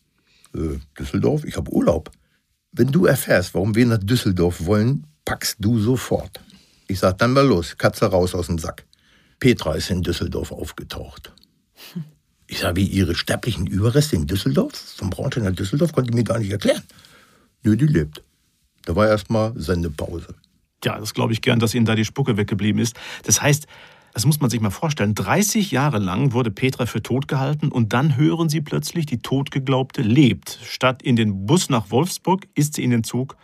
Äh, 0.55 0.79
Düsseldorf? 0.99 1.45
Ich 1.45 1.57
habe 1.57 1.71
Urlaub. 1.71 2.11
Wenn 2.73 2.89
du 2.89 3.05
erfährst, 3.05 3.55
warum 3.55 3.75
wir 3.75 3.85
nach 3.85 3.99
Düsseldorf 3.99 4.65
wollen, 4.65 5.07
packst 5.25 5.57
du 5.61 5.79
sofort. 5.79 6.41
Ich 6.89 6.99
sag 6.99 7.19
dann 7.19 7.35
mal 7.35 7.47
los, 7.47 7.77
Katze 7.77 8.07
raus 8.07 8.35
aus 8.35 8.47
dem 8.47 8.59
Sack. 8.59 8.85
Petra 9.39 9.75
ist 9.75 9.91
in 9.91 10.03
Düsseldorf 10.03 10.53
aufgetaucht. 10.53 11.33
Ich 12.51 12.59
sage, 12.59 12.81
wie 12.81 12.85
ihre 12.85 13.15
sterblichen 13.15 13.69
Überreste 13.69 14.17
in 14.17 14.27
Düsseldorf, 14.27 14.73
vom 14.97 15.09
Braunstein 15.09 15.45
nach 15.45 15.53
Düsseldorf, 15.53 15.93
konnte 15.93 16.11
ich 16.11 16.17
mir 16.17 16.25
gar 16.25 16.41
nicht 16.41 16.51
erklären. 16.51 16.83
Nö, 17.63 17.77
die 17.77 17.87
lebt. 17.87 18.25
Da 18.87 18.97
war 18.97 19.07
erstmal 19.07 19.53
Sendepause. 19.55 20.35
Ja, 20.85 20.99
das 20.99 21.15
glaube 21.15 21.33
ich 21.33 21.43
gern, 21.43 21.61
dass 21.61 21.77
Ihnen 21.77 21.87
da 21.87 21.95
die 21.95 22.05
Spucke 22.05 22.37
weggeblieben 22.37 22.83
ist. 22.83 22.97
Das 23.23 23.41
heißt, 23.41 23.69
das 24.15 24.27
muss 24.27 24.41
man 24.41 24.51
sich 24.51 24.61
mal 24.61 24.71
vorstellen. 24.71 25.15
30 25.15 25.71
Jahre 25.71 26.01
lang 26.01 26.33
wurde 26.33 26.51
Petra 26.51 26.87
für 26.87 27.01
tot 27.01 27.29
gehalten 27.29 27.69
und 27.69 27.93
dann 27.93 28.17
hören 28.17 28.49
Sie 28.49 28.61
plötzlich, 28.61 29.07
die 29.07 29.19
Totgeglaubte 29.19 30.03
lebt. 30.03 30.59
Statt 30.65 31.03
in 31.03 31.15
den 31.15 31.47
Bus 31.47 31.71
nach 31.71 31.93
Wolfsburg 31.93 32.49
ist 32.57 32.75
sie 32.75 32.83
in 32.83 32.91
den 32.91 33.05
Zug 33.05 33.37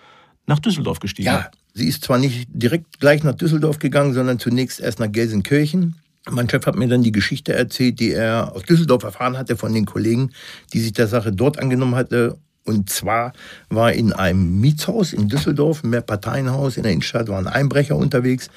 nach 0.46 0.58
Düsseldorf 0.58 0.98
gestiegen. 0.98 1.26
Ja, 1.26 1.52
sie 1.74 1.86
ist 1.86 2.02
zwar 2.02 2.18
nicht 2.18 2.48
direkt 2.52 2.98
gleich 2.98 3.22
nach 3.22 3.34
Düsseldorf 3.34 3.78
gegangen, 3.78 4.14
sondern 4.14 4.40
zunächst 4.40 4.80
erst 4.80 4.98
nach 4.98 5.12
Gelsenkirchen. 5.12 5.94
Mein 6.28 6.48
Chef 6.50 6.66
hat 6.66 6.74
mir 6.74 6.88
dann 6.88 7.04
die 7.04 7.12
Geschichte 7.12 7.54
erzählt, 7.54 8.00
die 8.00 8.10
er 8.10 8.52
aus 8.54 8.62
Düsseldorf 8.64 9.04
erfahren 9.04 9.38
hatte 9.38 9.56
von 9.56 9.72
den 9.72 9.86
Kollegen, 9.86 10.32
die 10.72 10.80
sich 10.80 10.92
der 10.92 11.06
Sache 11.06 11.32
dort 11.32 11.58
angenommen 11.58 11.94
hatte. 11.94 12.36
Und 12.64 12.90
zwar 12.90 13.32
war 13.68 13.92
in 13.92 14.12
einem 14.12 14.60
Mietshaus 14.60 15.12
in 15.12 15.28
Düsseldorf, 15.28 15.84
ein 15.84 15.90
Mehrparteienhaus 15.90 16.76
in 16.76 16.82
der 16.82 16.90
Innenstadt, 16.90 17.28
war 17.28 17.38
ein 17.38 17.46
Einbrecher 17.46 17.94
unterwegs, 17.94 18.50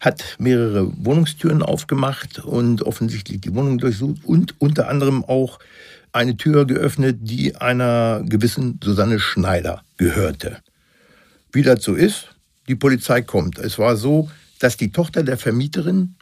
hat 0.00 0.36
mehrere 0.38 0.92
Wohnungstüren 1.02 1.62
aufgemacht 1.62 2.44
und 2.44 2.82
offensichtlich 2.82 3.40
die 3.40 3.54
Wohnung 3.54 3.78
durchsucht 3.78 4.22
und 4.24 4.60
unter 4.60 4.88
anderem 4.90 5.24
auch 5.24 5.58
eine 6.12 6.36
Tür 6.36 6.66
geöffnet, 6.66 7.20
die 7.22 7.56
einer 7.56 8.22
gewissen 8.26 8.78
Susanne 8.84 9.18
Schneider 9.18 9.82
gehörte. 9.96 10.58
Wie 11.52 11.62
das 11.62 11.82
so 11.82 11.94
ist, 11.94 12.34
die 12.68 12.76
Polizei 12.76 13.22
kommt. 13.22 13.58
Es 13.58 13.78
war 13.78 13.96
so, 13.96 14.30
dass 14.58 14.76
die 14.76 14.92
Tochter 14.92 15.22
der 15.22 15.38
Vermieterin 15.38 16.16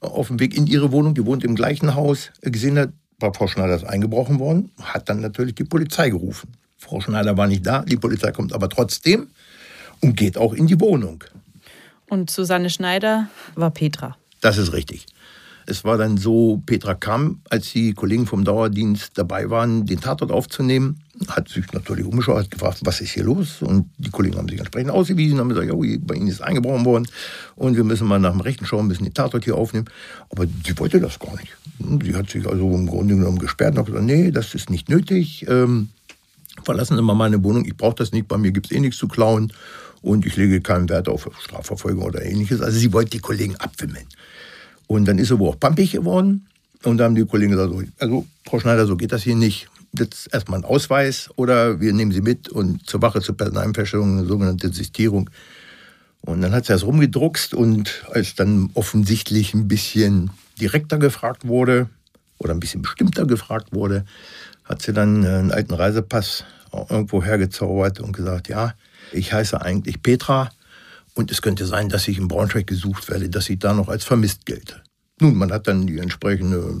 auf 0.00 0.28
dem 0.28 0.40
Weg 0.40 0.56
in 0.56 0.66
ihre 0.66 0.92
Wohnung, 0.92 1.14
die 1.14 1.24
wohnt 1.24 1.44
im 1.44 1.54
gleichen 1.54 1.94
Haus, 1.94 2.30
gesehen 2.42 2.78
hat, 2.78 2.90
bei 3.18 3.32
Frau 3.32 3.48
Schneider 3.48 3.74
ist 3.74 3.84
eingebrochen 3.84 4.38
worden, 4.38 4.70
hat 4.80 5.08
dann 5.08 5.20
natürlich 5.20 5.56
die 5.56 5.64
Polizei 5.64 6.10
gerufen. 6.10 6.52
Frau 6.76 7.00
Schneider 7.00 7.36
war 7.36 7.48
nicht 7.48 7.66
da, 7.66 7.82
die 7.82 7.96
Polizei 7.96 8.30
kommt 8.30 8.52
aber 8.52 8.68
trotzdem 8.68 9.28
und 10.00 10.16
geht 10.16 10.38
auch 10.38 10.52
in 10.52 10.68
die 10.68 10.80
Wohnung. 10.80 11.24
Und 12.08 12.30
Susanne 12.30 12.70
Schneider 12.70 13.28
war 13.56 13.70
Petra. 13.70 14.16
Das 14.40 14.56
ist 14.56 14.72
richtig. 14.72 15.06
Es 15.70 15.84
war 15.84 15.98
dann 15.98 16.16
so, 16.16 16.62
Petra 16.64 16.94
kam, 16.94 17.42
als 17.50 17.72
die 17.72 17.92
Kollegen 17.92 18.26
vom 18.26 18.42
Dauerdienst 18.42 19.10
dabei 19.18 19.50
waren, 19.50 19.84
den 19.84 20.00
Tatort 20.00 20.32
aufzunehmen, 20.32 21.00
hat 21.28 21.50
sich 21.50 21.70
natürlich 21.74 22.06
umgeschaut, 22.06 22.38
hat 22.38 22.50
gefragt, 22.50 22.78
was 22.84 23.02
ist 23.02 23.10
hier 23.10 23.24
los? 23.24 23.60
Und 23.60 23.90
die 23.98 24.08
Kollegen 24.08 24.38
haben 24.38 24.48
sich 24.48 24.58
entsprechend 24.58 24.90
ausgewiesen, 24.90 25.38
haben 25.38 25.50
gesagt, 25.50 25.68
ja, 25.68 25.74
bei 25.74 26.14
Ihnen 26.14 26.28
ist 26.28 26.40
eingebrochen 26.40 26.86
worden 26.86 27.06
und 27.54 27.76
wir 27.76 27.84
müssen 27.84 28.08
mal 28.08 28.18
nach 28.18 28.30
dem 28.30 28.40
Rechten 28.40 28.64
schauen, 28.64 28.86
müssen 28.86 29.04
den 29.04 29.12
Tatort 29.12 29.44
hier 29.44 29.56
aufnehmen. 29.56 29.90
Aber 30.30 30.46
sie 30.46 30.78
wollte 30.78 31.00
das 31.00 31.18
gar 31.18 31.36
nicht. 31.36 31.54
Sie 32.02 32.14
hat 32.14 32.30
sich 32.30 32.46
also 32.46 32.74
im 32.74 32.86
Grunde 32.86 33.16
genommen 33.16 33.38
gesperrt 33.38 33.72
und 33.72 33.80
hat 33.80 33.86
gesagt, 33.88 34.06
nee, 34.06 34.30
das 34.30 34.54
ist 34.54 34.70
nicht 34.70 34.88
nötig. 34.88 35.44
Ähm, 35.50 35.90
verlassen 36.62 36.96
Sie 36.96 37.02
mal 37.02 37.12
meine 37.12 37.44
Wohnung, 37.44 37.66
ich 37.66 37.76
brauche 37.76 37.96
das 37.96 38.12
nicht, 38.12 38.26
bei 38.26 38.38
mir 38.38 38.52
gibt 38.52 38.70
es 38.70 38.72
eh 38.72 38.80
nichts 38.80 38.96
zu 38.96 39.06
klauen 39.06 39.52
und 40.00 40.24
ich 40.24 40.34
lege 40.36 40.62
keinen 40.62 40.88
Wert 40.88 41.10
auf 41.10 41.28
Strafverfolgung 41.42 42.04
oder 42.04 42.22
ähnliches. 42.22 42.62
Also 42.62 42.78
sie 42.78 42.94
wollte 42.94 43.10
die 43.10 43.18
Kollegen 43.18 43.56
abwimmeln. 43.56 44.06
Und 44.88 45.04
dann 45.04 45.18
ist 45.18 45.30
er 45.30 45.38
wohl 45.38 45.50
auch 45.50 45.60
pampig 45.60 45.92
geworden. 45.92 46.48
Und 46.82 46.98
dann 46.98 47.06
haben 47.06 47.14
die 47.14 47.24
Kollegen 47.24 47.52
gesagt, 47.52 47.72
also 47.98 48.26
Frau 48.44 48.58
Schneider, 48.58 48.86
so 48.86 48.96
geht 48.96 49.12
das 49.12 49.22
hier 49.22 49.36
nicht. 49.36 49.68
Jetzt 49.96 50.32
erstmal 50.32 50.58
ein 50.60 50.64
Ausweis 50.64 51.30
oder 51.36 51.80
wir 51.80 51.92
nehmen 51.92 52.12
Sie 52.12 52.20
mit 52.20 52.48
und 52.48 52.86
zur 52.86 53.00
Wache 53.00 53.20
zur 53.20 53.36
Personalfeststellung, 53.36 54.18
eine 54.18 54.26
sogenannte 54.26 54.72
Sistierung. 54.72 55.30
Und 56.20 56.40
dann 56.40 56.52
hat 56.52 56.66
sie 56.66 56.72
das 56.72 56.84
rumgedruckst 56.84 57.54
und 57.54 58.04
als 58.12 58.34
dann 58.34 58.70
offensichtlich 58.74 59.54
ein 59.54 59.68
bisschen 59.68 60.30
direkter 60.60 60.98
gefragt 60.98 61.46
wurde 61.46 61.88
oder 62.38 62.52
ein 62.52 62.60
bisschen 62.60 62.82
bestimmter 62.82 63.24
gefragt 63.26 63.72
wurde, 63.72 64.04
hat 64.64 64.82
sie 64.82 64.92
dann 64.92 65.24
einen 65.24 65.52
alten 65.52 65.74
Reisepass 65.74 66.44
irgendwo 66.72 67.22
hergezaubert 67.22 68.00
und 68.00 68.12
gesagt, 68.12 68.48
ja, 68.48 68.74
ich 69.12 69.32
heiße 69.32 69.60
eigentlich 69.60 70.02
Petra, 70.02 70.50
und 71.18 71.32
es 71.32 71.42
könnte 71.42 71.66
sein, 71.66 71.88
dass 71.88 72.06
ich 72.06 72.16
in 72.16 72.28
Braunschweig 72.28 72.68
gesucht 72.68 73.10
werde, 73.10 73.28
dass 73.28 73.50
ich 73.50 73.58
da 73.58 73.72
noch 73.72 73.88
als 73.88 74.04
vermisst 74.04 74.46
gelte. 74.46 74.84
Nun, 75.20 75.34
man 75.34 75.50
hat 75.50 75.66
dann 75.66 75.88
die 75.88 75.98
entsprechende 75.98 76.72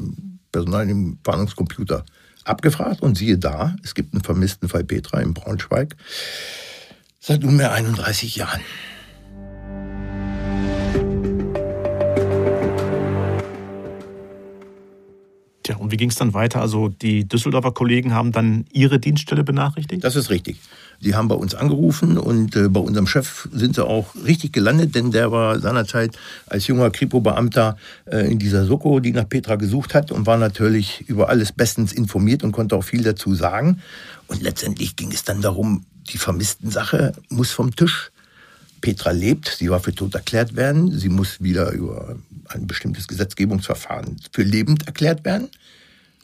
Personal 0.52 0.88
im 0.88 1.18
Fahndungscomputer 1.24 2.04
abgefragt 2.44 3.02
und 3.02 3.18
siehe 3.18 3.36
da, 3.36 3.74
es 3.82 3.96
gibt 3.96 4.14
einen 4.14 4.22
vermissten 4.22 4.68
Fall 4.68 4.84
Petra 4.84 5.18
in 5.18 5.34
Braunschweig 5.34 5.96
seit 7.18 7.42
nunmehr 7.42 7.72
31 7.72 8.36
Jahren. 8.36 8.60
Und 15.88 15.92
wie 15.92 15.96
ging 15.96 16.10
es 16.10 16.16
dann 16.16 16.34
weiter? 16.34 16.60
Also 16.60 16.90
die 16.90 17.26
Düsseldorfer 17.26 17.72
Kollegen 17.72 18.12
haben 18.12 18.30
dann 18.30 18.66
ihre 18.72 18.98
Dienststelle 18.98 19.42
benachrichtigt? 19.42 20.04
Das 20.04 20.16
ist 20.16 20.28
richtig. 20.28 20.58
Die 21.00 21.14
haben 21.14 21.28
bei 21.28 21.34
uns 21.34 21.54
angerufen 21.54 22.18
und 22.18 22.54
äh, 22.56 22.68
bei 22.68 22.80
unserem 22.80 23.06
Chef 23.06 23.48
sind 23.54 23.76
sie 23.76 23.86
auch 23.86 24.14
richtig 24.16 24.52
gelandet, 24.52 24.94
denn 24.94 25.12
der 25.12 25.32
war 25.32 25.58
seinerzeit 25.60 26.18
als 26.46 26.66
junger 26.66 26.90
Kripo-Beamter 26.90 27.78
äh, 28.04 28.30
in 28.30 28.38
dieser 28.38 28.66
Soko, 28.66 29.00
die 29.00 29.12
nach 29.12 29.26
Petra 29.26 29.56
gesucht 29.56 29.94
hat 29.94 30.12
und 30.12 30.26
war 30.26 30.36
natürlich 30.36 31.08
über 31.08 31.30
alles 31.30 31.52
bestens 31.52 31.94
informiert 31.94 32.44
und 32.44 32.52
konnte 32.52 32.76
auch 32.76 32.84
viel 32.84 33.02
dazu 33.02 33.34
sagen. 33.34 33.80
Und 34.26 34.42
letztendlich 34.42 34.94
ging 34.94 35.10
es 35.10 35.24
dann 35.24 35.40
darum, 35.40 35.86
die 36.12 36.18
vermissten 36.18 36.70
Sache 36.70 37.14
muss 37.30 37.50
vom 37.50 37.74
Tisch. 37.74 38.10
Petra 38.82 39.12
lebt, 39.12 39.56
sie 39.58 39.70
war 39.70 39.80
für 39.80 39.94
tot 39.94 40.14
erklärt 40.14 40.54
werden, 40.54 40.96
sie 40.96 41.08
muss 41.08 41.42
wieder 41.42 41.72
über 41.72 42.16
ein 42.48 42.66
bestimmtes 42.66 43.08
Gesetzgebungsverfahren 43.08 44.16
für 44.32 44.42
lebend 44.42 44.86
erklärt 44.86 45.24
werden. 45.24 45.48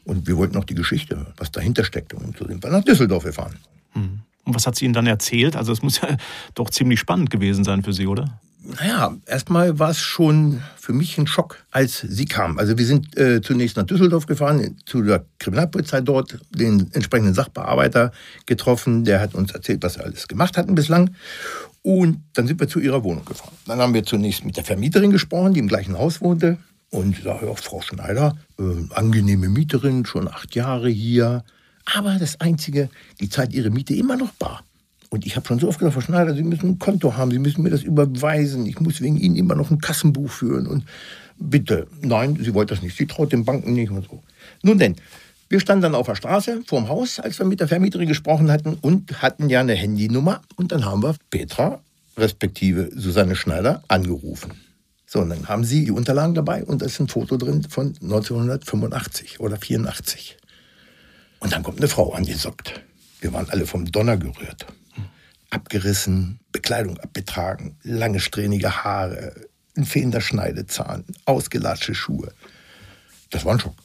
Und 0.05 0.26
wir 0.26 0.36
wollten 0.36 0.57
auch 0.57 0.64
die 0.64 0.74
Geschichte, 0.74 1.26
was 1.36 1.50
dahinter 1.50 1.84
steckt. 1.84 2.14
Und 2.14 2.36
so 2.36 2.46
sind 2.46 2.62
wir 2.62 2.70
nach 2.70 2.84
Düsseldorf 2.84 3.24
gefahren. 3.24 3.57
Mhm. 3.94 4.20
Und 4.44 4.55
was 4.55 4.66
hat 4.66 4.76
sie 4.76 4.84
Ihnen 4.84 4.94
dann 4.94 5.07
erzählt? 5.07 5.57
Also 5.57 5.72
es 5.72 5.82
muss 5.82 6.00
ja 6.00 6.16
doch 6.55 6.70
ziemlich 6.70 7.00
spannend 7.00 7.30
gewesen 7.30 7.64
sein 7.64 7.82
für 7.82 7.92
Sie, 7.92 8.07
oder? 8.07 8.40
Naja, 8.66 9.14
erstmal 9.26 9.78
war 9.78 9.90
es 9.90 9.98
schon 9.98 10.62
für 10.76 10.94
mich 10.94 11.18
ein 11.18 11.26
Schock, 11.26 11.62
als 11.70 12.00
sie 12.00 12.24
kam. 12.24 12.59
Also 12.59 12.78
wir 12.78 12.86
sind 12.86 13.14
äh, 13.16 13.42
zunächst 13.42 13.76
nach 13.76 13.84
Düsseldorf 13.84 14.24
gefahren, 14.24 14.78
zu 14.86 15.02
der 15.02 15.26
Kriminalpolizei 15.38 16.00
dort, 16.00 16.38
den 16.50 16.90
entsprechenden 16.94 17.34
Sachbearbeiter 17.34 18.12
getroffen, 18.46 19.05
der 19.05 19.20
hat 19.20 19.34
uns 19.34 19.52
erzählt, 19.52 19.82
was 19.82 19.98
wir 19.98 20.05
alles 20.05 20.28
gemacht 20.28 20.57
hatten 20.57 20.74
bislang. 20.74 21.14
Und 21.82 22.22
dann 22.32 22.46
sind 22.46 22.59
wir 22.59 22.66
zu 22.66 22.80
ihrer 22.80 23.05
Wohnung 23.05 23.26
gefahren. 23.26 23.52
Dann 23.66 23.80
haben 23.80 23.92
wir 23.92 24.05
zunächst 24.05 24.46
mit 24.46 24.57
der 24.57 24.64
Vermieterin 24.64 25.11
gesprochen, 25.11 25.52
die 25.52 25.61
im 25.61 25.68
gleichen 25.68 25.98
Haus 25.98 26.22
wohnte. 26.22 26.57
Und 26.95 27.18
ich 27.18 27.24
sage, 27.24 27.47
ja, 27.47 27.55
Frau 27.57 27.80
Schneider, 27.80 28.36
äh, 28.57 28.62
angenehme 28.95 29.49
Mieterin, 29.49 30.07
schon 30.07 30.28
acht 30.28 30.55
Jahre 30.55 30.88
hier, 30.88 31.42
aber 31.92 32.18
das 32.20 32.40
Einzige, 32.40 32.88
die 33.20 33.28
zahlt 33.28 33.53
ihre 33.53 33.70
Miete 33.70 33.95
immer 33.95 34.16
noch 34.16 34.30
bar. 34.34 34.62
Und 35.11 35.26
ich 35.26 35.34
habe 35.34 35.45
schon 35.45 35.59
so 35.59 35.66
oft 35.68 35.80
gesagt, 35.80 35.95
Frau 35.95 36.01
Schneider, 36.01 36.34
Sie 36.34 36.45
müssen 36.45 36.70
ein 36.70 36.78
Konto 36.78 37.16
haben, 37.16 37.32
Sie 37.32 37.40
müssen 37.40 37.62
mir 37.64 37.70
das 37.70 37.82
überweisen. 37.82 38.64
Ich 38.66 38.78
muss 38.78 39.01
wegen 39.01 39.16
Ihnen 39.16 39.34
immer 39.34 39.57
noch 39.57 39.72
ein 39.72 39.80
Kassenbuch 39.80 40.30
führen. 40.30 40.68
Und 40.68 40.84
bitte, 41.36 41.88
nein, 42.01 42.38
sie 42.40 42.55
wollte 42.55 42.74
das 42.74 42.82
nicht. 42.82 42.97
Sie 42.97 43.07
traut 43.07 43.32
den 43.32 43.45
Banken 43.45 43.72
nicht 43.72 43.90
und 43.90 44.05
so. 44.09 44.22
Nun 44.62 44.78
denn, 44.78 44.95
wir 45.49 45.59
standen 45.59 45.82
dann 45.82 45.95
auf 45.97 46.07
der 46.07 46.14
Straße 46.14 46.62
vorm 46.64 46.88
Haus, 46.88 47.18
als 47.18 47.40
wir 47.40 47.47
mit 47.47 47.59
der 47.59 47.66
Vermieterin 47.66 48.07
gesprochen 48.07 48.53
hatten 48.53 48.74
und 48.80 49.20
hatten 49.20 49.51
ja 49.51 49.61
eine 49.61 49.74
Handynummer. 49.74 50.42
Und 50.55 50.70
dann 50.70 50.84
haben 50.84 51.03
wir 51.03 51.16
Petra, 51.30 51.80
respektive 52.16 52.90
Susanne 52.95 53.34
Schneider, 53.34 53.82
angerufen. 53.88 54.53
So, 55.14 55.20
und 55.20 55.28
dann 55.28 55.46
haben 55.46 55.62
sie 55.62 55.84
die 55.84 55.92
Unterlagen 55.92 56.34
dabei 56.34 56.64
und 56.64 56.82
da 56.82 56.86
ist 56.86 56.98
ein 56.98 57.06
Foto 57.06 57.36
drin 57.36 57.62
von 57.62 57.94
1985 58.02 59.38
oder 59.38 59.56
84. 59.56 60.36
Und 61.38 61.52
dann 61.52 61.62
kommt 61.62 61.78
eine 61.78 61.86
Frau 61.86 62.12
angesockt. 62.12 62.82
Wir 63.20 63.32
waren 63.32 63.48
alle 63.48 63.64
vom 63.64 63.84
Donner 63.92 64.16
gerührt. 64.16 64.66
Abgerissen, 65.50 66.40
Bekleidung 66.50 66.98
abgetragen, 66.98 67.76
lange 67.84 68.18
strähnige 68.18 68.82
Haare, 68.82 69.36
ein 69.76 69.84
fehlender 69.84 70.20
Schneidezahn, 70.20 71.04
ausgelatschte 71.26 71.94
Schuhe. 71.94 72.32
Das 73.30 73.44
war 73.44 73.52
ein 73.52 73.60
Schock. 73.60 73.76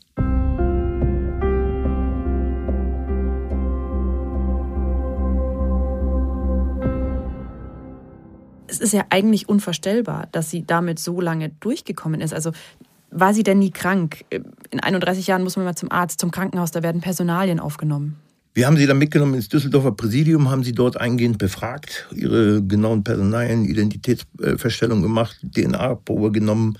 Es 8.79 8.85
ist 8.85 8.93
ja 8.93 9.05
eigentlich 9.09 9.49
unvorstellbar, 9.49 10.29
dass 10.31 10.49
sie 10.49 10.65
damit 10.65 10.99
so 10.99 11.19
lange 11.19 11.49
durchgekommen 11.59 12.21
ist. 12.21 12.33
Also 12.33 12.51
war 13.11 13.33
sie 13.33 13.43
denn 13.43 13.59
nie 13.59 13.71
krank? 13.71 14.23
In 14.29 14.79
31 14.79 15.27
Jahren 15.27 15.43
muss 15.43 15.57
man 15.57 15.65
mal 15.65 15.75
zum 15.75 15.91
Arzt, 15.91 16.21
zum 16.21 16.31
Krankenhaus, 16.31 16.71
da 16.71 16.81
werden 16.81 17.01
Personalien 17.01 17.59
aufgenommen. 17.59 18.15
Wir 18.53 18.67
haben 18.67 18.77
sie 18.77 18.87
dann 18.87 18.97
mitgenommen 18.97 19.33
ins 19.33 19.49
Düsseldorfer 19.49 19.91
Präsidium, 19.91 20.49
haben 20.49 20.63
sie 20.63 20.71
dort 20.71 20.95
eingehend 20.99 21.37
befragt, 21.37 22.07
ihre 22.15 22.63
genauen 22.63 23.03
Personalien, 23.03 23.65
Identitätsfeststellung 23.65 25.01
gemacht, 25.01 25.39
DNA-Probe 25.43 26.31
genommen 26.31 26.77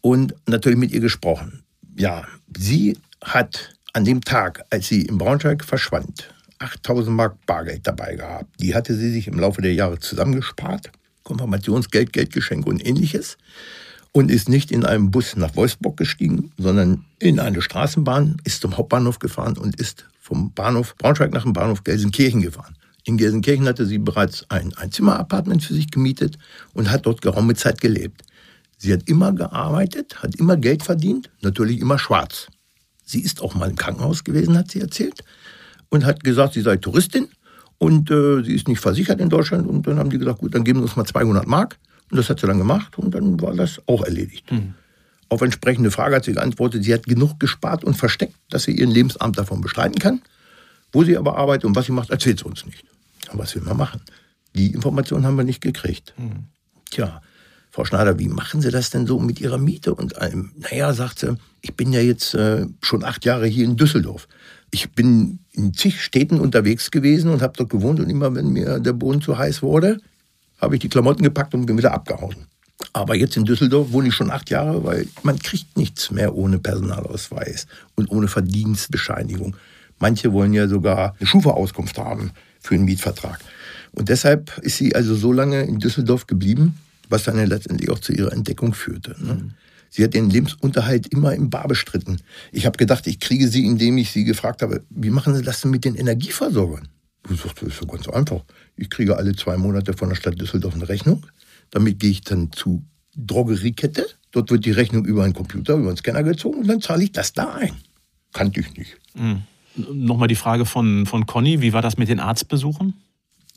und 0.00 0.34
natürlich 0.46 0.78
mit 0.78 0.92
ihr 0.92 1.00
gesprochen. 1.00 1.62
Ja, 1.96 2.24
sie 2.56 2.96
hat 3.22 3.74
an 3.92 4.04
dem 4.04 4.22
Tag, 4.22 4.64
als 4.70 4.88
sie 4.88 5.02
in 5.02 5.18
Braunschweig 5.18 5.64
verschwand, 5.64 6.32
8000 6.58 7.14
Mark 7.14 7.46
Bargeld 7.46 7.86
dabei 7.86 8.16
gehabt. 8.16 8.48
Die 8.60 8.74
hatte 8.74 8.94
sie 8.94 9.10
sich 9.10 9.28
im 9.28 9.38
Laufe 9.38 9.60
der 9.60 9.74
Jahre 9.74 9.98
zusammengespart. 9.98 10.90
Konfirmationsgeld, 11.28 12.12
Geldgeschenke 12.12 12.68
und 12.68 12.84
ähnliches. 12.84 13.36
Und 14.12 14.30
ist 14.30 14.48
nicht 14.48 14.72
in 14.72 14.84
einem 14.84 15.10
Bus 15.10 15.36
nach 15.36 15.54
Wolfsburg 15.54 15.98
gestiegen, 15.98 16.50
sondern 16.56 17.04
in 17.18 17.38
eine 17.38 17.60
Straßenbahn, 17.60 18.38
ist 18.44 18.62
zum 18.62 18.76
Hauptbahnhof 18.76 19.18
gefahren 19.18 19.58
und 19.58 19.76
ist 19.76 20.06
vom 20.18 20.52
Bahnhof 20.52 20.96
Braunschweig 20.96 21.32
nach 21.32 21.42
dem 21.42 21.52
Bahnhof 21.52 21.84
Gelsenkirchen 21.84 22.40
gefahren. 22.40 22.74
In 23.04 23.18
Gelsenkirchen 23.18 23.66
hatte 23.66 23.86
sie 23.86 23.98
bereits 23.98 24.46
ein 24.48 24.74
Einzimmer-Apartment 24.74 25.62
für 25.62 25.74
sich 25.74 25.90
gemietet 25.90 26.38
und 26.72 26.90
hat 26.90 27.04
dort 27.06 27.20
geraume 27.20 27.54
Zeit 27.54 27.80
gelebt. 27.80 28.22
Sie 28.78 28.92
hat 28.92 29.08
immer 29.08 29.32
gearbeitet, 29.32 30.22
hat 30.22 30.34
immer 30.36 30.56
Geld 30.56 30.82
verdient, 30.82 31.30
natürlich 31.42 31.80
immer 31.80 31.98
schwarz. 31.98 32.48
Sie 33.04 33.20
ist 33.20 33.42
auch 33.42 33.54
mal 33.54 33.70
im 33.70 33.76
Krankenhaus 33.76 34.24
gewesen, 34.24 34.56
hat 34.56 34.70
sie 34.70 34.80
erzählt, 34.80 35.22
und 35.90 36.04
hat 36.04 36.24
gesagt, 36.24 36.54
sie 36.54 36.62
sei 36.62 36.76
Touristin 36.76 37.28
und 37.78 38.10
äh, 38.10 38.42
sie 38.42 38.54
ist 38.54 38.68
nicht 38.68 38.80
versichert 38.80 39.20
in 39.20 39.28
Deutschland. 39.28 39.66
Und 39.66 39.86
dann 39.86 39.98
haben 39.98 40.10
die 40.10 40.18
gesagt, 40.18 40.40
gut, 40.40 40.54
dann 40.54 40.64
geben 40.64 40.80
wir 40.80 40.84
uns 40.84 40.96
mal 40.96 41.04
200 41.04 41.46
Mark. 41.46 41.78
Und 42.10 42.16
das 42.16 42.28
hat 42.28 42.40
sie 42.40 42.46
dann 42.46 42.58
gemacht 42.58 42.98
und 42.98 43.14
dann 43.14 43.40
war 43.40 43.54
das 43.54 43.80
auch 43.86 44.02
erledigt. 44.02 44.50
Mhm. 44.50 44.74
Auf 45.28 45.42
entsprechende 45.42 45.90
Frage 45.90 46.16
hat 46.16 46.24
sie 46.24 46.32
geantwortet, 46.32 46.84
sie 46.84 46.94
hat 46.94 47.04
genug 47.04 47.38
gespart 47.38 47.84
und 47.84 47.94
versteckt, 47.94 48.34
dass 48.50 48.62
sie 48.62 48.72
ihren 48.72 48.90
Lebensamt 48.90 49.38
davon 49.38 49.60
bestreiten 49.60 49.98
kann. 49.98 50.22
Wo 50.90 51.04
sie 51.04 51.18
aber 51.18 51.36
arbeitet 51.36 51.66
und 51.66 51.76
was 51.76 51.84
sie 51.84 51.92
macht, 51.92 52.10
erzählt 52.10 52.38
sie 52.38 52.46
uns 52.46 52.64
nicht. 52.64 52.84
Aber 53.28 53.40
was 53.40 53.54
will 53.54 53.62
man 53.62 53.76
machen? 53.76 54.00
Die 54.54 54.72
Informationen 54.72 55.26
haben 55.26 55.36
wir 55.36 55.44
nicht 55.44 55.60
gekriegt. 55.60 56.14
Mhm. 56.16 56.46
Tja, 56.90 57.20
Frau 57.70 57.84
Schneider, 57.84 58.18
wie 58.18 58.28
machen 58.28 58.62
Sie 58.62 58.70
das 58.70 58.90
denn 58.90 59.06
so 59.06 59.20
mit 59.20 59.40
Ihrer 59.40 59.58
Miete 59.58 59.94
und 59.94 60.16
allem? 60.16 60.52
Naja, 60.56 60.92
sagt 60.94 61.18
sie, 61.18 61.36
ich 61.60 61.76
bin 61.76 61.92
ja 61.92 62.00
jetzt 62.00 62.34
äh, 62.34 62.66
schon 62.82 63.04
acht 63.04 63.24
Jahre 63.26 63.46
hier 63.46 63.66
in 63.66 63.76
Düsseldorf. 63.76 64.26
Ich 64.70 64.90
bin 64.92 65.38
in 65.52 65.74
zig 65.74 66.02
Städten 66.02 66.40
unterwegs 66.40 66.90
gewesen 66.90 67.30
und 67.30 67.42
habe 67.42 67.54
dort 67.56 67.70
gewohnt 67.70 68.00
und 68.00 68.10
immer, 68.10 68.34
wenn 68.34 68.52
mir 68.52 68.78
der 68.80 68.92
Boden 68.92 69.20
zu 69.20 69.38
heiß 69.38 69.62
wurde, 69.62 69.98
habe 70.60 70.74
ich 70.74 70.80
die 70.80 70.88
Klamotten 70.88 71.22
gepackt 71.22 71.54
und 71.54 71.66
bin 71.66 71.78
wieder 71.78 71.92
abgehauen. 71.92 72.36
Aber 72.92 73.14
jetzt 73.14 73.36
in 73.36 73.44
Düsseldorf 73.44 73.92
wohne 73.92 74.08
ich 74.08 74.14
schon 74.14 74.30
acht 74.30 74.50
Jahre, 74.50 74.84
weil 74.84 75.06
man 75.22 75.38
kriegt 75.38 75.76
nichts 75.76 76.10
mehr 76.10 76.34
ohne 76.34 76.58
Personalausweis 76.58 77.66
und 77.96 78.10
ohne 78.10 78.28
Verdienstbescheinigung. 78.28 79.56
Manche 79.98 80.32
wollen 80.32 80.52
ja 80.52 80.68
sogar 80.68 81.14
eine 81.18 81.26
Schufa-Auskunft 81.26 81.98
haben 81.98 82.30
für 82.60 82.74
einen 82.74 82.84
Mietvertrag. 82.84 83.40
Und 83.92 84.08
deshalb 84.08 84.58
ist 84.58 84.76
sie 84.76 84.94
also 84.94 85.14
so 85.16 85.32
lange 85.32 85.62
in 85.62 85.78
Düsseldorf 85.78 86.26
geblieben, 86.26 86.78
was 87.08 87.24
dann 87.24 87.38
ja 87.38 87.44
letztendlich 87.44 87.90
auch 87.90 87.98
zu 87.98 88.12
ihrer 88.12 88.32
Entdeckung 88.32 88.74
führte. 88.74 89.16
Ne? 89.18 89.50
Sie 89.90 90.04
hat 90.04 90.14
den 90.14 90.30
Lebensunterhalt 90.30 91.06
immer 91.08 91.34
im 91.34 91.50
Bar 91.50 91.68
bestritten. 91.68 92.20
Ich 92.52 92.66
habe 92.66 92.76
gedacht, 92.76 93.06
ich 93.06 93.20
kriege 93.20 93.48
sie, 93.48 93.64
indem 93.64 93.98
ich 93.98 94.10
sie 94.10 94.24
gefragt 94.24 94.62
habe, 94.62 94.82
wie 94.90 95.10
machen 95.10 95.34
Sie 95.34 95.42
das 95.42 95.60
denn 95.60 95.70
mit 95.70 95.84
den 95.84 95.94
Energieversorgern? 95.94 96.88
Du 97.22 97.34
sagst, 97.34 97.60
das 97.60 97.68
ist 97.68 97.78
so 97.78 97.86
ganz 97.86 98.08
einfach. 98.08 98.44
Ich 98.76 98.90
kriege 98.90 99.16
alle 99.16 99.34
zwei 99.34 99.56
Monate 99.56 99.92
von 99.92 100.08
der 100.08 100.16
Stadt 100.16 100.40
Düsseldorf 100.40 100.74
eine 100.74 100.88
Rechnung. 100.88 101.26
Damit 101.70 102.00
gehe 102.00 102.10
ich 102.10 102.22
dann 102.22 102.52
zu 102.52 102.82
Drogeriekette. 103.16 104.06
Dort 104.30 104.50
wird 104.50 104.64
die 104.64 104.70
Rechnung 104.70 105.04
über 105.04 105.24
einen 105.24 105.34
Computer, 105.34 105.74
über 105.74 105.88
einen 105.88 105.96
Scanner 105.96 106.22
gezogen 106.22 106.60
und 106.60 106.68
dann 106.68 106.80
zahle 106.80 107.04
ich 107.04 107.12
das 107.12 107.32
da 107.32 107.54
ein. 107.54 107.72
Kannte 108.32 108.60
ich 108.60 108.76
nicht. 108.76 108.96
Mhm. 109.14 109.42
Nochmal 109.92 110.28
die 110.28 110.34
Frage 110.34 110.66
von, 110.66 111.06
von 111.06 111.26
Conny. 111.26 111.60
Wie 111.60 111.72
war 111.72 111.82
das 111.82 111.98
mit 111.98 112.08
den 112.08 112.20
Arztbesuchen? 112.20 112.94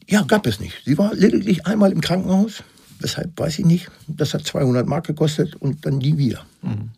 Ja, 0.08 0.24
gab 0.24 0.46
es 0.46 0.60
nicht. 0.60 0.82
Sie 0.86 0.98
war 0.98 1.14
lediglich 1.14 1.66
einmal 1.66 1.92
im 1.92 2.02
Krankenhaus. 2.02 2.64
Weshalb 3.02 3.40
weiß 3.40 3.60
ich 3.60 3.66
nicht. 3.66 3.90
Das 4.08 4.34
hat 4.34 4.46
200 4.46 4.88
Mark 4.88 5.08
gekostet 5.08 5.56
und 5.56 5.86
dann 5.86 5.98
nie 5.98 6.18
wieder. 6.18 6.46
Mhm. 6.62 6.92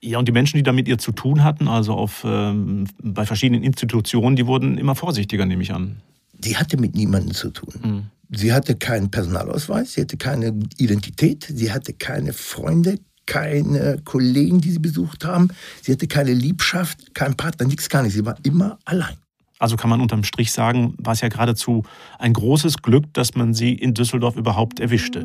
Ja, 0.00 0.18
und 0.18 0.28
die 0.28 0.32
Menschen, 0.32 0.58
die 0.58 0.62
da 0.62 0.72
mit 0.72 0.86
ihr 0.86 0.98
zu 0.98 1.12
tun 1.12 1.42
hatten, 1.42 1.66
also 1.66 1.94
auf, 1.94 2.24
ähm, 2.26 2.86
bei 3.02 3.24
verschiedenen 3.24 3.62
Institutionen, 3.62 4.36
die 4.36 4.46
wurden 4.46 4.76
immer 4.76 4.94
vorsichtiger, 4.94 5.46
nehme 5.46 5.62
ich 5.62 5.72
an. 5.72 5.96
Sie 6.42 6.56
hatte 6.56 6.76
mit 6.76 6.94
niemandem 6.94 7.32
zu 7.32 7.50
tun. 7.50 7.74
Mhm. 7.82 8.02
Sie 8.36 8.52
hatte 8.52 8.74
keinen 8.74 9.10
Personalausweis, 9.10 9.94
sie 9.94 10.02
hatte 10.02 10.16
keine 10.16 10.58
Identität, 10.76 11.46
sie 11.48 11.72
hatte 11.72 11.94
keine 11.94 12.32
Freunde, 12.32 12.98
keine 13.26 13.98
Kollegen, 14.04 14.60
die 14.60 14.72
sie 14.72 14.78
besucht 14.78 15.24
haben. 15.24 15.48
Sie 15.82 15.92
hatte 15.92 16.06
keine 16.06 16.32
Liebschaft, 16.32 17.14
keinen 17.14 17.36
Partner, 17.36 17.66
nichts, 17.66 17.88
gar 17.88 18.02
nicht. 18.02 18.14
Sie 18.14 18.24
war 18.24 18.36
immer 18.42 18.78
allein. 18.84 19.16
Also 19.64 19.76
kann 19.76 19.88
man 19.88 20.02
unterm 20.02 20.24
Strich 20.24 20.52
sagen, 20.52 20.92
war 20.98 21.14
es 21.14 21.22
ja 21.22 21.28
geradezu 21.28 21.84
ein 22.18 22.34
großes 22.34 22.82
Glück, 22.82 23.06
dass 23.14 23.34
man 23.34 23.54
sie 23.54 23.72
in 23.72 23.94
Düsseldorf 23.94 24.36
überhaupt 24.36 24.78
erwischte. 24.78 25.20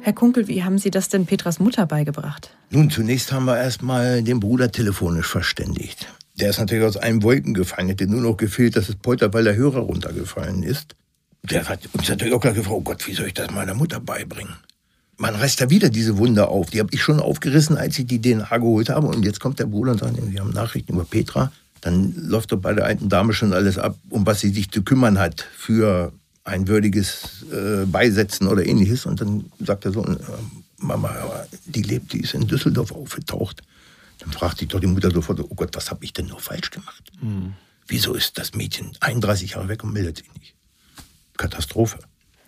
Herr 0.00 0.12
Kunkel, 0.12 0.46
wie 0.46 0.62
haben 0.62 0.78
Sie 0.78 0.92
das 0.92 1.08
denn 1.08 1.26
Petras 1.26 1.58
Mutter 1.58 1.86
beigebracht? 1.86 2.56
Nun, 2.70 2.88
zunächst 2.88 3.32
haben 3.32 3.46
wir 3.46 3.58
erstmal 3.58 4.22
den 4.22 4.38
Bruder 4.38 4.70
telefonisch 4.70 5.26
verständigt. 5.26 6.06
Der 6.34 6.50
ist 6.50 6.60
natürlich 6.60 6.84
aus 6.84 6.96
allen 6.96 7.24
Wolken 7.24 7.52
gefallen, 7.52 7.88
hätte 7.88 8.06
nur 8.06 8.20
noch 8.20 8.36
gefehlt, 8.36 8.76
dass 8.76 8.88
es 8.88 8.94
poltert, 8.94 9.34
weil 9.34 9.42
der 9.42 9.56
Hörer 9.56 9.80
runtergefallen 9.80 10.62
ist. 10.62 10.94
Der 11.42 11.68
hat 11.68 11.80
uns 11.94 12.08
natürlich 12.08 12.32
auch 12.32 12.40
gefragt, 12.40 12.68
oh 12.70 12.80
Gott, 12.80 13.04
wie 13.08 13.12
soll 13.12 13.26
ich 13.26 13.34
das 13.34 13.50
meiner 13.50 13.74
Mutter 13.74 13.98
beibringen? 13.98 14.54
Man 15.18 15.34
reißt 15.34 15.60
da 15.60 15.70
wieder 15.70 15.88
diese 15.88 16.18
Wunder 16.18 16.48
auf. 16.48 16.70
Die 16.70 16.80
habe 16.80 16.90
ich 16.92 17.02
schon 17.02 17.20
aufgerissen, 17.20 17.78
als 17.78 17.98
ich 17.98 18.06
die 18.06 18.20
DNA 18.20 18.58
geholt 18.58 18.90
habe. 18.90 19.06
Und 19.06 19.24
jetzt 19.24 19.40
kommt 19.40 19.58
der 19.58 19.66
Bruder 19.66 19.92
und 19.92 20.00
sagt, 20.00 20.16
wir 20.30 20.40
haben 20.40 20.50
Nachrichten 20.50 20.92
über 20.92 21.04
Petra. 21.04 21.52
Dann 21.80 22.14
läuft 22.16 22.52
doch 22.52 22.58
bei 22.58 22.74
der 22.74 22.84
alten 22.84 23.08
Dame 23.08 23.32
schon 23.32 23.52
alles 23.52 23.78
ab, 23.78 23.96
um 24.10 24.26
was 24.26 24.40
sie 24.40 24.50
sich 24.50 24.70
zu 24.70 24.82
kümmern 24.82 25.18
hat 25.18 25.46
für 25.56 26.12
ein 26.44 26.68
würdiges 26.68 27.44
äh, 27.52 27.86
Beisetzen 27.86 28.46
oder 28.46 28.64
ähnliches. 28.64 29.06
Und 29.06 29.20
dann 29.20 29.46
sagt 29.58 29.84
er 29.84 29.92
so, 29.92 30.04
äh, 30.04 30.16
Mama, 30.78 31.14
die 31.64 31.82
lebt, 31.82 32.12
die 32.12 32.20
ist 32.20 32.34
in 32.34 32.46
Düsseldorf 32.46 32.92
aufgetaucht. 32.92 33.62
Dann 34.18 34.32
fragt 34.32 34.58
sich 34.58 34.68
doch 34.68 34.80
die 34.80 34.86
Mutter 34.86 35.10
sofort, 35.10 35.40
oh 35.40 35.54
Gott, 35.54 35.70
was 35.74 35.90
habe 35.90 36.04
ich 36.04 36.12
denn 36.12 36.26
nur 36.26 36.40
falsch 36.40 36.70
gemacht? 36.70 37.10
Mhm. 37.20 37.54
Wieso 37.88 38.14
ist 38.14 38.38
das 38.38 38.54
Mädchen 38.54 38.92
31 39.00 39.52
Jahre 39.52 39.68
weg 39.68 39.84
und 39.84 39.92
meldet 39.92 40.18
sich 40.18 40.32
nicht? 40.34 40.54
Katastrophe. 41.36 41.98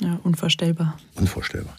Ja, 0.01 0.19
unvorstellbar. 0.23 0.99
Unvorstellbar. 1.15 1.77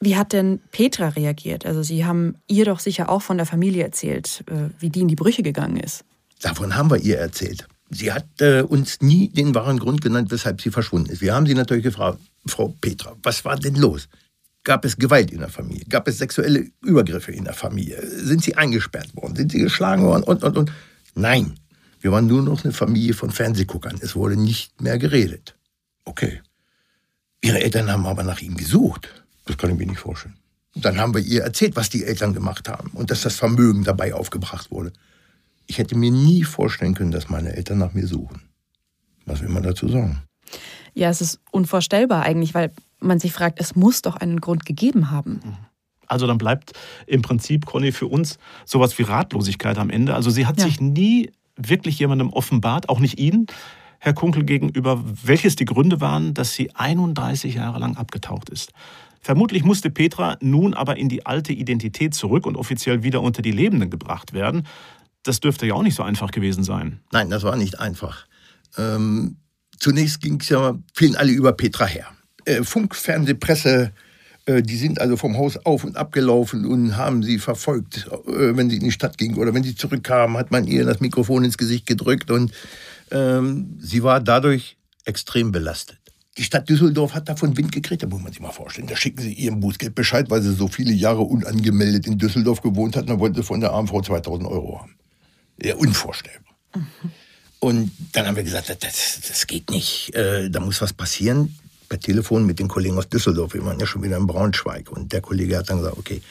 Wie 0.00 0.16
hat 0.16 0.32
denn 0.32 0.60
Petra 0.72 1.10
reagiert? 1.10 1.66
Also 1.66 1.82
Sie 1.82 2.06
haben 2.06 2.36
ihr 2.46 2.64
doch 2.64 2.80
sicher 2.80 3.10
auch 3.10 3.20
von 3.20 3.36
der 3.36 3.46
Familie 3.46 3.84
erzählt, 3.84 4.42
äh, 4.46 4.70
wie 4.78 4.88
die 4.88 5.00
in 5.00 5.08
die 5.08 5.16
Brüche 5.16 5.42
gegangen 5.42 5.76
ist. 5.76 6.04
Davon 6.40 6.74
haben 6.74 6.90
wir 6.90 6.96
ihr 6.96 7.18
erzählt. 7.18 7.68
Sie 7.90 8.10
hat 8.10 8.26
äh, 8.40 8.62
uns 8.62 9.02
nie 9.02 9.28
den 9.28 9.54
wahren 9.54 9.78
Grund 9.78 10.00
genannt, 10.00 10.30
weshalb 10.30 10.62
sie 10.62 10.70
verschwunden 10.70 11.10
ist. 11.10 11.20
Wir 11.20 11.34
haben 11.34 11.46
sie 11.46 11.54
natürlich 11.54 11.84
gefragt, 11.84 12.18
Frau 12.46 12.74
Petra, 12.80 13.14
was 13.22 13.44
war 13.44 13.56
denn 13.56 13.74
los? 13.74 14.08
Gab 14.64 14.84
es 14.84 14.96
Gewalt 14.96 15.30
in 15.32 15.40
der 15.40 15.48
Familie? 15.48 15.84
Gab 15.88 16.08
es 16.08 16.18
sexuelle 16.18 16.70
Übergriffe 16.82 17.32
in 17.32 17.44
der 17.44 17.54
Familie? 17.54 18.00
Sind 18.06 18.42
sie 18.42 18.56
eingesperrt 18.56 19.14
worden? 19.16 19.36
Sind 19.36 19.52
sie 19.52 19.58
geschlagen 19.58 20.04
worden? 20.04 20.22
Und, 20.22 20.42
und, 20.42 20.56
und. 20.56 20.72
Nein, 21.14 21.58
wir 22.00 22.12
waren 22.12 22.26
nur 22.26 22.42
noch 22.42 22.64
eine 22.64 22.72
Familie 22.72 23.12
von 23.12 23.30
Fernsehguckern. 23.30 23.98
Es 24.00 24.14
wurde 24.14 24.36
nicht 24.36 24.80
mehr 24.80 24.98
geredet. 24.98 25.56
Okay. 26.04 26.40
Ihre 27.42 27.60
Eltern 27.60 27.90
haben 27.90 28.06
aber 28.06 28.22
nach 28.22 28.40
ihm 28.40 28.56
gesucht. 28.56 29.08
Das 29.46 29.56
kann 29.56 29.70
ich 29.70 29.76
mir 29.76 29.86
nicht 29.86 29.98
vorstellen. 29.98 30.36
Und 30.74 30.84
dann 30.84 30.98
haben 30.98 31.14
wir 31.14 31.20
ihr 31.20 31.42
erzählt, 31.42 31.76
was 31.76 31.90
die 31.90 32.04
Eltern 32.04 32.32
gemacht 32.32 32.68
haben 32.68 32.90
und 32.92 33.10
dass 33.10 33.22
das 33.22 33.36
Vermögen 33.36 33.84
dabei 33.84 34.14
aufgebracht 34.14 34.70
wurde. 34.70 34.92
Ich 35.66 35.78
hätte 35.78 35.96
mir 35.96 36.10
nie 36.10 36.44
vorstellen 36.44 36.94
können, 36.94 37.10
dass 37.10 37.28
meine 37.28 37.54
Eltern 37.54 37.78
nach 37.78 37.92
mir 37.92 38.06
suchen. 38.06 38.42
Was 39.26 39.40
will 39.40 39.48
man 39.48 39.62
dazu 39.62 39.88
sagen? 39.88 40.22
Ja, 40.94 41.08
es 41.10 41.20
ist 41.20 41.40
unvorstellbar 41.50 42.22
eigentlich, 42.22 42.54
weil 42.54 42.72
man 43.00 43.18
sich 43.18 43.32
fragt, 43.32 43.60
es 43.60 43.76
muss 43.76 44.02
doch 44.02 44.16
einen 44.16 44.40
Grund 44.40 44.66
gegeben 44.66 45.10
haben. 45.10 45.40
Also 46.06 46.26
dann 46.26 46.38
bleibt 46.38 46.72
im 47.06 47.22
Prinzip, 47.22 47.66
Conny, 47.66 47.92
für 47.92 48.06
uns 48.06 48.38
sowas 48.64 48.98
wie 48.98 49.02
Ratlosigkeit 49.02 49.78
am 49.78 49.90
Ende. 49.90 50.14
Also 50.14 50.30
sie 50.30 50.46
hat 50.46 50.58
ja. 50.58 50.64
sich 50.64 50.80
nie 50.80 51.30
wirklich 51.56 51.98
jemandem 51.98 52.32
offenbart, 52.32 52.88
auch 52.88 52.98
nicht 52.98 53.18
Ihnen, 53.18 53.46
Herr 54.00 54.14
Kunkel, 54.14 54.44
gegenüber, 54.44 55.04
welches 55.04 55.56
die 55.56 55.66
Gründe 55.66 56.00
waren, 56.00 56.34
dass 56.34 56.54
sie 56.54 56.74
31 56.74 57.54
Jahre 57.54 57.78
lang 57.78 57.96
abgetaucht 57.96 58.48
ist. 58.48 58.72
Vermutlich 59.20 59.64
musste 59.64 59.90
Petra 59.90 60.38
nun 60.40 60.74
aber 60.74 60.96
in 60.96 61.08
die 61.08 61.26
alte 61.26 61.52
Identität 61.52 62.14
zurück 62.14 62.46
und 62.46 62.56
offiziell 62.56 63.02
wieder 63.02 63.20
unter 63.20 63.42
die 63.42 63.52
Lebenden 63.52 63.90
gebracht 63.90 64.32
werden. 64.32 64.66
Das 65.22 65.40
dürfte 65.40 65.66
ja 65.66 65.74
auch 65.74 65.82
nicht 65.82 65.94
so 65.94 66.02
einfach 66.02 66.30
gewesen 66.30 66.64
sein. 66.64 67.00
Nein, 67.12 67.28
das 67.28 67.42
war 67.42 67.56
nicht 67.56 67.78
einfach. 67.78 68.26
Ähm, 68.78 69.36
zunächst 69.78 70.22
ging 70.22 70.40
es 70.40 70.48
ja, 70.48 70.78
fielen 70.94 71.16
alle 71.16 71.32
über 71.32 71.52
Petra 71.52 71.84
her. 71.84 72.06
Äh, 72.46 72.62
Funk, 72.62 72.94
Fernseh, 72.94 73.34
Presse, 73.34 73.92
äh, 74.46 74.62
die 74.62 74.76
sind 74.76 75.00
also 75.00 75.16
vom 75.16 75.36
Haus 75.36 75.58
auf 75.58 75.84
und 75.84 75.96
abgelaufen 75.96 76.64
und 76.64 76.96
haben 76.96 77.22
sie 77.22 77.38
verfolgt, 77.38 78.08
äh, 78.26 78.56
wenn 78.56 78.70
sie 78.70 78.76
in 78.76 78.84
die 78.84 78.92
Stadt 78.92 79.18
ging 79.18 79.36
oder 79.36 79.52
wenn 79.52 79.62
sie 79.62 79.74
zurückkamen, 79.74 80.38
hat 80.38 80.50
man 80.50 80.66
ihr 80.66 80.84
das 80.84 81.00
Mikrofon 81.00 81.44
ins 81.44 81.58
Gesicht 81.58 81.86
gedrückt 81.86 82.30
und 82.30 82.52
ähm, 83.10 83.76
sie 83.80 84.02
war 84.02 84.20
dadurch 84.20 84.78
extrem 85.04 85.52
belastet. 85.52 85.99
Die 86.38 86.44
Stadt 86.44 86.68
Düsseldorf 86.68 87.14
hat 87.14 87.28
davon 87.28 87.56
Wind 87.56 87.72
gekriegt, 87.72 88.02
da 88.02 88.06
muss 88.06 88.22
man 88.22 88.32
sich 88.32 88.40
mal 88.40 88.52
vorstellen. 88.52 88.86
Da 88.86 88.96
schicken 88.96 89.20
sie 89.20 89.32
ihrem 89.32 89.60
Bußgeldbescheid, 89.60 90.30
weil 90.30 90.42
sie 90.42 90.54
so 90.54 90.68
viele 90.68 90.92
Jahre 90.92 91.22
unangemeldet 91.22 92.06
in 92.06 92.18
Düsseldorf 92.18 92.62
gewohnt 92.62 92.96
hat, 92.96 93.08
dann 93.08 93.18
wollte 93.18 93.40
sie 93.40 93.46
von 93.46 93.60
der 93.60 93.72
armen 93.72 93.88
Frau 93.88 94.00
2000 94.00 94.48
Euro 94.48 94.80
haben. 94.80 94.94
Ja, 95.60 95.74
unvorstellbar. 95.74 96.54
Mhm. 96.74 96.86
Und 97.58 97.90
dann 98.12 98.26
haben 98.26 98.36
wir 98.36 98.42
gesagt, 98.42 98.70
das, 98.70 99.20
das 99.28 99.46
geht 99.46 99.70
nicht, 99.70 100.14
äh, 100.14 100.48
da 100.48 100.60
muss 100.60 100.80
was 100.80 100.92
passieren. 100.92 101.54
Per 101.88 102.00
Telefon 102.00 102.46
mit 102.46 102.58
den 102.58 102.68
Kollegen 102.68 102.96
aus 102.96 103.08
Düsseldorf, 103.08 103.52
wir 103.52 103.64
waren 103.64 103.78
ja 103.78 103.84
schon 103.84 104.02
wieder 104.02 104.16
in 104.16 104.26
Braunschweig. 104.26 104.90
Und 104.90 105.12
der 105.12 105.20
Kollege 105.20 105.58
hat 105.58 105.68
dann 105.68 105.78
gesagt, 105.78 105.98
okay, 105.98 106.22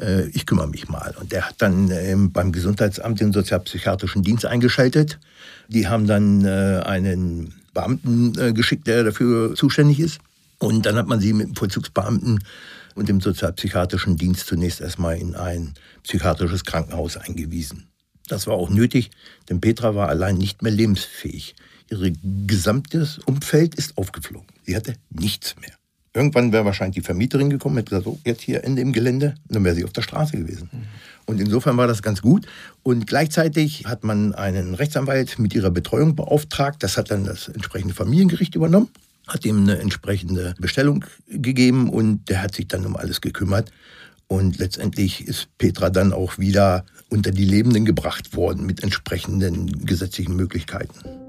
äh, 0.00 0.26
ich 0.28 0.46
kümmere 0.46 0.66
mich 0.66 0.88
mal. 0.88 1.14
Und 1.20 1.30
der 1.30 1.48
hat 1.48 1.56
dann 1.58 1.90
äh, 1.90 2.16
beim 2.16 2.50
Gesundheitsamt 2.50 3.20
den 3.20 3.32
sozialpsychiatrischen 3.32 4.22
Dienst 4.22 4.46
eingeschaltet. 4.46 5.20
Die 5.68 5.86
haben 5.86 6.06
dann 6.06 6.44
äh, 6.44 6.82
einen 6.84 7.54
Beamten 7.74 8.38
äh, 8.38 8.52
geschickt, 8.52 8.86
der 8.86 9.04
dafür 9.04 9.54
zuständig 9.54 10.00
ist. 10.00 10.20
Und 10.58 10.86
dann 10.86 10.96
hat 10.96 11.08
man 11.08 11.20
sie 11.20 11.32
mit 11.32 11.48
dem 11.48 11.56
Vollzugsbeamten 11.56 12.42
und 12.94 13.08
dem 13.08 13.20
sozialpsychiatrischen 13.20 14.16
Dienst 14.16 14.46
zunächst 14.46 14.80
erstmal 14.80 15.18
in 15.18 15.34
ein 15.34 15.74
psychiatrisches 16.04 16.64
Krankenhaus 16.64 17.16
eingewiesen. 17.16 17.88
Das 18.28 18.46
war 18.46 18.54
auch 18.54 18.70
nötig, 18.70 19.10
denn 19.48 19.60
Petra 19.60 19.94
war 19.94 20.08
allein 20.08 20.38
nicht 20.38 20.62
mehr 20.62 20.72
lebensfähig. 20.72 21.54
Ihr 21.90 22.12
gesamtes 22.46 23.18
Umfeld 23.18 23.74
ist 23.74 23.98
aufgeflogen. 23.98 24.48
Sie 24.62 24.74
hatte 24.74 24.94
nichts 25.10 25.56
mehr. 25.60 25.74
Irgendwann 26.14 26.52
wäre 26.52 26.64
wahrscheinlich 26.64 26.94
die 26.94 27.06
Vermieterin 27.06 27.50
gekommen, 27.50 27.76
hätte 27.76 27.90
gesagt, 27.90 28.04
so, 28.04 28.20
jetzt 28.24 28.42
hier 28.42 28.62
Ende 28.62 28.80
im 28.80 28.92
Gelände, 28.92 29.34
und 29.48 29.56
dann 29.56 29.64
wäre 29.64 29.74
sie 29.74 29.84
auf 29.84 29.92
der 29.92 30.02
Straße 30.02 30.36
gewesen. 30.36 30.70
Mhm. 30.72 30.82
Und 31.26 31.40
insofern 31.40 31.76
war 31.76 31.88
das 31.88 32.02
ganz 32.02 32.22
gut. 32.22 32.46
Und 32.84 33.06
gleichzeitig 33.06 33.86
hat 33.86 34.04
man 34.04 34.32
einen 34.34 34.74
Rechtsanwalt 34.74 35.38
mit 35.40 35.54
ihrer 35.54 35.70
Betreuung 35.70 36.14
beauftragt. 36.14 36.82
Das 36.82 36.96
hat 36.96 37.10
dann 37.10 37.24
das 37.24 37.48
entsprechende 37.48 37.94
Familiengericht 37.94 38.54
übernommen, 38.54 38.90
hat 39.26 39.44
ihm 39.44 39.62
eine 39.62 39.78
entsprechende 39.78 40.54
Bestellung 40.58 41.04
gegeben 41.26 41.88
und 41.90 42.28
der 42.28 42.42
hat 42.42 42.54
sich 42.54 42.68
dann 42.68 42.86
um 42.86 42.96
alles 42.96 43.20
gekümmert. 43.20 43.72
Und 44.28 44.58
letztendlich 44.58 45.26
ist 45.26 45.48
Petra 45.58 45.90
dann 45.90 46.12
auch 46.12 46.38
wieder 46.38 46.84
unter 47.08 47.30
die 47.30 47.44
Lebenden 47.44 47.84
gebracht 47.84 48.36
worden 48.36 48.66
mit 48.66 48.82
entsprechenden 48.82 49.84
gesetzlichen 49.84 50.36
Möglichkeiten. 50.36 51.23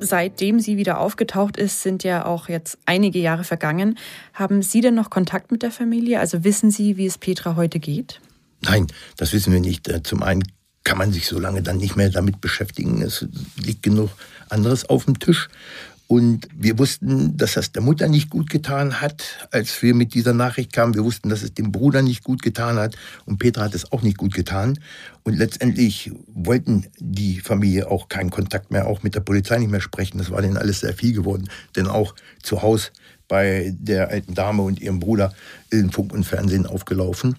Seitdem 0.00 0.60
sie 0.60 0.76
wieder 0.76 0.98
aufgetaucht 0.98 1.56
ist, 1.56 1.82
sind 1.82 2.04
ja 2.04 2.24
auch 2.24 2.48
jetzt 2.48 2.78
einige 2.86 3.18
Jahre 3.18 3.44
vergangen. 3.44 3.98
Haben 4.32 4.62
Sie 4.62 4.80
denn 4.80 4.94
noch 4.94 5.10
Kontakt 5.10 5.50
mit 5.50 5.62
der 5.62 5.70
Familie? 5.70 6.20
Also 6.20 6.44
wissen 6.44 6.70
Sie, 6.70 6.96
wie 6.96 7.06
es 7.06 7.18
Petra 7.18 7.56
heute 7.56 7.78
geht? 7.80 8.20
Nein, 8.62 8.86
das 9.16 9.32
wissen 9.32 9.52
wir 9.52 9.60
nicht. 9.60 9.88
Äh, 9.88 10.02
zum 10.02 10.22
einen 10.22 10.42
kann 10.84 10.98
man 10.98 11.12
sich 11.12 11.26
so 11.26 11.38
lange 11.38 11.62
dann 11.62 11.76
nicht 11.76 11.96
mehr 11.96 12.10
damit 12.10 12.40
beschäftigen. 12.40 13.02
Es 13.02 13.26
liegt 13.56 13.82
genug 13.82 14.10
anderes 14.48 14.88
auf 14.88 15.04
dem 15.04 15.18
Tisch. 15.18 15.48
Und 16.08 16.48
wir 16.56 16.78
wussten, 16.78 17.36
dass 17.36 17.52
das 17.52 17.70
der 17.70 17.82
Mutter 17.82 18.08
nicht 18.08 18.30
gut 18.30 18.48
getan 18.48 19.02
hat, 19.02 19.46
als 19.50 19.82
wir 19.82 19.94
mit 19.94 20.14
dieser 20.14 20.32
Nachricht 20.32 20.72
kamen. 20.72 20.94
Wir 20.94 21.04
wussten, 21.04 21.28
dass 21.28 21.42
es 21.42 21.52
dem 21.52 21.70
Bruder 21.70 22.00
nicht 22.00 22.24
gut 22.24 22.42
getan 22.42 22.78
hat. 22.78 22.96
Und 23.26 23.38
Petra 23.38 23.64
hat 23.64 23.74
es 23.74 23.92
auch 23.92 24.00
nicht 24.00 24.16
gut 24.16 24.32
getan. 24.32 24.80
Und 25.22 25.36
letztendlich 25.36 26.10
wollten 26.28 26.86
die 26.98 27.40
Familie 27.40 27.90
auch 27.90 28.08
keinen 28.08 28.30
Kontakt 28.30 28.70
mehr, 28.70 28.86
auch 28.86 29.02
mit 29.02 29.14
der 29.14 29.20
Polizei 29.20 29.58
nicht 29.58 29.70
mehr 29.70 29.82
sprechen. 29.82 30.16
Das 30.16 30.30
war 30.30 30.40
denen 30.40 30.56
alles 30.56 30.80
sehr 30.80 30.94
viel 30.94 31.12
geworden. 31.12 31.50
Denn 31.76 31.86
auch 31.86 32.14
zu 32.42 32.62
Hause 32.62 32.88
bei 33.28 33.74
der 33.78 34.08
alten 34.08 34.32
Dame 34.32 34.62
und 34.62 34.80
ihrem 34.80 35.00
Bruder 35.00 35.34
in 35.70 35.92
Funk 35.92 36.14
und 36.14 36.24
Fernsehen 36.24 36.64
aufgelaufen. 36.64 37.36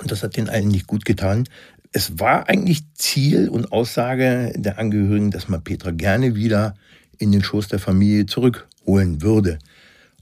Und 0.00 0.10
das 0.10 0.24
hat 0.24 0.36
den 0.36 0.48
allen 0.48 0.66
nicht 0.66 0.88
gut 0.88 1.04
getan. 1.04 1.48
Es 1.92 2.18
war 2.18 2.48
eigentlich 2.48 2.82
Ziel 2.94 3.48
und 3.48 3.70
Aussage 3.70 4.52
der 4.56 4.80
Angehörigen, 4.80 5.30
dass 5.30 5.48
man 5.48 5.62
Petra 5.62 5.92
gerne 5.92 6.34
wieder 6.34 6.74
in 7.18 7.32
den 7.32 7.42
Schoß 7.42 7.68
der 7.68 7.78
Familie 7.78 8.26
zurückholen 8.26 9.22
würde. 9.22 9.58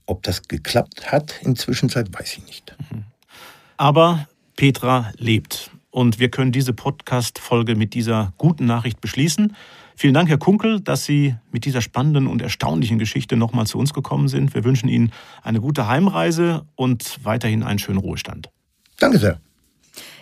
Ob 0.06 0.22
das 0.22 0.48
geklappt 0.48 1.12
hat 1.12 1.34
inzwischen 1.42 1.92
weiß 1.94 2.38
ich 2.38 2.46
nicht. 2.46 2.76
Aber 3.76 4.26
Petra 4.56 5.12
lebt. 5.16 5.70
Und 5.90 6.18
wir 6.18 6.30
können 6.30 6.52
diese 6.52 6.72
Podcast-Folge 6.72 7.76
mit 7.76 7.94
dieser 7.94 8.32
guten 8.38 8.64
Nachricht 8.64 9.00
beschließen. 9.00 9.54
Vielen 9.94 10.14
Dank, 10.14 10.28
Herr 10.28 10.38
Kunkel, 10.38 10.80
dass 10.80 11.04
Sie 11.04 11.36
mit 11.50 11.64
dieser 11.64 11.82
spannenden 11.82 12.26
und 12.26 12.40
erstaunlichen 12.40 12.98
Geschichte 12.98 13.36
nochmal 13.36 13.66
zu 13.66 13.78
uns 13.78 13.92
gekommen 13.92 14.28
sind. 14.28 14.54
Wir 14.54 14.64
wünschen 14.64 14.88
Ihnen 14.88 15.12
eine 15.42 15.60
gute 15.60 15.86
Heimreise 15.86 16.64
und 16.76 17.18
weiterhin 17.22 17.62
einen 17.62 17.78
schönen 17.78 17.98
Ruhestand. 17.98 18.48
Danke 18.98 19.18
sehr. 19.18 19.38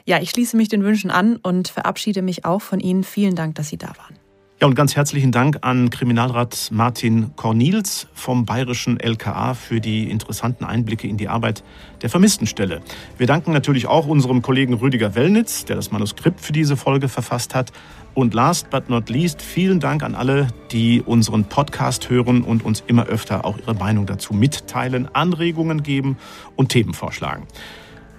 Ja, 0.05 0.21
ich 0.21 0.31
schließe 0.31 0.57
mich 0.57 0.69
den 0.69 0.83
Wünschen 0.83 1.11
an 1.11 1.37
und 1.37 1.69
verabschiede 1.69 2.23
mich 2.23 2.45
auch 2.45 2.63
von 2.63 2.81
Ihnen. 2.81 3.05
Vielen 3.05 3.37
Dank, 3.37 3.55
dass 3.55 3.69
Sie 3.69 3.77
da 3.77 3.89
waren. 3.89 4.20
Ja, 4.61 4.67
und 4.67 4.75
ganz 4.75 4.95
herzlichen 4.95 5.33
Dank 5.33 5.61
an 5.63 5.89
Kriminalrat 5.89 6.69
Martin 6.71 7.35
Cornils 7.35 8.09
vom 8.13 8.45
bayerischen 8.45 9.01
LKA 9.01 9.55
für 9.55 9.81
die 9.81 10.11
interessanten 10.11 10.67
Einblicke 10.67 11.09
in 11.09 11.17
die 11.17 11.29
Arbeit 11.29 11.65
der 12.03 12.11
Vermisstenstelle. 12.11 12.83
Wir 13.17 13.27
danken 13.27 13.53
natürlich 13.53 13.87
auch 13.87 14.07
unserem 14.07 14.43
Kollegen 14.43 14.75
Rüdiger 14.75 15.15
Wellnitz, 15.15 15.65
der 15.65 15.77
das 15.77 15.93
Manuskript 15.93 16.43
für 16.43 16.53
diese 16.53 16.77
Folge 16.77 17.09
verfasst 17.09 17.55
hat. 17.55 17.73
Und 18.13 18.35
last 18.35 18.69
but 18.69 18.91
not 18.91 19.09
least, 19.09 19.41
vielen 19.41 19.81
Dank 19.81 20.03
an 20.03 20.15
alle, 20.15 20.49
die 20.73 21.01
unseren 21.01 21.45
Podcast 21.45 22.11
hören 22.11 22.43
und 22.43 22.63
uns 22.63 22.85
immer 22.87 23.07
öfter 23.07 23.47
auch 23.47 23.57
ihre 23.57 23.73
Meinung 23.73 24.05
dazu 24.05 24.35
mitteilen, 24.35 25.09
Anregungen 25.15 25.83
geben 25.83 26.19
und 26.55 26.69
Themen 26.69 26.93
vorschlagen. 26.93 27.47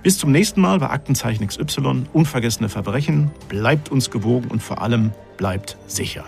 Bis 0.04 0.18
zum 0.18 0.32
nächsten 0.32 0.62
Mal 0.62 0.80
bei 0.80 0.90
Aktenzeichen 0.90 1.48
XY. 1.48 2.06
Unvergessene 2.12 2.70
Verbrechen. 2.70 3.30
Bleibt 3.50 3.90
uns 3.90 4.10
gewogen 4.10 4.50
und 4.50 4.64
vor 4.64 4.82
allem 4.82 5.12
bleibt 5.38 5.78
sicher. 5.86 6.26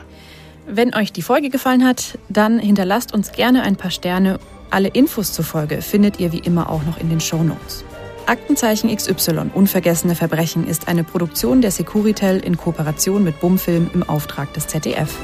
Wenn 0.67 0.93
euch 0.93 1.11
die 1.11 1.24
Folge 1.24 1.49
gefallen 1.49 1.84
hat, 1.84 2.19
dann 2.30 2.59
hinterlasst 2.59 3.13
uns 3.13 3.32
gerne 3.32 3.63
ein 3.63 3.76
paar 3.76 3.91
Sterne. 3.91 4.39
Alle 4.69 4.89
Infos 4.89 5.34
zur 5.34 5.43
Folge 5.43 5.82
findet 5.82 6.19
ihr 6.19 6.32
wie 6.32 6.39
immer 6.39 6.69
auch 6.69 6.84
noch 6.84 6.99
in 6.99 7.09
den 7.09 7.19
Show 7.19 7.43
Notes. 7.43 7.84
Aktenzeichen 8.28 8.95
XY 8.95 9.51
Unvergessene 9.53 10.15
Verbrechen 10.15 10.67
ist 10.67 10.88
eine 10.88 11.03
Produktion 11.03 11.61
der 11.61 11.71
Securitel 11.71 12.39
in 12.39 12.55
Kooperation 12.55 13.24
mit 13.24 13.39
Bumfilm 13.41 13.89
im 13.93 14.03
Auftrag 14.03 14.53
des 14.53 14.67
ZDF. 14.67 15.17